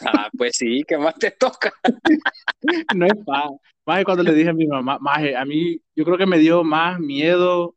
Ah, 0.05 0.29
pues 0.35 0.57
sí, 0.57 0.83
¿qué 0.87 0.97
más 0.97 1.15
te 1.15 1.31
toca? 1.31 1.71
no 2.95 3.05
es 3.05 3.13
pa. 3.25 3.49
Maje, 3.85 4.03
cuando 4.03 4.23
le 4.23 4.33
dije 4.33 4.49
a 4.49 4.53
mi 4.53 4.67
mamá, 4.67 4.99
maje, 4.99 5.35
a 5.35 5.45
mí, 5.45 5.81
yo 5.95 6.05
creo 6.05 6.17
que 6.17 6.25
me 6.25 6.37
dio 6.37 6.63
más 6.63 6.99
miedo 6.99 7.75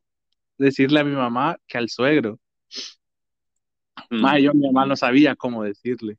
decirle 0.58 1.00
a 1.00 1.04
mi 1.04 1.14
mamá 1.14 1.56
que 1.66 1.78
al 1.78 1.88
suegro. 1.88 2.38
Maje, 4.10 4.40
mm. 4.40 4.42
yo 4.42 4.50
a 4.50 4.54
mi 4.54 4.66
mamá 4.66 4.86
no 4.86 4.96
sabía 4.96 5.36
cómo 5.36 5.64
decirle. 5.64 6.18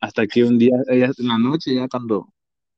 Hasta 0.00 0.26
que 0.26 0.44
un 0.44 0.58
día, 0.58 0.74
ella, 0.88 1.10
en 1.16 1.28
la 1.28 1.38
noche, 1.38 1.74
ya 1.74 1.88
cuando, 1.88 2.32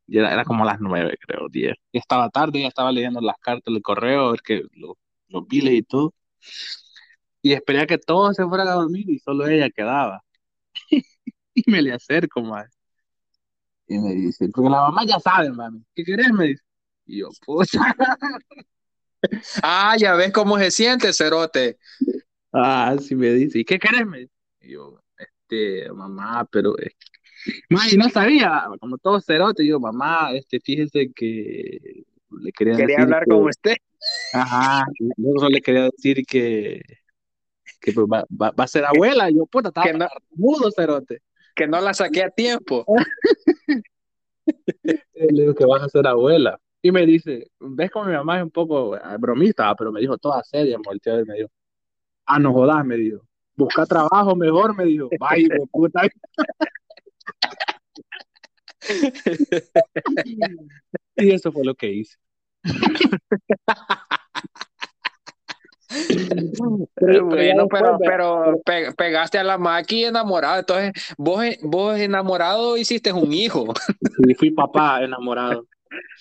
ya 0.07 0.33
era, 0.33 0.45
como 0.45 0.64
las 0.64 0.81
nueve, 0.81 1.16
creo, 1.21 1.49
diez. 1.49 1.75
Ya 1.93 2.01
estaba 2.01 2.31
tarde, 2.31 2.61
ya 2.62 2.69
estaba 2.69 2.93
leyendo 2.93 3.21
las 3.21 3.37
cartas 3.39 3.73
del 3.73 3.83
correo, 3.83 4.29
a 4.29 4.31
ver 4.33 4.41
que 4.43 4.62
los, 4.75 4.95
los 5.29 5.47
biles 5.47 5.75
y 5.75 5.83
todo. 5.83 6.14
Y 7.49 7.55
esperé 7.55 7.81
a 7.81 7.87
que 7.87 7.97
todos 7.97 8.37
se 8.37 8.45
fueran 8.45 8.69
a 8.69 8.73
dormir 8.73 9.09
y 9.09 9.19
solo 9.21 9.47
ella 9.47 9.71
quedaba. 9.71 10.23
y 11.55 11.63
me 11.67 11.81
le 11.81 11.95
acerco, 11.95 12.43
madre. 12.43 12.69
Y 13.87 13.99
me 13.99 14.13
dice, 14.13 14.51
porque 14.51 14.69
la 14.69 14.83
mamá 14.83 15.07
ya 15.07 15.19
sabe, 15.19 15.51
mami. 15.51 15.83
¿Qué 15.95 16.05
querés? 16.05 16.31
Me 16.31 16.49
dice. 16.49 16.63
Y 17.07 17.21
yo, 17.21 17.31
pucha. 17.47 17.81
ah, 19.63 19.97
ya 19.99 20.13
ves 20.13 20.31
cómo 20.31 20.59
se 20.59 20.71
siente, 20.71 21.11
Cerote. 21.15 21.79
Ah, 22.53 22.95
sí 23.01 23.15
me 23.15 23.31
dice. 23.31 23.61
¿Y 23.61 23.65
qué 23.65 23.79
querés? 23.79 24.07
Me 24.07 24.19
dice. 24.19 24.33
Y 24.61 24.73
yo, 24.73 25.01
este, 25.17 25.91
mamá, 25.91 26.47
pero 26.53 26.77
y 27.91 27.97
no 27.97 28.11
sabía, 28.11 28.65
como 28.79 28.99
todo 28.99 29.23
cerote, 29.23 29.67
yo, 29.67 29.81
mamá, 29.81 30.33
este, 30.35 30.61
fíjese 30.61 31.11
que 31.15 32.05
le 32.43 32.53
quería, 32.53 32.77
quería 32.77 32.99
hablar 33.05 33.25
con 33.27 33.49
usted. 33.49 33.77
Ajá, 34.35 34.85
yo 35.17 35.49
le 35.49 35.63
quería 35.63 35.85
decir 35.85 36.27
que, 36.27 36.83
que 37.81 37.93
pues, 37.93 38.07
va, 38.07 38.24
va, 38.31 38.53
a 38.57 38.66
ser 38.66 38.85
abuela. 38.85 39.31
Yo, 39.31 39.47
puta, 39.47 39.68
estaba 39.68 39.87
que 39.87 39.95
no, 39.95 40.07
mudo, 40.31 40.70
cerote. 40.70 41.22
Que 41.55 41.66
no 41.66 41.81
la 41.81 41.95
saqué 41.95 42.24
a 42.24 42.31
tiempo. 42.31 42.85
le 44.85 45.43
digo 45.43 45.55
que 45.55 45.66
vas 45.66 45.83
a 45.83 45.89
ser 45.89 46.07
abuela. 46.07 46.61
Y 46.81 46.93
me 46.93 47.05
dice, 47.07 47.51
ves 47.59 47.91
como 47.91 48.07
mi 48.07 48.12
mamá 48.12 48.39
es 48.39 48.45
un 48.45 48.51
poco 48.51 48.97
eh, 48.97 49.01
bromista, 49.18 49.74
pero 49.74 49.91
me 49.91 50.01
dijo 50.01 50.16
toda 50.16 50.45
seria, 50.45 50.79
volteó 50.83 51.20
y 51.20 51.24
me 51.24 51.35
dijo, 51.35 51.51
ah, 52.26 52.39
no 52.39 52.53
jodas, 52.53 52.85
me 52.85 52.97
dijo, 52.97 53.20
busca 53.57 53.85
trabajo 53.85 54.37
mejor, 54.37 54.76
me 54.76 54.85
dijo, 54.85 55.09
vaya, 55.18 55.49
puta. 55.72 56.03
y 61.16 61.31
eso 61.33 61.51
fue 61.51 61.64
lo 61.64 61.74
que 61.74 61.93
hice. 61.93 62.16
pero, 66.95 67.26
bueno, 67.26 67.66
pero, 67.68 67.99
pero 67.99 68.61
pegaste 68.97 69.39
a 69.39 69.45
la 69.45 69.59
máquina 69.59 70.09
enamorado. 70.09 70.61
Entonces, 70.61 70.93
vos, 71.16 71.45
vos 71.62 71.99
enamorado 71.99 72.76
hiciste 72.76 73.12
un 73.12 73.32
hijo. 73.32 73.72
Sí, 74.24 74.34
fui 74.34 74.51
papá 74.51 75.03
enamorado. 75.03 75.66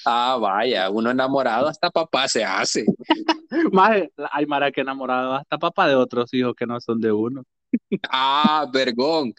Ah, 0.05 0.38
vaya, 0.39 0.89
uno 0.89 1.11
enamorado 1.11 1.68
hasta 1.68 1.91
papá 1.91 2.30
se 2.30 2.41
hace. 2.41 2.86
Más, 3.74 4.01
hay 4.32 4.45
mara 4.45 4.72
que 4.72 4.80
enamorado 4.80 5.34
hasta 5.34 5.57
papá 5.57 5.89
de 5.89 5.95
otros 5.95 6.34
hijos 6.34 6.55
que 6.55 6.65
no 6.65 6.80
son 6.80 7.01
de 7.01 7.11
uno. 7.11 7.43
Ah, 8.09 8.65
vergón. 8.72 9.34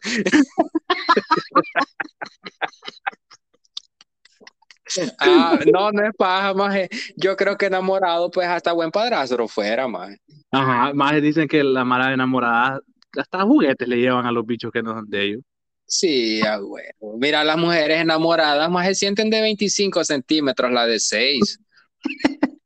Ah, 5.19 5.59
no, 5.73 5.93
no 5.93 6.07
es 6.07 6.15
paja, 6.17 6.55
maje. 6.55 6.89
Yo 7.17 7.37
creo 7.37 7.57
que 7.57 7.67
enamorado, 7.67 8.31
pues 8.31 8.47
hasta 8.47 8.73
buen 8.73 8.91
padrastro 8.91 9.49
fuera, 9.49 9.87
maje. 9.89 10.19
Ajá, 10.51 10.93
maje 10.95 11.21
dicen 11.21 11.49
que 11.49 11.63
la 11.63 11.85
mala 11.85 12.13
enamorada, 12.13 12.81
hasta 13.17 13.43
juguetes 13.43 13.87
le 13.87 13.97
llevan 13.97 14.27
a 14.27 14.33
los 14.33 14.47
bichos 14.47 14.71
que 14.73 14.83
no 14.83 14.95
son 14.95 15.09
de 15.09 15.25
ellos. 15.25 15.43
Sí, 15.87 16.41
ah, 16.43 16.59
bueno. 16.61 17.17
Mira, 17.19 17.43
las 17.45 17.57
mujeres 17.57 18.01
enamoradas 18.01 18.71
más 18.71 18.87
se 18.87 18.95
sienten 18.95 19.31
de 19.31 19.41
25 19.41 20.05
centímetros, 20.05 20.71
la 20.71 20.87
de 20.87 21.01
6. 21.01 21.61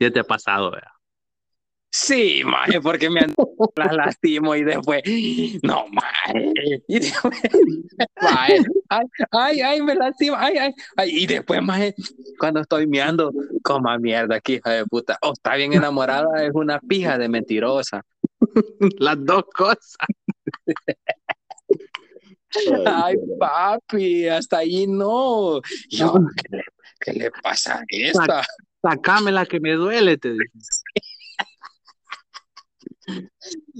ya 0.00 0.10
te 0.10 0.20
ha 0.20 0.24
pasado, 0.24 0.70
¿verdad? 0.70 0.95
Sí, 1.90 2.42
maje, 2.44 2.80
porque 2.80 3.08
me 3.08 3.20
las 3.76 3.94
lastimo 3.94 4.54
y 4.54 4.64
después, 4.64 5.02
no, 5.62 5.86
maje, 5.88 6.82
y 6.88 6.98
después, 6.98 7.40
maje, 8.20 8.58
ay, 9.30 9.60
ay, 9.60 9.82
me 9.82 9.94
lastimo, 9.94 10.36
ay, 10.38 10.58
ay, 10.58 10.74
ay, 10.96 11.10
y 11.10 11.26
después, 11.26 11.62
maje, 11.62 11.94
cuando 12.38 12.60
estoy 12.60 12.86
meando, 12.86 13.32
coma 13.62 13.98
mierda, 13.98 14.36
aquí, 14.36 14.54
hija 14.54 14.70
de 14.70 14.84
puta, 14.84 15.18
oh, 15.22 15.32
está 15.32 15.54
bien 15.56 15.72
enamorada, 15.72 16.44
es 16.44 16.52
una 16.54 16.80
pija 16.80 17.18
de 17.18 17.28
mentirosa. 17.28 18.02
Las 18.98 19.24
dos 19.24 19.44
cosas. 19.54 19.96
Ay, 22.86 23.16
papi, 23.38 24.28
hasta 24.28 24.58
ahí 24.58 24.86
no. 24.86 25.60
Yo, 25.88 26.14
¿qué 26.36 26.56
le, 26.56 26.64
qué 27.00 27.12
le 27.12 27.30
pasa 27.42 27.78
a 27.78 27.84
esta? 27.88 28.42
Sacame 28.82 29.32
la 29.32 29.46
que 29.46 29.60
me 29.60 29.72
duele, 29.72 30.16
te 30.16 30.32
digo. 30.32 30.44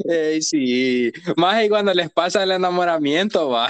Ey, 0.08 0.40
sí, 0.42 1.12
más 1.36 1.64
y 1.64 1.68
cuando 1.68 1.92
les 1.92 2.10
pasa 2.10 2.42
el 2.42 2.52
enamoramiento, 2.52 3.48
va. 3.48 3.68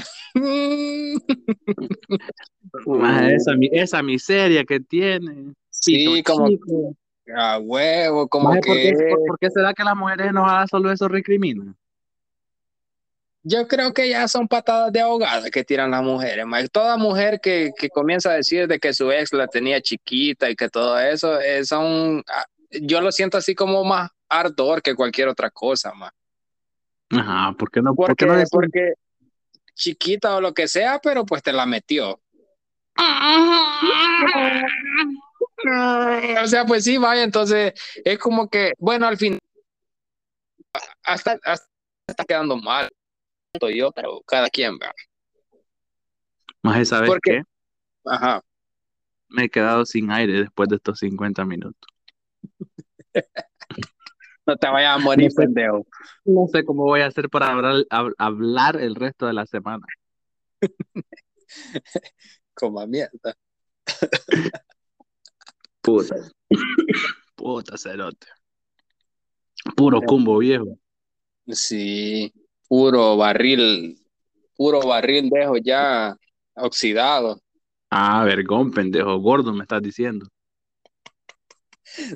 esa, 3.31 3.53
esa, 3.73 4.03
miseria 4.03 4.65
que 4.65 4.81
tiene. 4.81 5.55
Sí, 5.71 6.23
como 6.23 6.49
a 7.35 7.59
huevo, 7.59 8.29
como 8.29 8.53
que. 8.61 8.93
¿por 9.27 9.39
qué, 9.39 9.51
será 9.51 9.73
que 9.73 9.85
las 9.85 9.97
mujeres 9.97 10.29
enojadas 10.29 10.71
solo 10.71 10.93
eso 10.93 11.09
recriminan? 11.09 11.75
Yo 13.43 13.69
creo 13.69 13.93
que 13.95 14.09
ya 14.09 14.27
son 14.27 14.49
patadas 14.49 14.93
de 14.93 15.01
ahogada 15.01 15.49
que 15.51 15.63
tiran 15.63 15.93
las 15.93 16.03
mujeres. 16.03 16.45
Toda 16.73 16.97
mujer 16.97 17.41
que, 17.41 17.71
que, 17.79 17.89
comienza 17.89 18.31
a 18.33 18.35
decir 18.35 18.67
de 18.67 18.81
que 18.81 18.93
su 18.93 19.13
ex 19.13 19.33
la 19.33 19.47
tenía 19.47 19.81
chiquita 19.81 20.51
y 20.51 20.57
que 20.57 20.69
todo 20.69 20.99
eso, 20.99 21.41
eh, 21.41 21.65
son, 21.65 22.25
ah, 22.27 22.45
yo 22.83 23.01
lo 23.01 23.13
siento 23.13 23.39
así 23.39 23.55
como 23.55 23.85
más 23.85 24.11
ardor 24.29 24.83
que 24.83 24.95
cualquier 24.95 25.29
otra 25.29 25.51
cosa, 25.51 25.93
más. 25.95 26.13
Ajá, 27.11 27.55
¿por 27.57 27.71
qué 27.71 27.83
no? 27.83 27.95
Porque, 27.95 28.27
no 28.27 28.35
porque 28.51 28.95
chiquita 29.75 30.37
o 30.37 30.41
lo 30.41 30.55
que 30.55 30.67
sea, 30.67 30.99
pero 31.01 31.25
pues 31.25 31.43
te 31.43 31.53
la 31.53 31.67
metió. 31.67 32.21
o 36.43 36.47
sea, 36.47 36.65
pues 36.67 36.85
sí, 36.85 36.97
vaya, 36.97 37.23
entonces 37.23 37.75
es 38.05 38.19
como 38.19 38.49
que, 38.49 38.73
bueno, 38.79 39.07
al 39.07 39.17
fin, 39.17 39.39
hasta, 41.03 41.39
está 42.07 42.25
quedando 42.25 42.57
mal, 42.57 42.91
yo, 43.75 43.93
pero 43.93 44.23
cada 44.27 44.49
quien 44.49 44.75
va. 44.75 44.93
Más 46.63 46.89
¿sabes 46.89 47.11
qué? 47.23 47.43
Ajá. 48.05 48.43
Me 49.29 49.45
he 49.45 49.49
quedado 49.49 49.85
sin 49.85 50.11
aire 50.11 50.41
después 50.41 50.69
de 50.69 50.77
estos 50.77 50.99
50 50.99 51.45
minutos. 51.45 51.89
No 54.47 54.57
te 54.57 54.69
vayas 54.69 54.97
a 54.97 54.99
morir, 54.99 55.31
pendejo. 55.35 55.85
No 56.25 56.47
sé 56.47 56.65
cómo 56.65 56.85
voy 56.85 57.01
a 57.01 57.07
hacer 57.07 57.29
para 57.29 57.51
hablar, 57.51 57.85
hablar 58.17 58.77
el 58.77 58.95
resto 58.95 59.27
de 59.27 59.33
la 59.33 59.45
semana. 59.47 59.85
Como 62.55 62.87
mierda. 62.87 63.35
Puta. 65.83 66.17
Puta 67.35 67.77
cerote. 67.77 68.27
Puro 69.77 70.01
cumbo 70.03 70.39
viejo. 70.39 70.79
Sí, 71.49 72.33
puro 72.69 73.17
barril, 73.17 73.99
puro 74.57 74.81
barril 74.81 75.29
dejo 75.31 75.57
ya 75.59 76.17
oxidado. 76.55 77.41
Ah, 77.91 78.25
vergón, 78.25 78.73
pendejo, 78.73 79.19
gordo 79.19 79.53
me 79.53 79.63
estás 79.63 79.83
diciendo. 79.83 80.27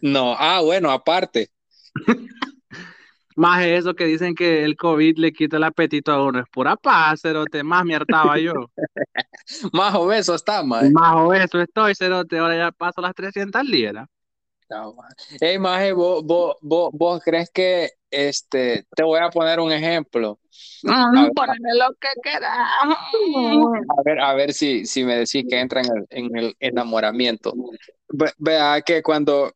No, 0.03 0.35
ah, 0.37 0.61
bueno, 0.63 0.91
aparte. 0.91 1.51
Más 3.37 3.65
eso 3.65 3.95
que 3.95 4.05
dicen 4.05 4.35
que 4.35 4.65
el 4.65 4.77
COVID 4.77 5.19
le 5.19 5.33
quita 5.33 5.57
el 5.57 5.65
apetito 5.65 6.13
a 6.13 6.25
uno, 6.25 6.41
es 6.41 6.49
pura 6.49 6.77
paz, 6.77 7.21
cerote, 7.23 7.63
más 7.63 7.85
me 7.85 7.95
hartaba 7.95 8.39
yo. 8.39 8.53
más 9.73 9.95
obeso 9.95 10.35
está, 10.35 10.63
más. 10.63 10.91
Más 10.91 11.17
obeso 11.17 11.61
estoy, 11.61 11.95
cerote, 11.95 12.39
ahora 12.39 12.57
ya 12.57 12.73
paso 12.73 13.01
las 13.01 13.15
300 13.15 13.65
libras. 13.65 14.09
No, 14.71 14.95
Hey, 15.41 15.59
Maje, 15.59 15.93
¿vos, 15.93 16.23
vos, 16.25 16.57
vos, 16.61 17.21
crees 17.25 17.51
que 17.51 17.91
este, 18.09 18.87
te 18.95 19.03
voy 19.03 19.19
a 19.19 19.29
poner 19.29 19.59
un 19.59 19.73
ejemplo? 19.73 20.39
Mm, 20.85 21.31
ponme 21.35 21.75
lo 21.75 21.93
que 22.01 22.09
quieras. 22.23 22.69
A 22.87 24.03
ver, 24.05 24.21
a 24.21 24.35
ver 24.35 24.53
si, 24.53 24.87
si 24.87 25.03
me 25.03 25.17
decís 25.17 25.45
que 25.49 25.59
entra 25.59 25.81
en 25.81 25.87
el, 25.97 26.07
en 26.11 26.37
el 26.37 26.57
enamoramiento. 26.61 27.53
vea 28.39 28.81
que 28.83 29.03
cuando, 29.03 29.53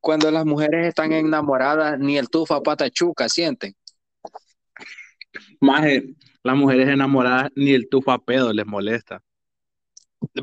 cuando 0.00 0.30
las 0.30 0.46
mujeres 0.46 0.88
están 0.88 1.12
enamoradas, 1.12 1.98
ni 1.98 2.16
el 2.16 2.28
tufa 2.28 2.62
pata 2.62 2.90
chuca 2.90 3.28
sienten. 3.28 3.74
Más 5.60 5.84
las 6.42 6.56
mujeres 6.56 6.88
enamoradas, 6.88 7.50
ni 7.54 7.72
el 7.72 7.88
tufa 7.88 8.18
pedo 8.18 8.52
les 8.52 8.66
molesta. 8.66 9.22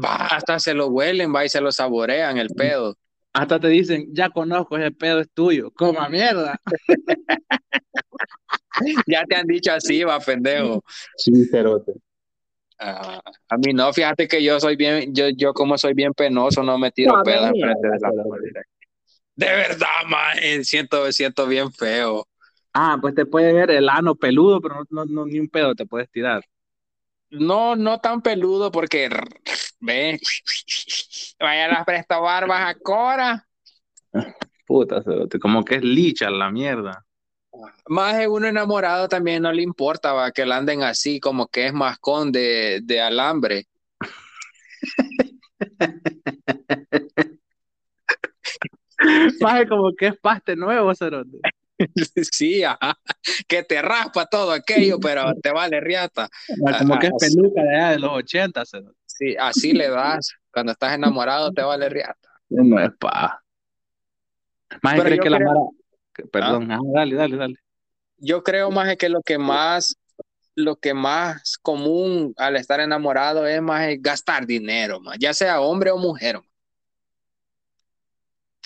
Va, 0.04 0.28
hasta 0.28 0.60
se 0.60 0.74
lo 0.74 0.88
huelen, 0.88 1.34
va 1.34 1.46
y 1.46 1.50
se 1.50 1.62
lo 1.62 1.72
saborean 1.72 2.38
el 2.38 2.50
pedo. 2.50 2.96
Hasta 3.34 3.60
te 3.60 3.68
dicen, 3.68 4.08
ya 4.14 4.30
conozco, 4.30 4.78
ese 4.78 4.92
pedo 4.92 5.20
es 5.20 5.30
tuyo. 5.32 5.72
Coma 5.72 6.10
mierda. 6.10 6.60
ya 9.08 9.24
te 9.26 9.36
han 9.36 9.48
dicho 9.48 9.72
así, 9.72 10.04
va, 10.04 10.20
pendejo. 10.20 10.84
Sí, 11.18 11.46
cerote. 11.46 11.94
Ah, 12.80 13.22
a 13.50 13.58
mí 13.58 13.74
no, 13.74 13.92
fíjate 13.92 14.28
que 14.28 14.44
yo 14.44 14.60
soy 14.60 14.76
bien, 14.76 15.14
yo, 15.14 15.30
yo 15.30 15.54
como 15.54 15.80
soy 15.80 15.96
bien 15.96 16.14
penoso, 16.14 16.62
no 16.62 16.78
me 16.78 16.92
tiro 16.92 17.24
pedos 17.24 17.50
enfrente 17.54 17.88
de 17.88 18.00
la 18.00 18.12
De 19.38 19.46
verdad, 19.46 20.04
man, 20.08 20.66
siento, 20.66 21.12
siento 21.12 21.46
bien 21.46 21.72
feo. 21.72 22.28
Ah, 22.74 22.98
pues 23.00 23.14
te 23.14 23.28
puede 23.28 23.54
ver 23.54 23.70
el 23.70 23.88
ano 23.88 24.16
peludo, 24.16 24.60
pero 24.60 24.84
no, 24.90 25.06
no, 25.06 25.28
ni 25.28 25.40
un 25.40 25.48
pedo 25.48 25.76
te 25.76 25.86
puedes 25.86 26.10
tirar. 26.10 26.44
No, 27.30 27.76
no 27.76 28.00
tan 28.00 28.24
peludo 28.24 28.72
porque 28.72 29.10
ve, 29.80 30.20
vaya 31.40 31.68
las 31.68 31.86
presta 31.86 32.18
barbas 32.18 32.62
a 32.68 32.80
Cora. 32.80 33.48
Puta, 34.66 35.04
como 35.40 35.64
que 35.64 35.76
es 35.76 35.84
licha 35.84 36.32
la 36.32 36.50
mierda. 36.50 37.06
Más 37.88 38.18
de 38.18 38.28
uno 38.28 38.48
enamorado 38.48 39.08
también 39.08 39.44
no 39.44 39.52
le 39.52 39.62
importa 39.62 40.14
va, 40.14 40.32
que 40.32 40.48
la 40.48 40.58
anden 40.58 40.82
así, 40.82 41.20
como 41.20 41.48
que 41.48 41.68
es 41.68 41.74
mascón 41.74 42.32
de, 42.32 42.80
de 42.84 43.02
alambre. 43.02 43.68
Más 49.42 49.66
como 49.68 49.94
que 49.96 50.08
es 50.08 50.18
paste 50.18 50.56
nuevo, 50.56 50.94
Cerote. 50.96 51.38
Sí, 52.32 52.64
ajá. 52.64 52.98
que 53.48 53.62
te 53.62 53.84
raspa 53.84 54.26
todo 54.26 54.52
aquello, 54.52 55.00
pero 55.00 55.32
te 55.44 55.52
vale 55.52 55.80
riata. 55.80 56.28
Como 56.80 56.98
que 56.98 57.06
es 57.06 57.14
peluca 57.20 57.62
de 57.62 57.76
allá 57.76 57.92
de 57.92 58.00
los 58.00 58.12
80. 58.14 58.64
Sí, 59.06 59.36
así 59.38 59.74
le 59.74 59.88
das. 59.90 60.34
Cuando 60.52 60.72
estás 60.72 60.96
enamorado 60.96 61.52
te 61.52 61.62
vale 61.62 61.88
riata. 61.88 62.30
No 62.50 62.80
es 62.80 62.90
pa. 63.00 63.44
Más 64.82 65.00
crees 65.02 65.20
que 65.20 65.30
la 65.30 65.40
mara... 65.40 65.60
Perdón, 66.32 66.72
ah. 66.72 66.80
dale, 66.96 67.16
dale, 67.16 67.38
dale. 67.38 67.56
Yo 68.18 68.42
creo 68.42 68.72
más 68.72 68.96
que 68.98 69.10
lo 69.10 69.22
que 69.22 69.38
más 69.38 69.96
lo 70.56 70.76
que 70.78 70.96
más 70.96 71.56
común 71.60 72.34
al 72.36 72.56
estar 72.56 72.80
enamorado 72.80 73.46
es 73.46 73.62
más 73.62 73.88
gastar 74.00 74.48
dinero, 74.48 75.00
más, 75.00 75.18
ya 75.20 75.32
sea 75.32 75.62
hombre 75.62 75.92
o 75.92 75.98
mujer. 76.00 76.42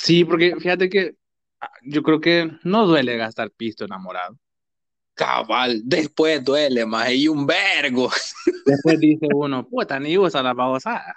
Sí, 0.01 0.25
porque 0.25 0.55
fíjate 0.55 0.89
que 0.89 1.15
yo 1.83 2.01
creo 2.01 2.19
que 2.19 2.49
no 2.63 2.87
duele 2.87 3.17
gastar 3.17 3.51
pisto 3.51 3.85
enamorado. 3.85 4.35
Cabal, 5.13 5.81
después 5.83 6.43
duele 6.43 6.87
más 6.87 7.11
y 7.11 7.27
un 7.27 7.45
vergo. 7.45 8.09
Después 8.65 8.99
dice 8.99 9.27
uno, 9.31 9.67
puta, 9.67 9.99
ni 9.99 10.17
usa 10.17 10.41
la 10.41 10.53
babosada. 10.53 11.15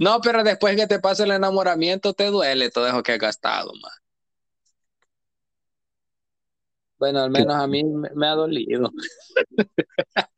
no, 0.00 0.20
pero 0.20 0.42
después 0.42 0.74
que 0.74 0.88
te 0.88 0.98
pasa 0.98 1.22
el 1.22 1.30
enamoramiento 1.30 2.12
te 2.12 2.26
duele 2.26 2.70
todo 2.70 2.88
eso 2.88 3.02
que 3.02 3.12
has 3.12 3.18
gastado, 3.18 3.72
más. 3.80 3.92
Bueno, 6.98 7.20
al 7.20 7.30
menos 7.30 7.54
a 7.54 7.66
mí 7.68 7.84
me, 7.84 8.26
ha 8.26 8.34
dolido. 8.34 8.90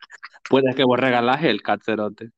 Puedes 0.51 0.75
que 0.77 0.85
vos 0.85 0.99
regalás 0.99 1.43
el 1.45 1.63
cacerote. 1.63 2.31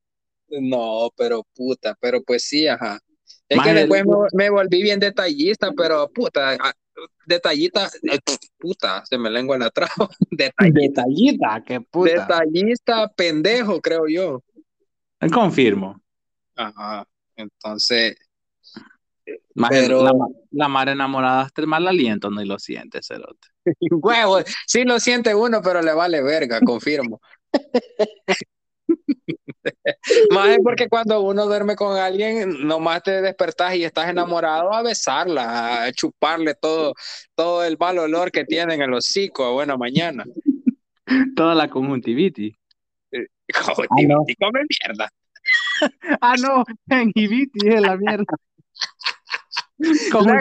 No, 0.49 1.11
pero 1.17 1.45
puta, 1.55 1.97
pero 2.01 2.23
pues 2.23 2.45
sí, 2.45 2.69
ajá. 2.69 3.01
Es 3.49 3.63
que 3.63 3.75
después 3.75 4.05
me, 4.33 4.51
volví 4.51 4.83
bien 4.83 4.99
detallista, 4.99 5.71
pero 5.77 6.09
puta, 6.13 6.57
ah, 6.61 6.73
detallista, 7.27 7.89
eh, 8.03 8.19
puta, 8.59 9.05
se 9.07 9.19
me 9.19 9.31
lengua 9.31 9.59
la 9.59 9.71
traba. 9.71 10.09
Detallista, 10.31 10.81
detallista, 10.81 11.65
qué 11.65 11.81
puta. 11.81 12.11
Detallista 12.11 13.09
pendejo, 13.09 13.81
creo 13.81 14.07
yo. 14.09 14.43
Confirmo. 15.33 16.01
Ajá, 16.57 17.07
entonces. 17.37 18.17
pero... 19.69 20.03
la, 20.03 20.13
la 20.51 20.69
madre 20.69 20.93
enamorada 20.93 21.43
hasta 21.43 21.61
el 21.61 21.69
mal 21.69 21.87
aliento 21.87 22.31
no 22.31 22.45
lo 22.45 22.59
siente, 22.59 23.01
cerote. 23.03 23.49
Huevo, 23.91 24.39
sí 24.67 24.85
lo 24.85 24.99
siente 24.99 25.35
uno, 25.35 25.61
pero 25.63 25.83
le 25.83 25.93
vale 25.93 26.23
verga, 26.23 26.61
confirmo. 26.61 27.21
más 30.31 30.49
es 30.49 30.59
porque 30.63 30.89
cuando 30.89 31.21
uno 31.21 31.47
duerme 31.47 31.77
con 31.77 31.97
alguien, 31.97 32.67
nomás 32.67 33.03
te 33.03 33.23
despertás 33.23 33.75
y 33.75 33.85
estás 33.85 34.09
enamorado 34.09 34.73
a 34.73 34.83
besarla, 34.83 35.85
a 35.85 35.93
chuparle 35.93 36.55
todo, 36.55 36.95
todo 37.35 37.65
el 37.65 37.77
mal 37.79 37.99
olor 37.99 38.31
que 38.31 38.45
tienen 38.45 38.83
en 38.83 38.91
los 38.91 39.07
hocico 39.07 39.53
buena 39.53 39.77
mañana. 39.77 40.25
Toda 41.35 41.55
la 41.55 41.69
conjuntivitis. 41.69 42.55
Eh, 43.13 43.27
conjuntivitis, 43.53 44.37
come 44.41 44.61
mierda. 44.69 45.09
ah, 46.21 46.35
no, 46.41 46.65
conjuntivitis 46.89 47.65
es 47.65 47.81
la 47.81 47.97
mierda. 47.97 48.37
¿Cómo 50.13 50.33
que 50.33 50.41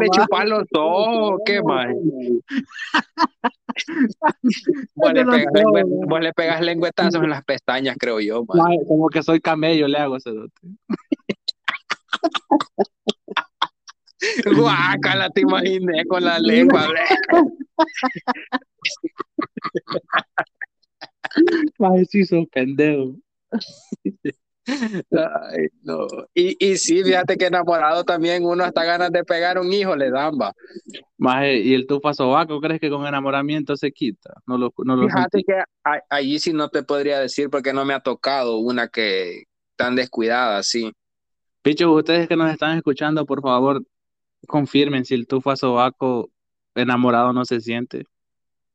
le 0.00 0.08
chupan 0.10 0.50
los 0.50 0.64
ojos, 0.74 1.40
¿qué 1.46 1.62
más? 1.62 1.86
vos, 4.94 5.12
le 5.12 5.24
pegas 5.24 5.52
lengüe, 5.54 5.84
vos 6.06 6.20
le 6.20 6.32
pegas 6.32 6.60
lengüetazos 6.60 7.22
en 7.22 7.30
las 7.30 7.44
pestañas, 7.44 7.96
creo 7.98 8.20
yo. 8.20 8.44
Man. 8.44 8.76
Como 8.86 9.08
que 9.08 9.22
soy 9.22 9.40
camello, 9.40 9.88
le 9.88 9.98
hago 9.98 10.16
ese 10.16 10.30
dote. 10.30 10.60
Guácala, 14.54 15.30
te 15.30 15.40
imaginé 15.42 16.04
con 16.06 16.24
la 16.24 16.38
lengua. 16.38 16.88
Ay, 21.78 22.04
sí, 22.06 22.24
son 22.24 22.46
pendejos. 22.46 23.16
Ay, 24.66 25.68
no. 25.82 26.06
Y, 26.34 26.56
y 26.58 26.76
sí, 26.76 27.02
fíjate 27.04 27.36
que 27.36 27.46
enamorado 27.46 28.04
también 28.04 28.44
uno 28.44 28.64
hasta 28.64 28.84
ganas 28.84 29.12
de 29.12 29.24
pegar 29.24 29.58
un 29.58 29.72
hijo 29.72 29.94
le 29.94 30.10
dan, 30.10 30.34
va. 30.34 30.52
¿y 31.46 31.74
el 31.74 31.86
tufa 31.86 32.14
sobaco 32.14 32.60
crees 32.60 32.80
que 32.80 32.90
con 32.90 33.06
enamoramiento 33.06 33.76
se 33.76 33.92
quita? 33.92 34.34
No 34.46 34.58
lo, 34.58 34.72
no 34.78 34.96
lo 34.96 35.06
fíjate 35.06 35.44
que 35.44 35.62
allí 36.10 36.38
sí 36.38 36.52
no 36.52 36.68
te 36.68 36.82
podría 36.82 37.20
decir 37.20 37.48
porque 37.48 37.72
no 37.72 37.84
me 37.84 37.94
ha 37.94 38.00
tocado 38.00 38.58
una 38.58 38.88
que 38.88 39.44
tan 39.76 39.94
descuidada, 39.94 40.62
sí. 40.62 40.92
Picho, 41.62 41.92
ustedes 41.92 42.28
que 42.28 42.36
nos 42.36 42.50
están 42.50 42.76
escuchando, 42.76 43.24
por 43.24 43.42
favor, 43.42 43.84
confirmen 44.46 45.04
si 45.04 45.14
el 45.14 45.26
tufa 45.26 45.56
sobaco 45.56 46.30
enamorado 46.74 47.32
no 47.32 47.44
se 47.44 47.60
siente. 47.60 48.04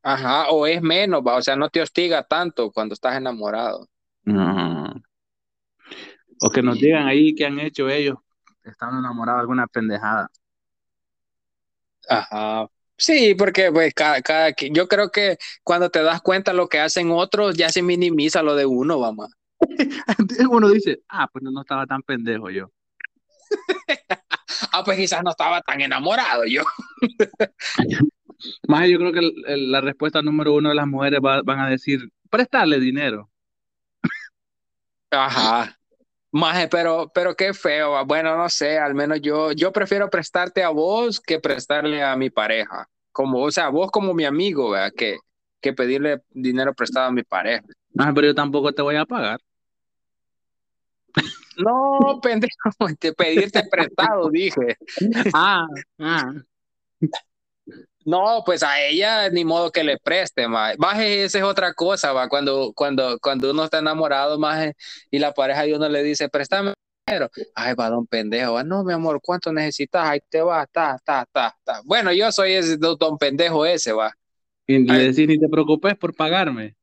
Ajá, 0.03 0.49
o 0.49 0.65
es 0.65 0.81
menos, 0.81 1.21
va, 1.21 1.35
o 1.35 1.41
sea, 1.41 1.55
no 1.55 1.69
te 1.69 1.81
hostiga 1.81 2.23
tanto 2.23 2.71
cuando 2.71 2.93
estás 2.93 3.17
enamorado. 3.17 3.87
O 6.41 6.49
que 6.49 6.61
nos 6.61 6.79
digan 6.79 7.07
ahí 7.07 7.35
qué 7.35 7.45
han 7.45 7.59
hecho 7.59 7.87
ellos 7.89 8.17
estando 8.63 8.99
enamorados 8.99 9.39
de 9.39 9.41
alguna 9.41 9.67
pendejada. 9.67 10.29
Ajá. 12.09 12.67
Sí, 12.97 13.33
porque 13.35 13.71
pues 13.71 13.93
cada, 13.93 14.21
cada, 14.21 14.53
yo 14.71 14.87
creo 14.87 15.11
que 15.11 15.37
cuando 15.63 15.89
te 15.89 16.03
das 16.03 16.21
cuenta 16.21 16.53
lo 16.53 16.67
que 16.67 16.79
hacen 16.79 17.11
otros, 17.11 17.55
ya 17.55 17.69
se 17.69 17.81
minimiza 17.81 18.43
lo 18.43 18.55
de 18.55 18.65
uno, 18.65 18.99
mamá. 18.99 19.27
uno 20.49 20.69
dice, 20.69 21.01
ah, 21.09 21.27
pues 21.31 21.43
no, 21.43 21.61
estaba 21.61 21.85
tan 21.87 22.01
pendejo 22.03 22.49
yo. 22.49 22.71
ah, 24.71 24.83
pues 24.83 24.97
quizás 24.97 25.23
no 25.23 25.31
estaba 25.31 25.61
tan 25.61 25.81
enamorado 25.81 26.45
yo. 26.45 26.63
Más 28.67 28.87
yo 28.87 28.97
creo 28.97 29.13
que 29.13 29.31
la 29.57 29.81
respuesta 29.81 30.21
número 30.21 30.53
uno 30.53 30.69
de 30.69 30.75
las 30.75 30.87
mujeres 30.87 31.19
van 31.21 31.59
a 31.59 31.69
decir, 31.69 32.11
prestarle 32.29 32.79
dinero. 32.79 33.29
Ajá. 35.11 35.80
Maje, 36.31 36.67
pero, 36.69 37.11
pero 37.13 37.35
qué 37.35 37.53
feo. 37.53 38.03
Bueno, 38.05 38.37
no 38.37 38.47
sé, 38.49 38.79
al 38.79 38.95
menos 38.95 39.19
yo, 39.21 39.51
yo 39.51 39.71
prefiero 39.71 40.09
prestarte 40.09 40.63
a 40.63 40.69
vos 40.69 41.19
que 41.19 41.39
prestarle 41.39 42.01
a 42.01 42.15
mi 42.15 42.29
pareja. 42.29 42.87
Como, 43.11 43.41
o 43.43 43.51
sea, 43.51 43.69
vos 43.69 43.91
como 43.91 44.13
mi 44.13 44.23
amigo, 44.23 44.69
¿verdad? 44.71 44.93
Que, 44.95 45.17
que 45.59 45.73
pedirle 45.73 46.21
dinero 46.29 46.73
prestado 46.73 47.07
a 47.07 47.11
mi 47.11 47.23
pareja. 47.23 47.63
Ah, 47.97 48.11
pero 48.15 48.27
yo 48.27 48.35
tampoco 48.35 48.71
te 48.71 48.81
voy 48.81 48.95
a 48.95 49.05
pagar. 49.05 49.39
No, 51.57 52.19
pendejo, 52.23 52.55
pedirte 53.17 53.63
prestado, 53.69 54.29
dije. 54.29 54.77
Ah, 55.33 55.67
ah. 55.99 56.33
No, 58.05 58.43
pues 58.45 58.63
a 58.63 58.81
ella 58.81 59.29
ni 59.29 59.45
modo 59.45 59.71
que 59.71 59.83
le 59.83 59.97
preste, 59.97 60.47
más. 60.47 60.75
Esa 60.99 61.37
es 61.37 61.43
otra 61.43 61.73
cosa, 61.73 62.13
va. 62.13 62.27
Cuando, 62.27 62.73
cuando, 62.73 63.19
cuando 63.19 63.51
uno 63.51 63.65
está 63.65 63.79
enamorado, 63.79 64.39
más 64.39 64.71
y 65.09 65.19
la 65.19 65.33
pareja 65.33 65.63
de 65.63 65.75
uno 65.75 65.87
le 65.87 66.03
dice, 66.03 66.29
préstame 66.29 66.73
dinero. 67.05 67.29
Ay, 67.55 67.73
va, 67.75 67.89
don 67.89 68.07
pendejo. 68.07 68.63
no, 68.63 68.83
mi 68.83 68.93
amor, 68.93 69.19
¿cuánto 69.21 69.51
necesitas? 69.51 70.07
Ahí 70.07 70.19
te 70.29 70.41
va, 70.41 70.65
ta, 70.65 70.97
ta, 71.03 71.25
ta, 71.31 71.55
ta. 71.63 71.81
Bueno, 71.83 72.11
yo 72.11 72.31
soy 72.31 72.53
ese 72.53 72.77
don 72.77 73.17
pendejo 73.17 73.65
ese, 73.65 73.91
va. 73.91 74.11
Y 74.67 74.79
le 74.79 75.11
decís, 75.11 75.27
ni 75.27 75.37
te 75.37 75.49
preocupes 75.49 75.95
por 75.97 76.15
pagarme. 76.15 76.75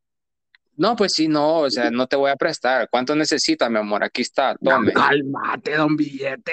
No, 0.76 0.94
pues 0.94 1.14
sí, 1.14 1.26
no, 1.26 1.60
o 1.60 1.70
sea, 1.70 1.90
no 1.90 2.06
te 2.06 2.14
voy 2.14 2.30
a 2.30 2.36
prestar. 2.36 2.88
¿Cuánto 2.88 3.16
necesitas, 3.16 3.68
mi 3.68 3.78
amor? 3.78 4.04
Aquí 4.04 4.22
está, 4.22 4.54
tome. 4.56 4.92
cálmate, 4.92 5.74
don 5.74 5.96
billete 5.96 6.52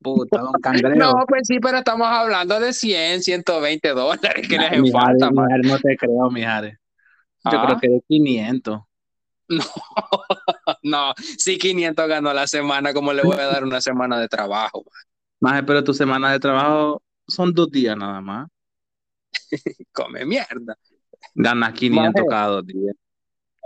puta, 0.00 0.38
don 0.38 0.52
No, 0.98 1.12
pues 1.26 1.42
sí, 1.44 1.58
pero 1.60 1.78
estamos 1.78 2.08
hablando 2.08 2.58
de 2.60 2.72
100, 2.72 3.22
120 3.22 3.88
dólares 3.90 4.48
que 4.48 4.58
les 4.58 4.92
falta. 4.92 5.30
no 5.30 5.78
te 5.78 5.96
creo, 5.96 6.30
Mijare. 6.30 6.78
Yo 7.44 7.50
creo 7.50 7.76
ah. 7.76 7.78
que 7.80 7.88
de 7.88 8.02
500. 8.08 8.80
No. 9.48 9.64
no, 10.82 11.14
si 11.36 11.58
500 11.58 12.08
ganó 12.08 12.32
la 12.32 12.46
semana, 12.46 12.94
¿cómo 12.94 13.12
le 13.12 13.22
voy 13.22 13.36
a 13.36 13.46
dar 13.46 13.64
una 13.64 13.82
semana 13.82 14.18
de 14.18 14.26
trabajo? 14.26 14.82
Maje, 15.40 15.62
pero 15.64 15.84
tu 15.84 15.92
semana 15.92 16.32
de 16.32 16.40
trabajo 16.40 17.02
son 17.26 17.52
dos 17.52 17.70
días 17.70 17.96
nada 17.96 18.20
más. 18.22 18.48
Come 19.92 20.24
mierda. 20.24 20.78
Ganas 21.34 21.74
500 21.74 22.24
cada 22.30 22.46
dos 22.46 22.66
días. 22.66 22.94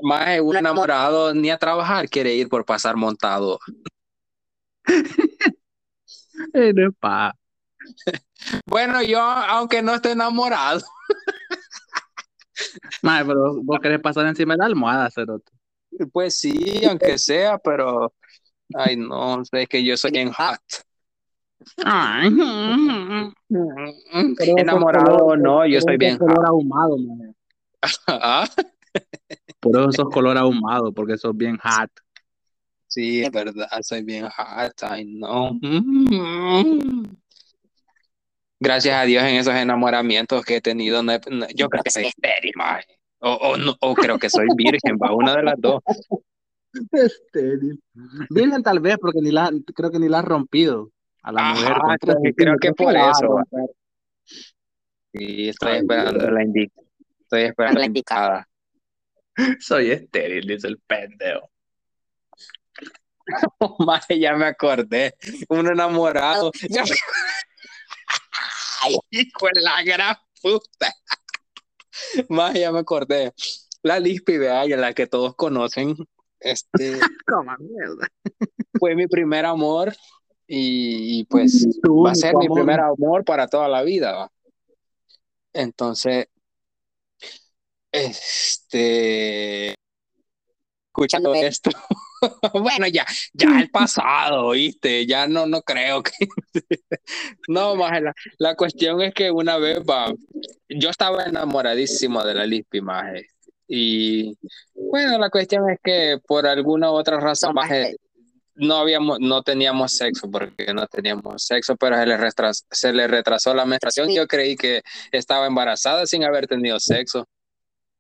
Más 0.03 0.41
un 0.41 0.57
enamorado 0.57 1.33
ni 1.35 1.51
a 1.51 1.59
trabajar 1.59 2.09
quiere 2.09 2.35
ir 2.35 2.49
por 2.49 2.65
pasar 2.65 2.97
montado. 2.97 3.61
Eres 6.53 6.91
pa. 6.99 7.35
Bueno, 8.67 9.03
yo, 9.03 9.21
aunque 9.21 9.83
no 9.83 9.95
esté 9.95 10.13
enamorado. 10.13 10.81
Maje, 13.03 13.25
pero 13.25 13.63
vos 13.63 13.79
querés 13.81 14.01
pasar 14.01 14.27
encima 14.27 14.55
de 14.55 14.59
la 14.59 14.67
almohada, 14.67 15.11
Cerote. 15.11 15.53
Pues 16.13 16.39
sí, 16.39 16.85
aunque 16.85 17.19
sea, 17.19 17.59
pero. 17.59 18.13
Ay, 18.75 18.97
no, 18.97 19.43
es 19.53 19.69
que 19.69 19.85
yo 19.85 19.97
soy 19.97 20.13
en 20.15 20.33
hot. 20.33 20.61
Ay, 21.85 22.29
enamorado 24.57 25.37
no, 25.37 25.67
yo 25.67 25.81
soy 25.81 25.97
bien 25.97 26.19
color 26.19 26.47
ahumado, 26.47 26.99
maje. 26.99 27.35
¿Ah? 28.09 28.47
Por 29.61 29.77
eso 29.79 29.93
sos 29.93 30.11
color 30.11 30.37
ahumado, 30.37 30.93
porque 30.93 31.17
sos 31.17 31.37
bien 31.37 31.59
hot. 31.59 31.91
Sí, 32.89 33.23
es 33.23 33.31
verdad, 33.31 33.69
soy 33.83 34.03
bien 34.03 34.27
hot, 34.29 34.73
ay 34.83 35.05
no. 35.05 35.59
Gracias 38.59 38.95
a 38.95 39.05
Dios 39.05 39.23
en 39.25 39.37
esos 39.37 39.55
enamoramientos 39.55 40.45
que 40.45 40.57
he 40.57 40.61
tenido, 40.61 41.03
no 41.03 41.13
he- 41.13 41.21
no- 41.31 41.47
yo 41.55 41.69
creo 41.69 41.83
que 41.83 41.91
soy 41.91 42.07
estéril, 42.07 42.53
maje. 42.55 42.87
O, 43.19 43.33
o, 43.33 43.57
no- 43.57 43.77
o 43.81 43.95
creo 43.95 44.19
que 44.19 44.31
soy 44.31 44.47
virgen, 44.57 44.97
va, 45.03 45.15
una 45.15 45.37
de 45.37 45.43
las 45.43 45.55
dos. 45.59 45.83
Estéril. 46.93 47.81
Virgen 48.31 48.63
tal 48.63 48.81
vez, 48.81 48.97
porque 49.01 49.21
ni 49.21 49.31
la, 49.31 49.51
creo 49.75 49.91
que 49.91 49.99
ni 49.99 50.09
la 50.09 50.21
has 50.21 50.25
rompido 50.25 50.91
a 51.23 51.33
la 51.33 51.41
Ajá, 51.51 51.55
mujer. 51.55 51.99
creo 52.01 52.17
que- 52.23 52.35
creo 52.35 52.55
centímetros, 52.55 52.61
que 52.61 52.73
por 52.73 52.97
eso. 52.97 53.41
Sí, 55.13 55.49
estoy 55.49 55.77
esperando 55.77 56.31
la 56.31 56.43
estoy 56.43 57.43
esperando 57.43 57.81
la 57.81 57.87
indicada. 57.87 58.49
Soy 59.61 59.91
estéril, 59.91 60.47
dice 60.47 60.69
el 60.69 60.79
pendejo. 60.79 61.51
Maje, 63.87 64.19
ya 64.19 64.35
me 64.37 64.47
acordé. 64.47 65.15
Un 65.49 65.67
enamorado. 65.69 66.51
Ya 66.71 66.83
me- 66.85 66.91
Ay, 68.83 68.97
hijo 69.11 69.47
de 69.55 69.61
la 69.63 69.83
gran 69.83 70.17
puta. 70.43 70.93
Maje, 72.29 72.61
ya 72.61 72.73
me 72.73 72.79
acordé. 72.81 73.33
La 73.83 73.99
Lispi, 73.99 74.37
vea, 74.39 74.67
y 74.67 74.71
la 74.71 74.93
que 74.93 75.07
todos 75.07 75.35
conocen. 75.35 75.97
Este 76.41 76.99
Coma 77.27 77.57
mierda. 77.59 78.09
fue 78.79 78.95
mi 78.95 79.07
primer 79.07 79.47
amor. 79.47 79.95
Y, 80.47 81.21
y, 81.21 81.25
pues 81.25 81.67
va 81.85 82.13
a 82.13 82.15
ser 82.15 82.37
mi 82.37 82.47
amor. 82.47 82.59
primer 82.59 82.81
amor 82.81 83.25
para 83.25 83.49
toda 83.49 83.69
la 83.69 83.83
vida. 83.83 84.13
¿va? 84.15 84.33
Entonces, 85.53 86.29
este, 87.91 89.75
escuchando 90.89 91.35
esto, 91.35 91.71
bueno, 92.55 92.87
ya, 92.89 93.07
ya 93.33 93.61
el 93.61 93.71
pasado, 93.71 94.51
¿viste? 94.51 95.07
Ya 95.07 95.27
no, 95.27 95.47
no 95.47 95.63
creo 95.63 96.03
que, 96.03 96.13
no, 97.49 97.77
más 97.77 98.01
la, 98.03 98.13
la 98.39 98.55
cuestión 98.55 99.01
es 99.03 99.15
que 99.15 99.31
una 99.31 99.57
vez, 99.59 99.79
va, 99.81 100.13
yo 100.69 100.91
estaba 100.91 101.25
enamoradísimo 101.25 102.23
de 102.25 102.35
la 102.35 102.47
Lispi, 102.47 102.81
maje, 102.81 103.27
y 103.69 104.37
bueno, 104.75 105.19
la 105.19 105.31
cuestión 105.31 105.69
es 105.71 105.79
que 105.83 106.19
por 106.27 106.47
alguna 106.47 106.91
otra 106.91 107.19
razón, 107.21 107.55
maje, 107.55 107.97
no 108.57 108.77
habíamos, 108.77 109.21
no 109.21 109.43
teníamos 109.43 109.93
sexo 109.97 110.31
porque 110.31 110.73
no 110.75 110.87
teníamos 110.87 111.45
sexo, 111.45 111.77
pero 111.77 111.97
se 111.99 112.07
le, 112.07 112.19
retras- 112.19 112.65
se 112.71 112.93
le 112.93 113.07
retrasó 113.09 113.55
la 113.55 113.67
menstruación. 113.67 114.11
Yo 114.15 114.27
creí 114.29 114.57
que 114.57 114.83
estaba 115.13 115.47
embarazada 115.47 116.07
sin 116.07 116.25
haber 116.25 116.47
tenido 116.49 116.81
sexo. 116.81 117.27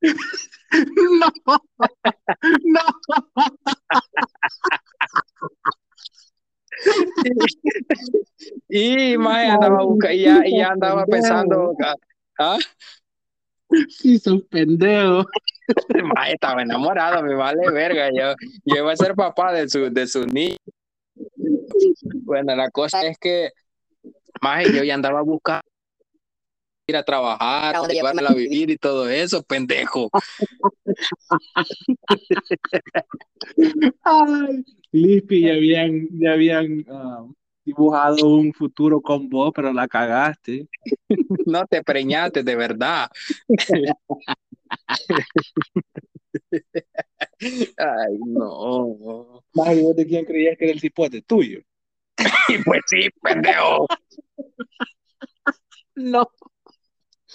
No, 1.11 1.31
no. 2.65 2.87
Y 8.69 9.17
más 9.19 9.49
andaba 9.49 9.83
busca- 9.83 10.13
y 10.13 10.23
ya, 10.23 10.43
y 10.47 10.59
ya 10.59 10.69
andaba 10.71 11.07
pensando, 11.07 11.73
ah, 12.39 12.59
Sí, 13.89 14.19
sos 14.19 14.43
pendejo. 14.45 15.25
Mae, 16.15 16.35
estaba 16.35 16.63
enamorado, 16.63 17.23
me 17.23 17.35
vale 17.35 17.69
verga. 17.71 18.09
Yo, 18.11 18.35
yo 18.65 18.77
iba 18.77 18.93
a 18.93 18.97
ser 18.97 19.15
papá 19.15 19.53
de 19.53 19.69
su, 19.69 19.91
de 19.91 20.07
su 20.07 20.25
niño. 20.27 20.57
Bueno, 22.23 22.55
la 22.55 22.71
cosa 22.71 23.05
es 23.05 23.19
que 23.19 23.51
más 24.41 24.65
yo 24.73 24.85
ya 24.85 24.95
andaba 24.95 25.23
buscando 25.23 25.66
ir 26.87 26.97
a 26.97 27.03
trabajar, 27.03 27.75
ya 27.89 27.91
llevarla 27.95 28.31
a 28.31 28.35
vivir 28.35 28.71
y 28.71 28.77
todo 28.77 29.09
eso, 29.09 29.43
pendejo. 29.43 30.09
Ay, 34.05 34.65
Lispi, 34.93 35.41
ya 35.43 35.55
habían, 35.55 36.09
ya 36.13 36.33
habían 36.33 36.85
ah, 36.89 37.27
dibujado 37.65 38.29
un 38.29 38.53
futuro 38.53 39.01
con 39.01 39.29
vos, 39.29 39.53
pero 39.55 39.73
la 39.73 39.89
cagaste. 39.89 40.69
No 41.47 41.65
te 41.67 41.83
preñaste 41.83 42.43
de 42.43 42.57
verdad. 42.57 43.09
Ay, 47.41 48.19
no. 48.27 49.45
Más 49.55 49.77
¿y 49.77 49.83
vos 49.83 49.95
de 49.95 50.07
quién 50.07 50.25
creías 50.25 50.59
que 50.59 50.65
era 50.65 50.73
el 50.73 50.81
cipote 50.81 51.23
tuyo? 51.23 51.61
Pues 52.65 52.81
sí, 52.89 53.09
pendejo. 53.23 53.87
No. 55.95 56.29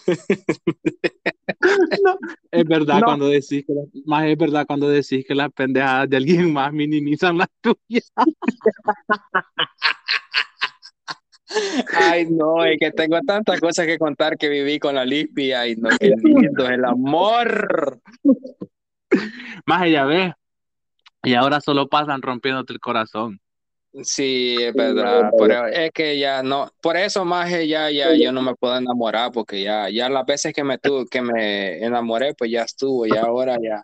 No, 2.04 2.18
es 2.50 2.66
verdad 2.66 3.00
No. 3.00 3.06
cuando 3.06 3.28
decís 3.28 3.64
que 3.66 3.74
la- 3.74 3.84
más 4.06 4.26
es 4.26 4.38
verdad 4.38 4.66
cuando 4.66 4.90
decís 4.90 5.26
que 5.28 5.36
las 5.36 5.52
pendejadas 5.52 6.10
de 6.10 6.18
alguien 6.18 6.52
más 6.54 6.72
minimizan 6.74 7.38
las 7.38 7.50
tuyas. 7.62 8.12
Ay, 11.94 12.28
no, 12.30 12.64
es 12.64 12.78
que 12.80 12.92
tengo 12.92 13.20
tantas 13.28 13.60
cosas 13.60 13.86
que 13.86 13.98
contar 13.98 14.38
que 14.38 14.48
viví 14.50 14.80
con 14.80 14.96
la 14.96 15.04
Lispi. 15.06 15.52
Ay, 15.52 15.76
no, 15.76 15.90
qué 16.00 16.14
lindo 16.24 16.68
el 16.68 16.86
amor. 16.86 18.02
Más 19.66 19.90
ya 19.90 20.06
ves. 20.06 20.34
Y 21.24 21.34
ahora 21.36 21.60
solo 21.62 21.88
pasan 21.90 22.22
rompiéndote 22.22 22.74
el 22.74 22.80
corazón. 22.80 23.40
Sí, 24.04 24.56
es 24.58 24.74
verdad, 24.74 25.30
pero 25.38 25.68
es 25.68 25.92
que 25.92 26.18
ya 26.18 26.42
no, 26.42 26.72
por 26.82 26.96
eso 26.96 27.26
más 27.26 27.50
ya, 27.50 27.92
ya, 27.92 28.16
yo 28.16 28.32
no 28.32 28.42
me 28.42 28.56
puedo 28.56 28.78
enamorar, 28.78 29.34
porque 29.34 29.62
ya, 29.62 29.90
ya 29.90 30.10
las 30.10 30.26
veces 30.26 30.54
que 30.54 30.64
me 30.64 30.78
tu, 30.78 31.06
que 31.08 31.22
me 31.22 31.84
enamoré, 31.84 32.34
pues 32.34 32.50
ya 32.50 32.62
estuvo, 32.62 33.06
y 33.06 33.18
ahora 33.18 33.58
ya, 33.62 33.84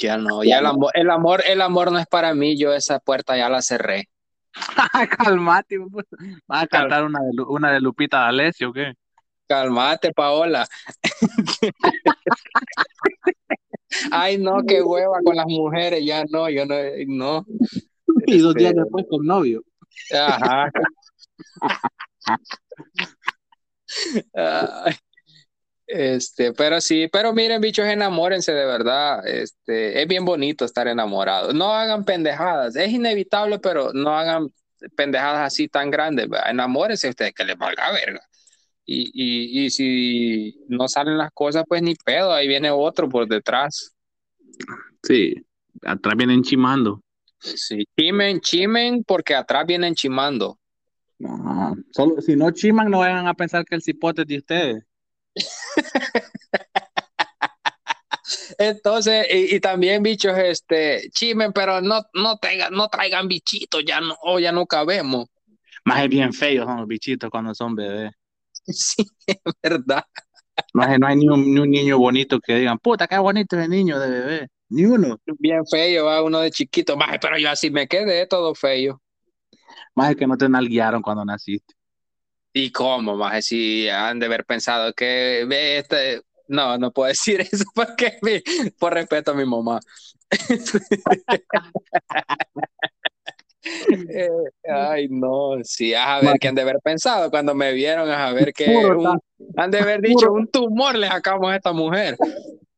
ya 0.00 0.16
no, 0.16 0.42
ya 0.42 0.58
el 0.58 0.66
amor, 0.66 0.90
el 0.94 1.10
amor, 1.10 1.42
el 1.46 1.62
amor 1.62 1.92
no 1.92 2.00
es 2.00 2.08
para 2.08 2.34
mí, 2.34 2.58
yo 2.58 2.74
esa 2.74 2.98
puerta 2.98 3.36
ya 3.36 3.48
la 3.48 3.62
cerré. 3.62 4.08
Calmate. 5.16 5.78
¿vas 6.48 6.64
a 6.64 6.66
cantar 6.66 7.04
una 7.04 7.20
de, 7.20 7.40
una 7.42 7.72
de 7.72 7.80
Lupita 7.80 8.18
D'Alessio 8.18 8.70
o 8.70 8.72
qué? 8.72 8.94
Calmate, 9.46 10.12
Paola. 10.12 10.66
Ay, 14.10 14.38
no, 14.38 14.62
qué 14.66 14.82
hueva 14.82 15.18
con 15.24 15.36
las 15.36 15.46
mujeres, 15.46 16.04
ya 16.04 16.24
no, 16.30 16.48
yo 16.48 16.64
no, 16.66 16.74
no. 17.06 17.46
Y 18.26 18.38
dos 18.38 18.54
días 18.54 18.70
Este, 18.70 18.82
después 18.82 19.06
con 19.08 19.26
novio. 19.26 19.62
Ajá. 20.12 20.70
Ay, 24.34 24.94
Este, 25.86 26.52
pero 26.52 26.80
sí, 26.80 27.08
pero 27.12 27.32
miren, 27.32 27.60
bichos, 27.60 27.84
enamórense 27.86 28.52
de 28.52 28.64
verdad. 28.64 29.26
Este, 29.26 30.00
es 30.00 30.06
bien 30.08 30.24
bonito 30.24 30.64
estar 30.64 30.86
enamorado. 30.86 31.52
No 31.52 31.72
hagan 31.72 32.04
pendejadas. 32.04 32.76
Es 32.76 32.90
inevitable, 32.92 33.58
pero 33.58 33.92
no 33.92 34.16
hagan 34.16 34.50
pendejadas 34.96 35.46
así 35.46 35.68
tan 35.68 35.90
grandes. 35.90 36.28
¿verdad? 36.28 36.50
Enamórense 36.50 37.08
ustedes, 37.08 37.34
que 37.34 37.44
les 37.44 37.58
valga 37.58 37.90
verga. 37.92 38.20
Y, 38.86 39.10
y, 39.12 39.64
y 39.66 39.70
si 39.70 40.64
no 40.68 40.88
salen 40.88 41.18
las 41.18 41.30
cosas, 41.32 41.64
pues 41.68 41.82
ni 41.82 41.94
pedo, 41.94 42.32
ahí 42.32 42.48
viene 42.48 42.70
otro 42.70 43.08
por 43.08 43.28
detrás. 43.28 43.94
Sí, 45.02 45.34
atrás 45.82 46.14
vienen 46.16 46.42
chimando. 46.42 47.02
Sí, 47.38 47.84
chimen, 47.98 48.40
chimen, 48.40 49.04
porque 49.04 49.34
atrás 49.34 49.64
vienen 49.66 49.94
chimando. 49.94 50.58
No, 51.18 51.74
solo, 51.90 52.20
si 52.20 52.36
no 52.36 52.50
chiman, 52.50 52.90
no 52.90 52.98
vayan 52.98 53.26
a 53.26 53.34
pensar 53.34 53.64
que 53.64 53.74
el 53.74 53.82
cipote 53.82 54.22
es 54.22 54.28
de 54.28 54.38
ustedes. 54.38 54.84
Entonces, 58.58 59.26
y, 59.30 59.56
y 59.56 59.60
también 59.60 60.02
bichos, 60.02 60.36
este, 60.36 61.10
chimen, 61.10 61.52
pero 61.52 61.80
no, 61.80 62.02
no 62.14 62.36
traigan, 62.38 62.72
no 62.72 62.88
traigan 62.88 63.28
bichitos, 63.28 63.84
ya 63.84 64.00
no, 64.00 64.16
o 64.22 64.38
ya 64.38 64.52
no 64.52 64.66
cabemos. 64.66 65.26
Más 65.84 66.02
es 66.02 66.08
bien 66.10 66.32
feos 66.32 66.66
son 66.66 66.78
los 66.78 66.86
bichitos 66.86 67.30
cuando 67.30 67.54
son 67.54 67.74
bebés. 67.74 68.12
Sí, 68.72 69.06
es 69.26 69.38
verdad. 69.62 70.04
No 70.74 70.82
hay 70.82 71.16
ni 71.16 71.28
un, 71.28 71.54
ni 71.54 71.60
un 71.60 71.70
niño 71.70 71.98
bonito 71.98 72.40
que 72.40 72.56
digan, 72.56 72.78
puta, 72.78 73.06
qué 73.06 73.18
bonito 73.18 73.58
ese 73.58 73.68
niño 73.68 73.98
de 73.98 74.10
bebé. 74.10 74.48
Ni 74.68 74.84
uno. 74.84 75.18
Bien 75.38 75.66
feo, 75.66 76.06
va 76.06 76.22
uno 76.22 76.40
de 76.40 76.50
chiquito. 76.50 76.96
Maje, 76.96 77.18
pero 77.20 77.38
yo 77.38 77.50
así 77.50 77.70
me 77.70 77.88
quedé 77.88 78.26
todo 78.26 78.54
feo. 78.54 79.00
Más 79.94 80.14
que 80.14 80.26
no 80.26 80.36
te 80.36 80.48
nalguearon 80.48 81.02
cuando 81.02 81.24
naciste. 81.24 81.74
¿Y 82.52 82.70
cómo, 82.70 83.16
maje? 83.16 83.42
Si 83.42 83.88
han 83.88 84.18
de 84.18 84.26
haber 84.26 84.44
pensado 84.44 84.92
que 84.92 85.44
ve 85.48 85.78
este. 85.78 86.22
No, 86.48 86.78
no 86.78 86.92
puedo 86.92 87.08
decir 87.08 87.40
eso 87.52 87.64
porque 87.74 88.18
por 88.78 88.94
respeto 88.94 89.32
a 89.32 89.34
mi 89.34 89.44
mamá. 89.44 89.80
Eh, 93.62 94.28
ay, 94.68 95.08
no, 95.08 95.62
sí, 95.62 95.94
a 95.94 96.20
ver 96.20 96.38
qué 96.40 96.48
han 96.48 96.54
de 96.54 96.62
haber 96.62 96.78
pensado 96.82 97.30
cuando 97.30 97.54
me 97.54 97.72
vieron, 97.72 98.10
a 98.10 98.32
ver 98.32 98.52
que 98.52 98.66
han 99.56 99.70
de 99.70 99.78
haber 99.78 100.00
dicho 100.00 100.32
un 100.32 100.48
tumor 100.48 100.96
le 100.96 101.08
sacamos 101.08 101.50
a 101.50 101.56
esta 101.56 101.72
mujer. 101.72 102.16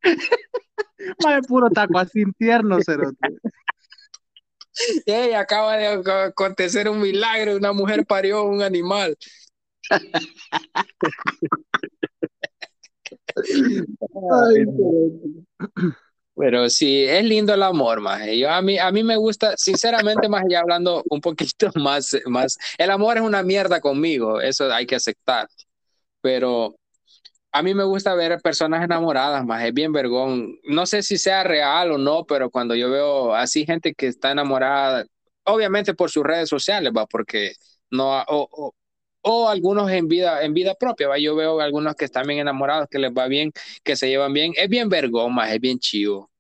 Madre 1.25 1.43
puro 1.49 1.69
taco 1.71 1.99
así 1.99 2.25
tierno, 2.39 2.79
cerote. 2.83 3.17
Y 5.05 5.13
acaba 5.35 5.77
de 5.77 6.03
acontecer 6.09 6.89
un 6.89 6.99
milagro, 6.99 7.57
una 7.57 7.75
mujer 7.75 8.07
parió 8.07 8.45
un 8.45 8.63
animal. 8.63 9.15
Ay, 14.31 14.65
pero 16.35 16.71
sí, 16.71 17.05
es 17.05 17.25
lindo 17.25 17.55
el 17.55 17.63
amor, 17.63 18.01
más. 18.01 18.23
Yo, 18.35 18.51
a, 18.51 18.63
mí, 18.63 18.79
a 18.79 18.91
mí 18.91 19.05
me 19.05 19.17
gusta, 19.17 19.57
sinceramente, 19.57 20.29
más 20.29 20.45
ya 20.49 20.61
hablando 20.61 21.03
un 21.11 21.21
poquito 21.21 21.71
más, 21.77 22.17
más, 22.27 22.57
el 22.79 22.91
amor 22.91 23.19
es 23.19 23.23
una 23.23 23.43
mierda 23.43 23.81
conmigo, 23.81 24.41
eso 24.41 24.73
hay 24.73 24.87
que 24.87 24.97
aceptar. 24.97 25.49
Pero 26.21 26.77
a 27.53 27.63
mí 27.63 27.75
me 27.75 27.85
gusta 27.85 28.15
ver 28.15 28.41
personas 28.41 28.85
enamoradas, 28.85 29.45
más 29.45 29.65
es 29.65 29.75
bien 29.75 29.93
vergón. 29.93 30.59
No 30.65 30.87
sé 30.87 31.03
si 31.03 31.19
sea 31.19 31.45
real 31.45 31.93
o 31.93 31.99
no, 31.99 32.25
pero 32.25 32.51
cuando 32.51 32.75
yo 32.75 32.91
veo 32.91 33.35
así 33.35 33.67
gente 33.67 33.95
que 33.95 34.07
está 34.09 34.33
enamorada, 34.33 35.05
obviamente 35.45 35.95
por 35.95 36.11
sus 36.11 36.25
redes 36.25 36.49
sociales, 36.49 36.93
va, 36.97 37.07
porque 37.07 37.53
no, 37.91 38.23
o, 38.23 38.49
o 38.51 38.75
algunos 39.25 39.91
en 39.91 40.09
vida, 40.09 40.43
en 40.43 40.53
vida 40.55 40.75
propia, 40.75 41.09
¿va? 41.09 41.19
yo 41.19 41.37
veo 41.37 41.61
algunos 41.61 41.95
que 41.95 42.05
están 42.05 42.27
bien 42.27 42.41
enamorados, 42.41 42.89
que 42.91 42.99
les 42.99 43.13
va 43.13 43.29
bien, 43.29 43.53
que 43.83 43.97
se 43.97 44.09
llevan 44.09 44.33
bien, 44.33 44.53
es 44.57 44.69
bien 44.69 44.89
vergoma, 44.89 45.53
es 45.53 45.61
bien 45.61 45.79
chivo. 45.79 46.31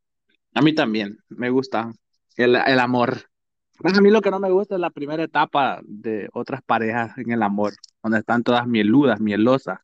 A 0.54 0.62
mí 0.62 0.74
también, 0.74 1.18
me 1.28 1.50
gusta 1.50 1.92
el, 2.36 2.56
el 2.56 2.80
amor. 2.80 3.30
Pues 3.78 3.96
a 3.96 4.00
mí 4.00 4.10
lo 4.10 4.20
que 4.20 4.30
no 4.30 4.38
me 4.38 4.50
gusta 4.50 4.74
es 4.74 4.80
la 4.80 4.90
primera 4.90 5.24
etapa 5.24 5.80
de 5.84 6.28
otras 6.32 6.62
parejas 6.62 7.16
en 7.18 7.32
el 7.32 7.42
amor, 7.42 7.72
donde 8.02 8.18
están 8.18 8.42
todas 8.42 8.66
mieludas, 8.66 9.20
mielosas. 9.20 9.78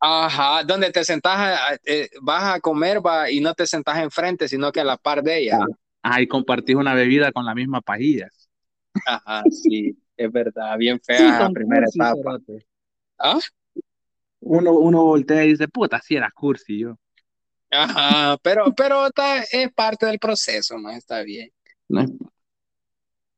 Ajá, 0.00 0.64
donde 0.64 0.90
te 0.90 1.04
sentás, 1.04 1.78
eh, 1.84 2.08
vas 2.20 2.56
a 2.56 2.60
comer 2.60 3.04
va, 3.04 3.30
y 3.30 3.40
no 3.40 3.54
te 3.54 3.66
sentás 3.66 3.98
enfrente, 3.98 4.48
sino 4.48 4.72
que 4.72 4.80
a 4.80 4.84
la 4.84 4.96
par 4.96 5.22
de 5.22 5.38
ella. 5.38 5.58
Ah, 6.02 6.20
y 6.20 6.26
compartís 6.26 6.74
una 6.74 6.94
bebida 6.94 7.30
con 7.30 7.44
la 7.44 7.54
misma 7.54 7.80
pajilla. 7.80 8.28
Ajá, 9.06 9.44
sí 9.48 9.96
es 10.16 10.32
verdad, 10.32 10.76
bien 10.78 11.00
fea 11.00 11.40
la 11.40 11.50
primera 11.50 11.86
etapa. 11.86 12.38
¿Ah? 13.18 13.38
Uno, 14.40 14.72
uno 14.72 15.04
voltea 15.04 15.44
y 15.44 15.50
dice, 15.50 15.68
puta, 15.68 16.00
si 16.00 16.16
era 16.16 16.30
cursi 16.34 16.80
yo. 16.80 16.96
Ajá, 17.70 18.36
pero, 18.42 18.74
pero 18.74 19.06
está, 19.06 19.38
es 19.38 19.72
parte 19.72 20.06
del 20.06 20.18
proceso, 20.18 20.76
¿no? 20.78 20.90
Está 20.90 21.22
bien. 21.22 21.50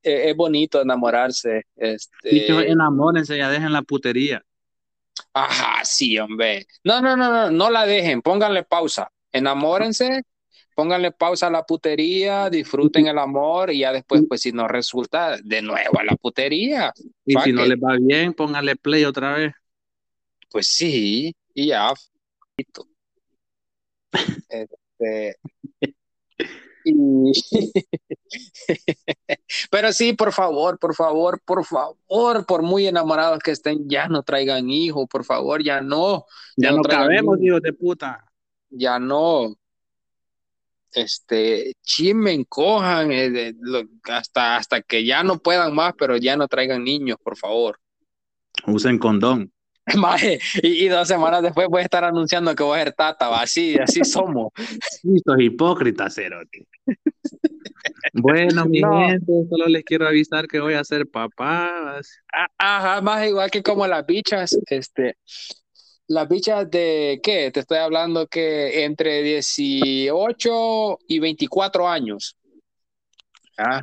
es, 0.03 0.37
bonito 0.37 0.83
enamorarse. 0.83 1.67
Este... 1.77 2.71
enamórense, 2.71 3.37
ya 3.37 3.51
dejen 3.51 3.73
la 3.73 3.83
putería. 3.83 4.43
Ajá, 5.33 5.85
sí, 5.85 6.19
hombre. 6.19 6.67
No, 6.83 7.01
no, 7.01 7.17
no, 7.17 7.31
no, 7.31 7.51
no 7.51 7.71
la 7.71 7.87
dejen, 7.87 8.23
pónganle 8.23 8.65
pausa. 8.65 9.11
Enamórense 9.31 10.23
pónganle 10.75 11.13
pausa 11.13 11.47
a 11.47 11.51
la 11.51 11.65
putería, 11.65 12.51
disfruten 12.51 13.07
el 13.07 13.19
amor 13.19 13.73
y 13.73 13.81
ya 13.81 13.93
después, 13.93 14.23
pues 14.29 14.41
si 14.41 14.53
no 14.53 14.69
resulta, 14.69 15.39
de 15.43 15.63
nuevo 15.63 15.99
a 15.99 16.05
la 16.05 16.17
putería. 16.17 16.93
Y 17.25 17.35
si 17.39 17.53
no 17.53 17.65
les 17.65 17.79
va 17.79 17.97
bien, 18.01 18.35
pónganle 18.35 18.77
play 18.77 19.05
otra 19.05 19.35
vez. 19.35 19.55
Pues 20.51 20.69
sí, 20.69 21.35
y 21.55 21.69
ya. 21.69 21.93
Este, 24.49 25.37
Pero 29.71 29.93
sí, 29.93 30.13
por 30.13 30.33
favor, 30.33 30.79
por 30.79 30.95
favor, 30.95 31.41
por 31.45 31.65
favor, 31.65 32.47
por 32.47 32.63
muy 32.63 32.87
enamorados 32.87 33.39
que 33.39 33.53
estén, 33.53 33.89
ya 33.89 34.09
no 34.09 34.23
traigan 34.23 34.69
hijos, 34.69 35.07
por 35.09 35.25
favor, 35.25 35.63
ya 35.63 35.81
no. 35.81 36.27
Ya, 36.57 36.73
no, 36.73 36.83
cabemos, 36.83 37.41
hijos 37.41 37.63
de 37.63 37.73
puta. 37.73 38.31
Ya 38.71 38.99
no 38.99 39.57
este, 40.95 41.75
chimen, 41.83 42.45
cojan, 42.45 43.11
eh, 43.13 43.55
hasta, 44.05 44.57
hasta 44.57 44.83
que 44.83 45.05
ya 45.05 45.23
no 45.23 45.39
puedan 45.39 45.75
más, 45.75 45.95
pero 45.99 46.17
ya 46.17 46.37
no 46.37 46.49
traigan 46.49 46.85
niños, 46.85 47.19
por 47.23 47.37
favor. 47.37 47.79
Usen 48.67 48.99
condón. 48.99 49.53
y, 50.63 50.89
dos 50.89 51.07
semanas 51.07 51.43
después 51.43 51.69
voy 51.69 51.81
a 51.81 51.85
estar 51.85 52.05
anunciando 52.05 52.55
que 52.55 52.63
voy 52.63 52.79
a 52.79 52.85
ser 52.85 52.93
tata, 52.93 53.41
así, 53.41 53.77
así 53.79 54.03
somos. 54.05 54.51
Estos 54.57 55.41
hipócritas, 55.41 56.15
Cerote. 56.15 56.67
bueno, 58.15 58.65
mi 58.65 58.79
gente, 58.79 59.33
solo 59.51 59.67
les 59.67 59.85
quiero 59.85 60.09
avisar 60.09 60.47
que 60.47 60.61
voy 60.61 60.75
a 60.75 60.85
ser 60.85 61.07
papá. 61.07 62.01
Ajá, 62.57 63.03
más 63.03 63.27
igual 63.27 63.51
que 63.51 63.63
como 63.63 63.87
las 63.87 64.07
bichas, 64.07 64.57
este, 64.69 65.17
las 66.07 66.29
bichas 66.29 66.71
de, 66.71 67.21
¿qué? 67.23 67.51
Te 67.51 67.61
estoy 67.61 67.79
hablando 67.79 68.27
que 68.27 68.85
entre 68.85 69.23
18 69.23 70.99
y 71.09 71.19
24 71.19 71.89
años. 71.89 72.37
¿Ah? 73.57 73.83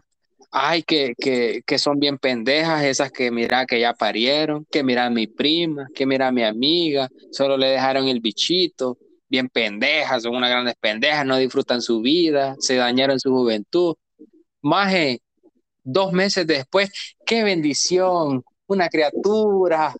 Ay, 0.51 0.83
que, 0.83 1.13
que, 1.17 1.61
que, 1.65 1.79
son 1.79 1.97
bien 1.99 2.17
pendejas 2.17 2.83
esas 2.83 3.11
que 3.11 3.31
mira 3.31 3.65
que 3.65 3.79
ya 3.79 3.93
parieron, 3.93 4.65
que 4.69 4.83
mira 4.83 5.09
mi 5.09 5.27
prima, 5.27 5.87
que 5.95 6.05
mira 6.05 6.31
mi 6.31 6.43
amiga, 6.43 7.07
solo 7.31 7.55
le 7.57 7.67
dejaron 7.67 8.09
el 8.09 8.19
bichito, 8.19 8.97
bien 9.29 9.47
pendejas, 9.47 10.23
son 10.23 10.35
unas 10.35 10.49
grandes 10.49 10.75
pendejas, 10.75 11.25
no 11.25 11.37
disfrutan 11.37 11.81
su 11.81 12.01
vida, 12.01 12.55
se 12.59 12.75
dañaron 12.75 13.17
su 13.17 13.31
juventud. 13.31 13.95
Maje, 14.61 15.21
dos 15.83 16.11
meses 16.11 16.45
después, 16.45 16.91
qué 17.25 17.43
bendición, 17.43 18.43
una 18.67 18.89
criatura, 18.89 19.93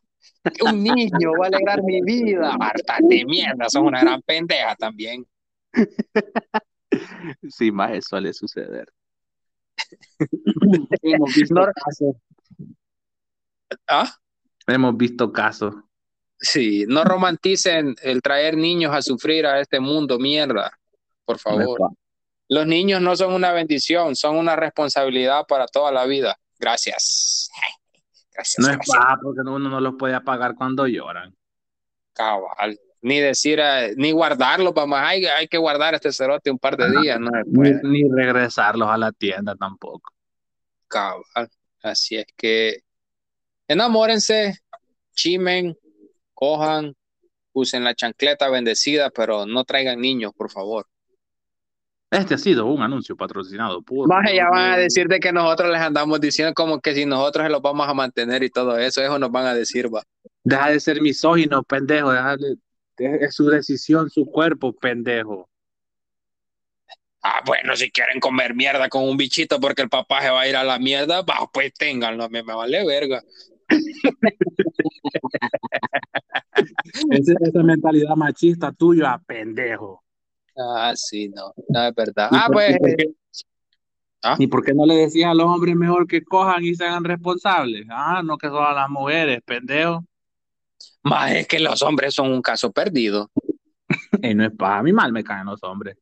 un 0.66 0.84
niño 0.84 1.32
va 1.40 1.46
a 1.46 1.48
alegrar 1.48 1.84
mi 1.84 2.02
vida. 2.02 2.56
Harta 2.60 2.98
de 3.00 3.26
mierda, 3.26 3.70
son 3.70 3.86
una 3.86 4.02
gran 4.02 4.22
pendeja 4.22 4.76
también. 4.76 5.26
Sí, 7.50 7.72
más 7.72 7.92
eso 7.92 8.10
suele 8.10 8.34
suceder. 8.34 8.86
Hemos 11.02 11.34
visto 11.34 11.56
casos. 11.56 12.16
¿Ah? 13.88 14.14
Hemos 14.68 14.98
visto 14.98 15.32
casos. 15.32 15.74
Sí, 16.38 16.84
no 16.90 17.06
romanticen 17.06 17.96
el 18.04 18.22
traer 18.22 18.58
niños 18.58 18.94
a 18.94 19.02
sufrir 19.02 19.46
a 19.46 19.62
este 19.62 19.80
mundo, 19.80 20.20
mierda. 20.20 20.78
Por 21.24 21.40
favor. 21.40 21.80
Los 22.50 22.68
niños 22.68 23.02
no 23.02 23.16
son 23.16 23.34
una 23.34 23.54
bendición, 23.54 24.18
son 24.18 24.36
una 24.36 24.58
responsabilidad 24.58 25.46
para 25.48 25.66
toda 25.68 25.94
la 25.94 26.06
vida. 26.06 26.38
Gracias 26.60 27.50
no 28.58 28.70
es 28.70 28.78
paja 28.88 29.18
porque 29.22 29.42
uno 29.42 29.60
no 29.60 29.80
los 29.80 29.96
puede 29.98 30.16
apagar 30.16 30.56
cuando 30.56 30.88
lloran. 30.88 31.36
Cabal. 32.14 32.80
Ni 33.02 33.20
decir, 33.20 33.60
eh, 33.60 33.94
ni 33.98 34.12
guardarlos, 34.12 34.74
vamos, 34.74 35.00
hay, 35.02 35.26
hay 35.26 35.48
que 35.48 35.58
guardar 35.58 35.96
este 35.96 36.12
cerote 36.12 36.52
un 36.52 36.60
par 36.60 36.78
de 36.78 37.02
días, 37.02 37.20
no 37.20 37.32
ni, 37.48 38.04
regresarlos 38.10 38.88
a 38.90 38.98
la 38.98 39.12
tienda 39.12 39.56
tampoco. 39.56 40.14
Cabal. 40.88 41.50
Así 41.82 42.18
es 42.18 42.28
que 42.38 42.84
enamórense, 43.68 44.60
chimen, 45.16 45.76
cojan, 46.34 46.96
usen 47.54 47.84
la 47.84 47.96
chancleta 47.96 48.50
bendecida, 48.50 49.10
pero 49.10 49.46
no 49.46 49.64
traigan 49.64 50.00
niños, 50.00 50.32
por 50.36 50.52
favor. 50.52 50.88
Este 52.12 52.34
ha 52.34 52.38
sido 52.38 52.66
un 52.66 52.82
anuncio 52.82 53.16
patrocinado 53.16 53.82
por. 53.82 54.10
Más 54.10 54.30
ya 54.34 54.50
van 54.50 54.74
a 54.74 54.78
decir 54.78 55.08
de 55.08 55.22
que 55.22 55.32
nosotros 55.32 55.72
les 55.72 55.80
andamos 55.80 56.20
diciendo 56.20 56.54
como 56.54 56.82
que 56.82 56.94
si 56.94 57.06
nosotros 57.06 57.46
se 57.46 57.50
los 57.50 57.62
vamos 57.62 57.88
a 57.88 57.94
mantener 57.94 58.44
y 58.44 58.50
todo 58.50 58.78
eso, 58.78 59.02
eso 59.02 59.18
nos 59.18 59.32
van 59.32 59.46
a 59.46 59.54
decir, 59.54 59.88
va. 59.88 60.04
Deja 60.44 60.72
de 60.72 60.82
ser 60.82 61.02
misógino, 61.02 61.64
pendejo. 61.64 62.12
Deja 62.12 62.36
de, 62.36 62.58
es 62.98 63.34
su 63.34 63.48
decisión, 63.48 64.10
su 64.10 64.26
cuerpo, 64.26 64.74
pendejo. 64.74 65.50
Ah, 67.24 67.42
bueno, 67.46 67.78
si 67.78 67.90
quieren 67.92 68.20
comer 68.20 68.56
mierda 68.56 68.90
con 68.90 69.08
un 69.08 69.16
bichito 69.16 69.62
porque 69.62 69.84
el 69.84 69.90
papá 69.90 70.22
se 70.22 70.32
va 70.32 70.42
a 70.42 70.48
ir 70.50 70.58
a 70.58 70.66
la 70.66 70.80
mierda, 70.80 71.22
bah, 71.22 71.50
pues 71.54 71.74
ténganlo, 71.74 72.28
me, 72.30 72.44
me 72.44 72.54
vale 72.54 72.86
verga. 72.86 73.22
esa, 77.12 77.34
esa 77.40 77.64
mentalidad 77.64 78.18
machista 78.18 78.74
tuya, 78.74 79.18
pendejo. 79.26 80.01
Ah, 80.76 80.94
sí, 80.96 81.30
no, 81.30 81.54
no 81.70 81.88
es 81.88 81.96
verdad. 81.96 82.30
Ah, 82.32 82.48
pues. 82.52 82.78
¿Ah? 84.24 84.36
¿Y 84.38 84.48
por 84.48 84.64
qué 84.64 84.74
no 84.74 84.86
le 84.86 84.96
decías 84.96 85.32
a 85.32 85.34
los 85.34 85.48
hombres 85.48 85.76
mejor 85.76 86.06
que 86.06 86.24
cojan 86.24 86.64
y 86.64 86.76
se 86.76 86.86
hagan 86.86 87.04
responsables? 87.04 87.88
Ah, 87.90 88.22
no 88.24 88.38
que 88.38 88.48
son 88.48 88.64
a 88.64 88.74
las 88.74 88.90
mujeres, 88.90 89.40
pendejo. 89.44 90.06
Más 91.04 91.32
es 91.32 91.48
que 91.48 91.60
los 91.60 91.82
hombres 91.82 92.14
son 92.14 92.32
un 92.32 92.42
caso 92.42 92.72
perdido. 92.72 93.32
y 94.22 94.34
no 94.36 94.46
es 94.46 94.52
para 94.52 94.84
mí 94.84 94.94
mal 94.94 95.12
me 95.12 95.24
caen 95.24 95.48
los 95.48 95.64
hombres. 95.64 95.98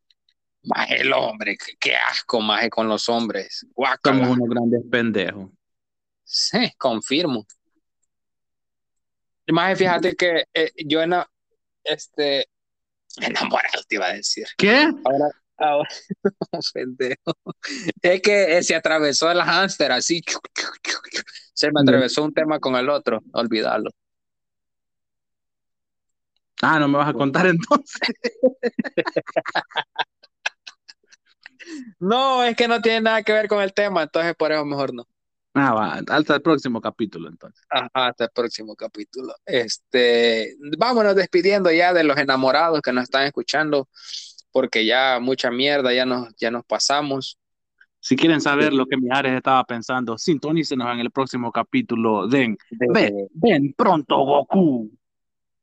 Más 0.63 0.91
el 0.91 1.13
hombre, 1.13 1.57
qué, 1.79 1.95
asco, 1.95 2.41
más 2.41 2.69
con 2.69 2.89
los 2.89 3.07
hombres. 3.07 3.65
Somos 4.03 4.29
unos 4.29 4.49
grandes 4.49 4.81
pendejos. 4.91 5.49
Sí, 6.25 6.71
confirmo. 6.77 7.47
Más 9.47 9.79
fíjate 9.79 10.15
que 10.15 10.45
eh, 10.53 10.71
yo 10.85 11.01
en 11.01 11.15
este 11.83 12.47
enamorado 13.21 13.81
te 13.87 13.95
iba 13.95 14.07
a 14.07 14.13
decir. 14.13 14.45
¿Qué? 14.57 14.89
Ahora, 15.05 15.29
ahora 15.57 15.89
pendejo. 16.73 17.33
Es 18.01 18.21
que 18.21 18.63
se 18.63 18.75
atravesó 18.75 19.31
el 19.31 19.41
hámster 19.41 19.91
así. 19.91 20.21
Se 21.53 21.71
me 21.71 21.81
atravesó 21.81 22.23
un 22.23 22.33
tema 22.33 22.59
con 22.59 22.75
el 22.75 22.89
otro, 22.89 23.21
olvídalo. 23.33 23.91
Ah, 26.61 26.77
no 26.77 26.89
me 26.89 26.97
vas 26.97 27.09
a 27.09 27.13
contar 27.13 27.47
entonces. 27.47 28.09
no, 31.99 32.43
es 32.43 32.55
que 32.55 32.67
no 32.67 32.81
tiene 32.81 33.01
nada 33.01 33.23
que 33.23 33.31
ver 33.31 33.47
con 33.47 33.61
el 33.61 33.73
tema, 33.73 34.03
entonces 34.03 34.35
por 34.35 34.51
eso 34.51 34.65
mejor 34.65 34.93
no. 34.93 35.07
Ah, 35.53 35.73
va, 35.73 35.93
hasta 36.15 36.35
el 36.35 36.41
próximo 36.41 36.79
capítulo 36.79 37.27
entonces. 37.27 37.65
hasta 37.69 38.25
el 38.25 38.29
próximo 38.33 38.75
capítulo. 38.75 39.33
Este, 39.45 40.55
vámonos 40.77 41.15
despidiendo 41.15 41.71
ya 41.71 41.93
de 41.93 42.03
los 42.03 42.17
enamorados 42.17 42.81
que 42.81 42.93
nos 42.93 43.03
están 43.03 43.23
escuchando, 43.23 43.89
porque 44.51 44.85
ya 44.85 45.19
mucha 45.19 45.49
mierda, 45.49 45.93
ya 45.93 46.05
nos, 46.05 46.35
ya 46.37 46.51
nos 46.51 46.63
pasamos. 46.65 47.37
Si 48.01 48.15
quieren 48.15 48.39
saber 48.39 48.71
lo 48.73 48.85
que 48.85 48.95
Mijares 48.95 49.33
estaba 49.33 49.63
pensando, 49.65 50.17
sintonícenos 50.17 50.93
en 50.93 50.99
el 50.99 51.11
próximo 51.11 51.51
capítulo 51.51 52.27
de 52.27 52.55
Ven, 52.93 53.27
ven 53.33 53.73
pronto 53.73 54.17
Goku. 54.17 54.89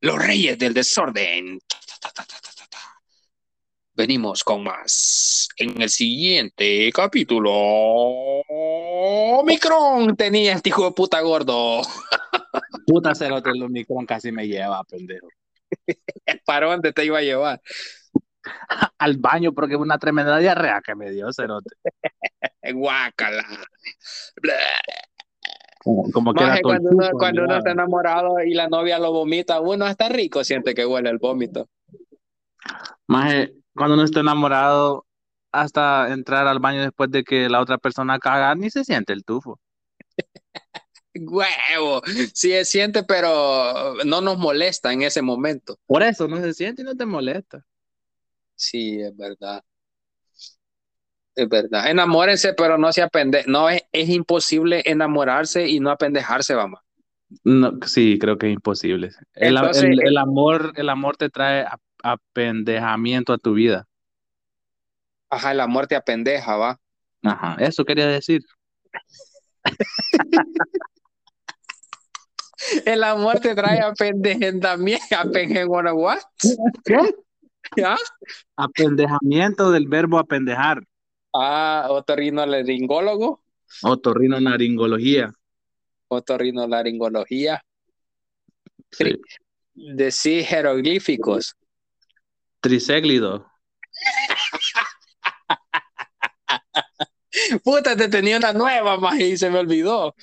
Los 0.01 0.19
Reyes 0.19 0.59
del 0.59 0.75
Desorden. 0.75 1.59
Venimos 3.97 4.45
con 4.45 4.63
más 4.63 5.49
en 5.57 5.81
el 5.81 5.89
siguiente 5.89 6.93
capítulo. 6.93 7.51
Omicron 9.39 10.15
tenía 10.15 10.53
este 10.53 10.69
hijo 10.69 10.85
de 10.85 10.91
puta 10.93 11.23
gordo. 11.23 11.81
Puta 12.87 13.15
cerote, 13.15 13.51
el 13.51 13.63
Omicron 13.63 14.05
casi 14.05 14.31
me 14.31 14.47
lleva, 14.47 14.85
pendejo. 14.85 15.29
¿Para 16.45 16.67
dónde 16.67 16.93
te 16.93 17.07
iba 17.07 17.19
a 17.19 17.23
llevar? 17.23 17.63
Al 18.99 19.17
baño, 19.17 19.53
porque 19.55 19.77
una 19.77 19.99
tremenda 19.99 20.37
diarrea 20.37 20.83
que 20.85 20.95
me 20.95 21.11
dio, 21.11 21.33
cerote. 21.33 21.75
Guácala. 22.75 23.47
Como, 25.83 26.35
que 26.35 26.61
cuando, 26.63 26.91
uno, 26.91 27.11
cuando 27.13 27.45
uno 27.45 27.57
está 27.57 27.71
enamorado 27.71 28.41
y 28.41 28.53
la 28.53 28.69
novia 28.69 28.99
lo 28.99 29.11
vomita, 29.13 29.61
uno 29.61 29.87
está 29.87 30.11
rico, 30.11 30.45
siente 30.45 30.75
que 30.75 30.85
huele 30.85 31.09
el 31.09 31.19
vómito. 31.19 31.71
Más 33.07 33.49
cuando 33.77 33.95
uno 33.95 34.05
está 34.05 34.21
enamorado, 34.21 35.07
hasta 35.53 36.13
entrar 36.13 36.47
al 36.47 36.59
baño 36.59 36.83
después 36.83 37.11
de 37.11 37.25
que 37.25 37.49
la 37.49 37.61
otra 37.61 37.79
persona 37.79 38.19
caga, 38.19 38.55
ni 38.55 38.71
se 38.71 38.85
siente 38.85 39.13
el 39.13 39.25
tufo. 39.25 39.61
Huevo, 41.15 42.03
sí 42.35 42.51
se 42.51 42.65
siente, 42.65 43.03
pero 43.03 43.95
no 44.05 44.21
nos 44.21 44.39
molesta 44.39 44.93
en 44.93 45.03
ese 45.03 45.23
momento. 45.23 45.79
Por 45.87 46.03
eso 46.03 46.29
no 46.29 46.37
se 46.39 46.53
siente 46.53 46.83
y 46.83 46.85
no 46.85 46.95
te 46.95 47.07
molesta. 47.07 47.65
Sí, 48.55 49.01
es 49.01 49.17
verdad. 49.17 49.63
Es 51.35 51.49
verdad. 51.49 51.91
Enamórense, 51.91 52.55
pero 52.55 52.77
no 52.77 52.93
se 52.93 53.03
apende. 53.03 53.45
No 53.47 53.69
es, 53.69 53.83
es 53.93 54.09
imposible 54.09 54.83
enamorarse 54.85 55.69
y 55.69 55.81
no 55.81 55.91
apendejarse, 55.91 56.55
vamos. 56.55 56.81
No, 57.45 57.79
sí, 57.87 58.19
creo 58.19 58.39
que 58.39 58.47
es 58.47 58.55
imposible. 58.55 59.11
El, 59.35 59.57
el, 59.57 60.17
amor, 60.17 60.73
el 60.77 60.89
amor 60.89 61.17
te 61.17 61.29
trae 61.29 61.67
apendejamiento 62.03 63.33
a 63.33 63.39
tu 63.39 63.55
vida. 63.55 63.87
Ajá, 65.31 65.53
el 65.53 65.61
amor 65.61 65.87
te 65.87 65.97
apendeja, 65.97 66.57
va. 66.57 66.79
Ajá, 67.23 67.57
eso 67.59 67.85
quería 67.85 68.07
decir. 68.07 68.43
el 72.87 73.05
amor 73.05 73.41
te 73.41 73.55
trae 73.55 73.81
apendejamiento. 73.81 75.05
¿What? 75.95 76.21
¿Qué? 76.85 76.99
¿Ya? 77.77 77.97
Apendejamiento 78.57 79.71
del 79.73 79.89
verbo 79.89 80.19
apendejar. 80.19 80.83
Ah, 81.35 81.87
otorrinolaringólogo. 81.91 83.43
Otorrinolaringología. 83.83 85.33
Otorrinolaringología. 86.09 87.63
Sí. 88.93 89.21
Decir 89.75 90.45
jeroglíficos. 90.45 91.57
Tricéglido. 92.61 93.47
Puta, 97.65 97.97
te 97.97 98.09
tenía 98.09 98.39
una 98.39 98.53
nueva, 98.53 98.99
más 98.99 99.19
y 99.21 99.37
se 99.37 99.51
me 99.51 99.59
olvidó. 99.59 100.15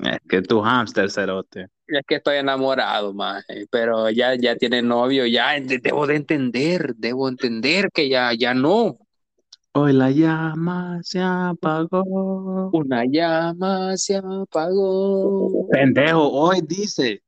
Es 0.00 0.18
que 0.28 0.42
tu 0.42 0.60
hámster, 0.60 1.10
cerote. 1.10 1.68
Es 1.86 2.02
que 2.06 2.16
estoy 2.16 2.36
enamorado, 2.36 3.14
más, 3.14 3.44
pero 3.70 4.10
ya, 4.10 4.34
ya 4.34 4.56
tiene 4.56 4.82
novio, 4.82 5.26
ya 5.26 5.58
debo 5.58 6.06
de 6.06 6.16
entender, 6.16 6.94
debo 6.96 7.28
entender 7.28 7.90
que 7.92 8.08
ya, 8.08 8.32
ya 8.34 8.54
no. 8.54 8.98
Hoy 9.72 9.92
la 9.92 10.10
llama 10.10 10.98
se 11.02 11.20
apagó. 11.20 12.70
Una 12.72 13.04
llama 13.04 13.96
se 13.96 14.16
apagó. 14.16 15.68
Pendejo, 15.70 16.30
hoy 16.30 16.60
dice. 16.66 17.22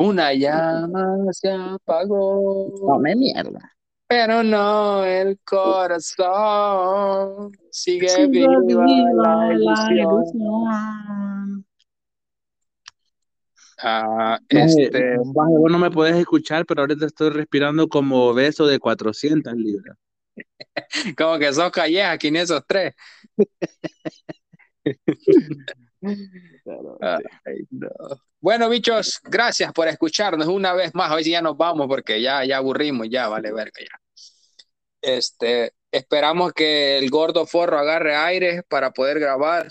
Una 0.00 0.32
llama 0.32 1.30
se 1.30 1.50
apagó. 1.50 2.98
me 3.00 3.14
mierda. 3.14 3.76
Pero 4.06 4.42
no 4.42 5.04
el 5.04 5.38
corazón. 5.44 5.92
Sigue, 7.70 8.26
viva, 8.28 8.46
la 8.46 9.52
ilusión. 9.52 11.66
Ah, 13.82 14.38
este... 14.48 15.18
vos 15.18 15.70
no 15.70 15.78
me 15.78 15.90
puedes 15.90 16.16
escuchar, 16.16 16.64
pero 16.64 16.80
ahorita 16.80 17.04
estoy 17.04 17.28
respirando 17.28 17.86
como 17.86 18.32
beso 18.32 18.66
de 18.66 18.78
400 18.78 19.54
libras. 19.54 19.98
Como 21.18 21.38
que 21.38 21.52
sos 21.52 21.70
calleja, 21.70 22.12
aquí 22.12 22.28
en 22.28 22.36
esos 22.36 22.62
tres. 22.66 22.94
Bueno, 28.42 28.70
bichos, 28.70 29.20
gracias 29.22 29.70
por 29.72 29.86
escucharnos 29.86 30.48
una 30.48 30.72
vez 30.72 30.94
más. 30.94 31.12
Hoy 31.12 31.24
sí 31.24 31.30
ya 31.30 31.42
nos 31.42 31.58
vamos 31.58 31.86
porque 31.88 32.22
ya, 32.22 32.42
ya 32.42 32.56
aburrimos, 32.56 33.06
ya 33.10 33.28
vale 33.28 33.52
ver 33.52 33.70
que 33.70 33.84
ya. 33.84 34.00
Este, 35.02 35.74
esperamos 35.90 36.54
que 36.54 36.96
el 36.96 37.10
gordo 37.10 37.46
forro 37.46 37.78
agarre 37.78 38.16
aire 38.16 38.62
para 38.62 38.92
poder 38.92 39.20
grabar. 39.20 39.68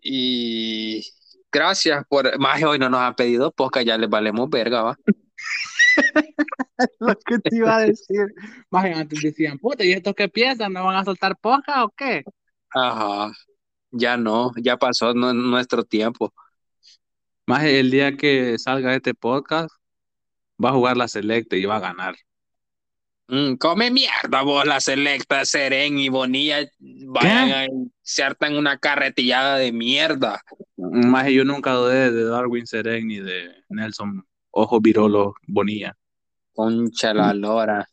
Y 0.00 1.06
gracias 1.52 2.02
por. 2.08 2.38
Más 2.38 2.62
hoy 2.62 2.78
no 2.78 2.88
nos 2.88 3.00
han 3.00 3.14
pedido 3.14 3.52
porque 3.52 3.84
ya 3.84 3.98
les 3.98 4.08
valemos 4.08 4.48
verga, 4.48 4.82
va. 4.82 4.96
lo 7.00 7.18
que 7.18 7.38
te 7.38 7.56
iba 7.56 7.76
a 7.76 7.80
decir. 7.80 8.26
Más 8.70 8.84
antes 8.84 9.20
decían, 9.20 9.58
puta, 9.58 9.84
¿y 9.84 9.92
estos 9.92 10.14
qué 10.14 10.28
piensan? 10.28 10.72
¿No 10.72 10.84
van 10.84 10.96
a 10.96 11.04
soltar 11.04 11.36
poca 11.36 11.84
o 11.84 11.90
qué? 11.90 12.24
Ajá, 12.70 13.32
ya 13.96 14.16
no, 14.16 14.52
ya 14.56 14.76
pasó 14.76 15.14
nuestro 15.14 15.84
tiempo. 15.84 16.32
Más 17.46 17.64
el 17.64 17.90
día 17.90 18.16
que 18.16 18.58
salga 18.58 18.94
este 18.94 19.14
podcast, 19.14 19.70
va 20.62 20.70
a 20.70 20.72
jugar 20.72 20.96
la 20.96 21.08
selecta 21.08 21.56
y 21.56 21.64
va 21.64 21.76
a 21.76 21.80
ganar. 21.80 22.16
Mm, 23.28 23.56
come 23.56 23.90
mierda 23.90 24.42
vos, 24.42 24.64
la 24.66 24.80
selecta, 24.80 25.44
Seren 25.44 25.98
y 25.98 26.08
Bonilla, 26.08 26.58
vayan 26.78 27.50
a 27.50 27.66
hartan 28.24 28.56
una 28.56 28.78
carretillada 28.78 29.56
de 29.58 29.72
mierda. 29.72 30.40
Más 30.76 31.28
yo 31.28 31.44
nunca 31.44 31.72
dudé 31.72 32.12
de 32.12 32.24
Darwin 32.24 32.66
Seren 32.66 33.08
ni 33.08 33.18
de 33.18 33.50
Nelson 33.68 34.24
Ojo 34.50 34.80
Virolo 34.80 35.34
Bonilla. 35.46 35.96
Concha 36.54 37.12
la 37.12 37.34
lora. 37.34 37.88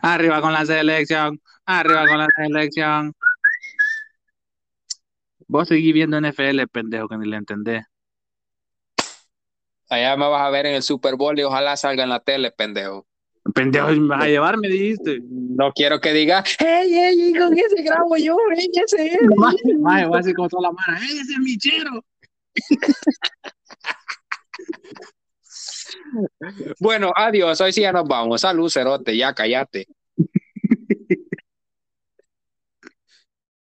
Arriba 0.00 0.40
con 0.40 0.52
la 0.52 0.64
selección. 0.64 1.40
Arriba 1.66 2.06
con 2.06 2.18
la 2.18 2.28
selección. 2.36 3.12
Vos 5.46 5.68
seguís 5.68 5.92
viendo 5.92 6.20
NFL, 6.20 6.66
pendejo, 6.70 7.08
que 7.08 7.16
ni 7.18 7.28
le 7.28 7.36
entendés. 7.36 7.84
Allá 9.88 10.16
me 10.16 10.28
vas 10.28 10.42
a 10.42 10.50
ver 10.50 10.66
en 10.66 10.74
el 10.74 10.82
Super 10.82 11.16
Bowl 11.16 11.38
y 11.38 11.42
ojalá 11.42 11.76
salga 11.76 12.04
en 12.04 12.08
la 12.08 12.20
tele, 12.20 12.50
pendejo. 12.50 13.06
Pendejo, 13.54 13.88
me 13.88 14.08
vas 14.08 14.22
a 14.22 14.28
llevar, 14.28 14.56
me 14.56 14.68
dijiste. 14.68 15.20
No 15.28 15.70
quiero 15.72 16.00
que 16.00 16.12
diga, 16.12 16.42
hey, 16.58 16.88
hey, 16.90 17.34
con 17.38 17.56
ese 17.56 17.82
grabo 17.82 18.16
yo, 18.16 18.36
hey, 18.56 18.70
ese 18.72 19.06
es. 19.06 19.20
Más, 19.36 19.54
voy 20.08 20.14
a 20.14 20.16
decir 20.18 20.34
con 20.34 20.48
toda 20.48 20.62
la 20.62 20.72
mano, 20.72 20.98
hey, 21.00 21.18
ese 21.20 21.32
es 21.34 21.38
mi 21.38 21.56
chero. 21.58 22.04
Bueno, 26.80 27.12
adiós. 27.14 27.60
Hoy 27.60 27.72
sí 27.72 27.80
ya 27.82 27.92
nos 27.92 28.06
vamos. 28.06 28.40
Salud, 28.40 28.70
cerote. 28.70 29.16
Ya 29.16 29.32
cállate. 29.34 29.86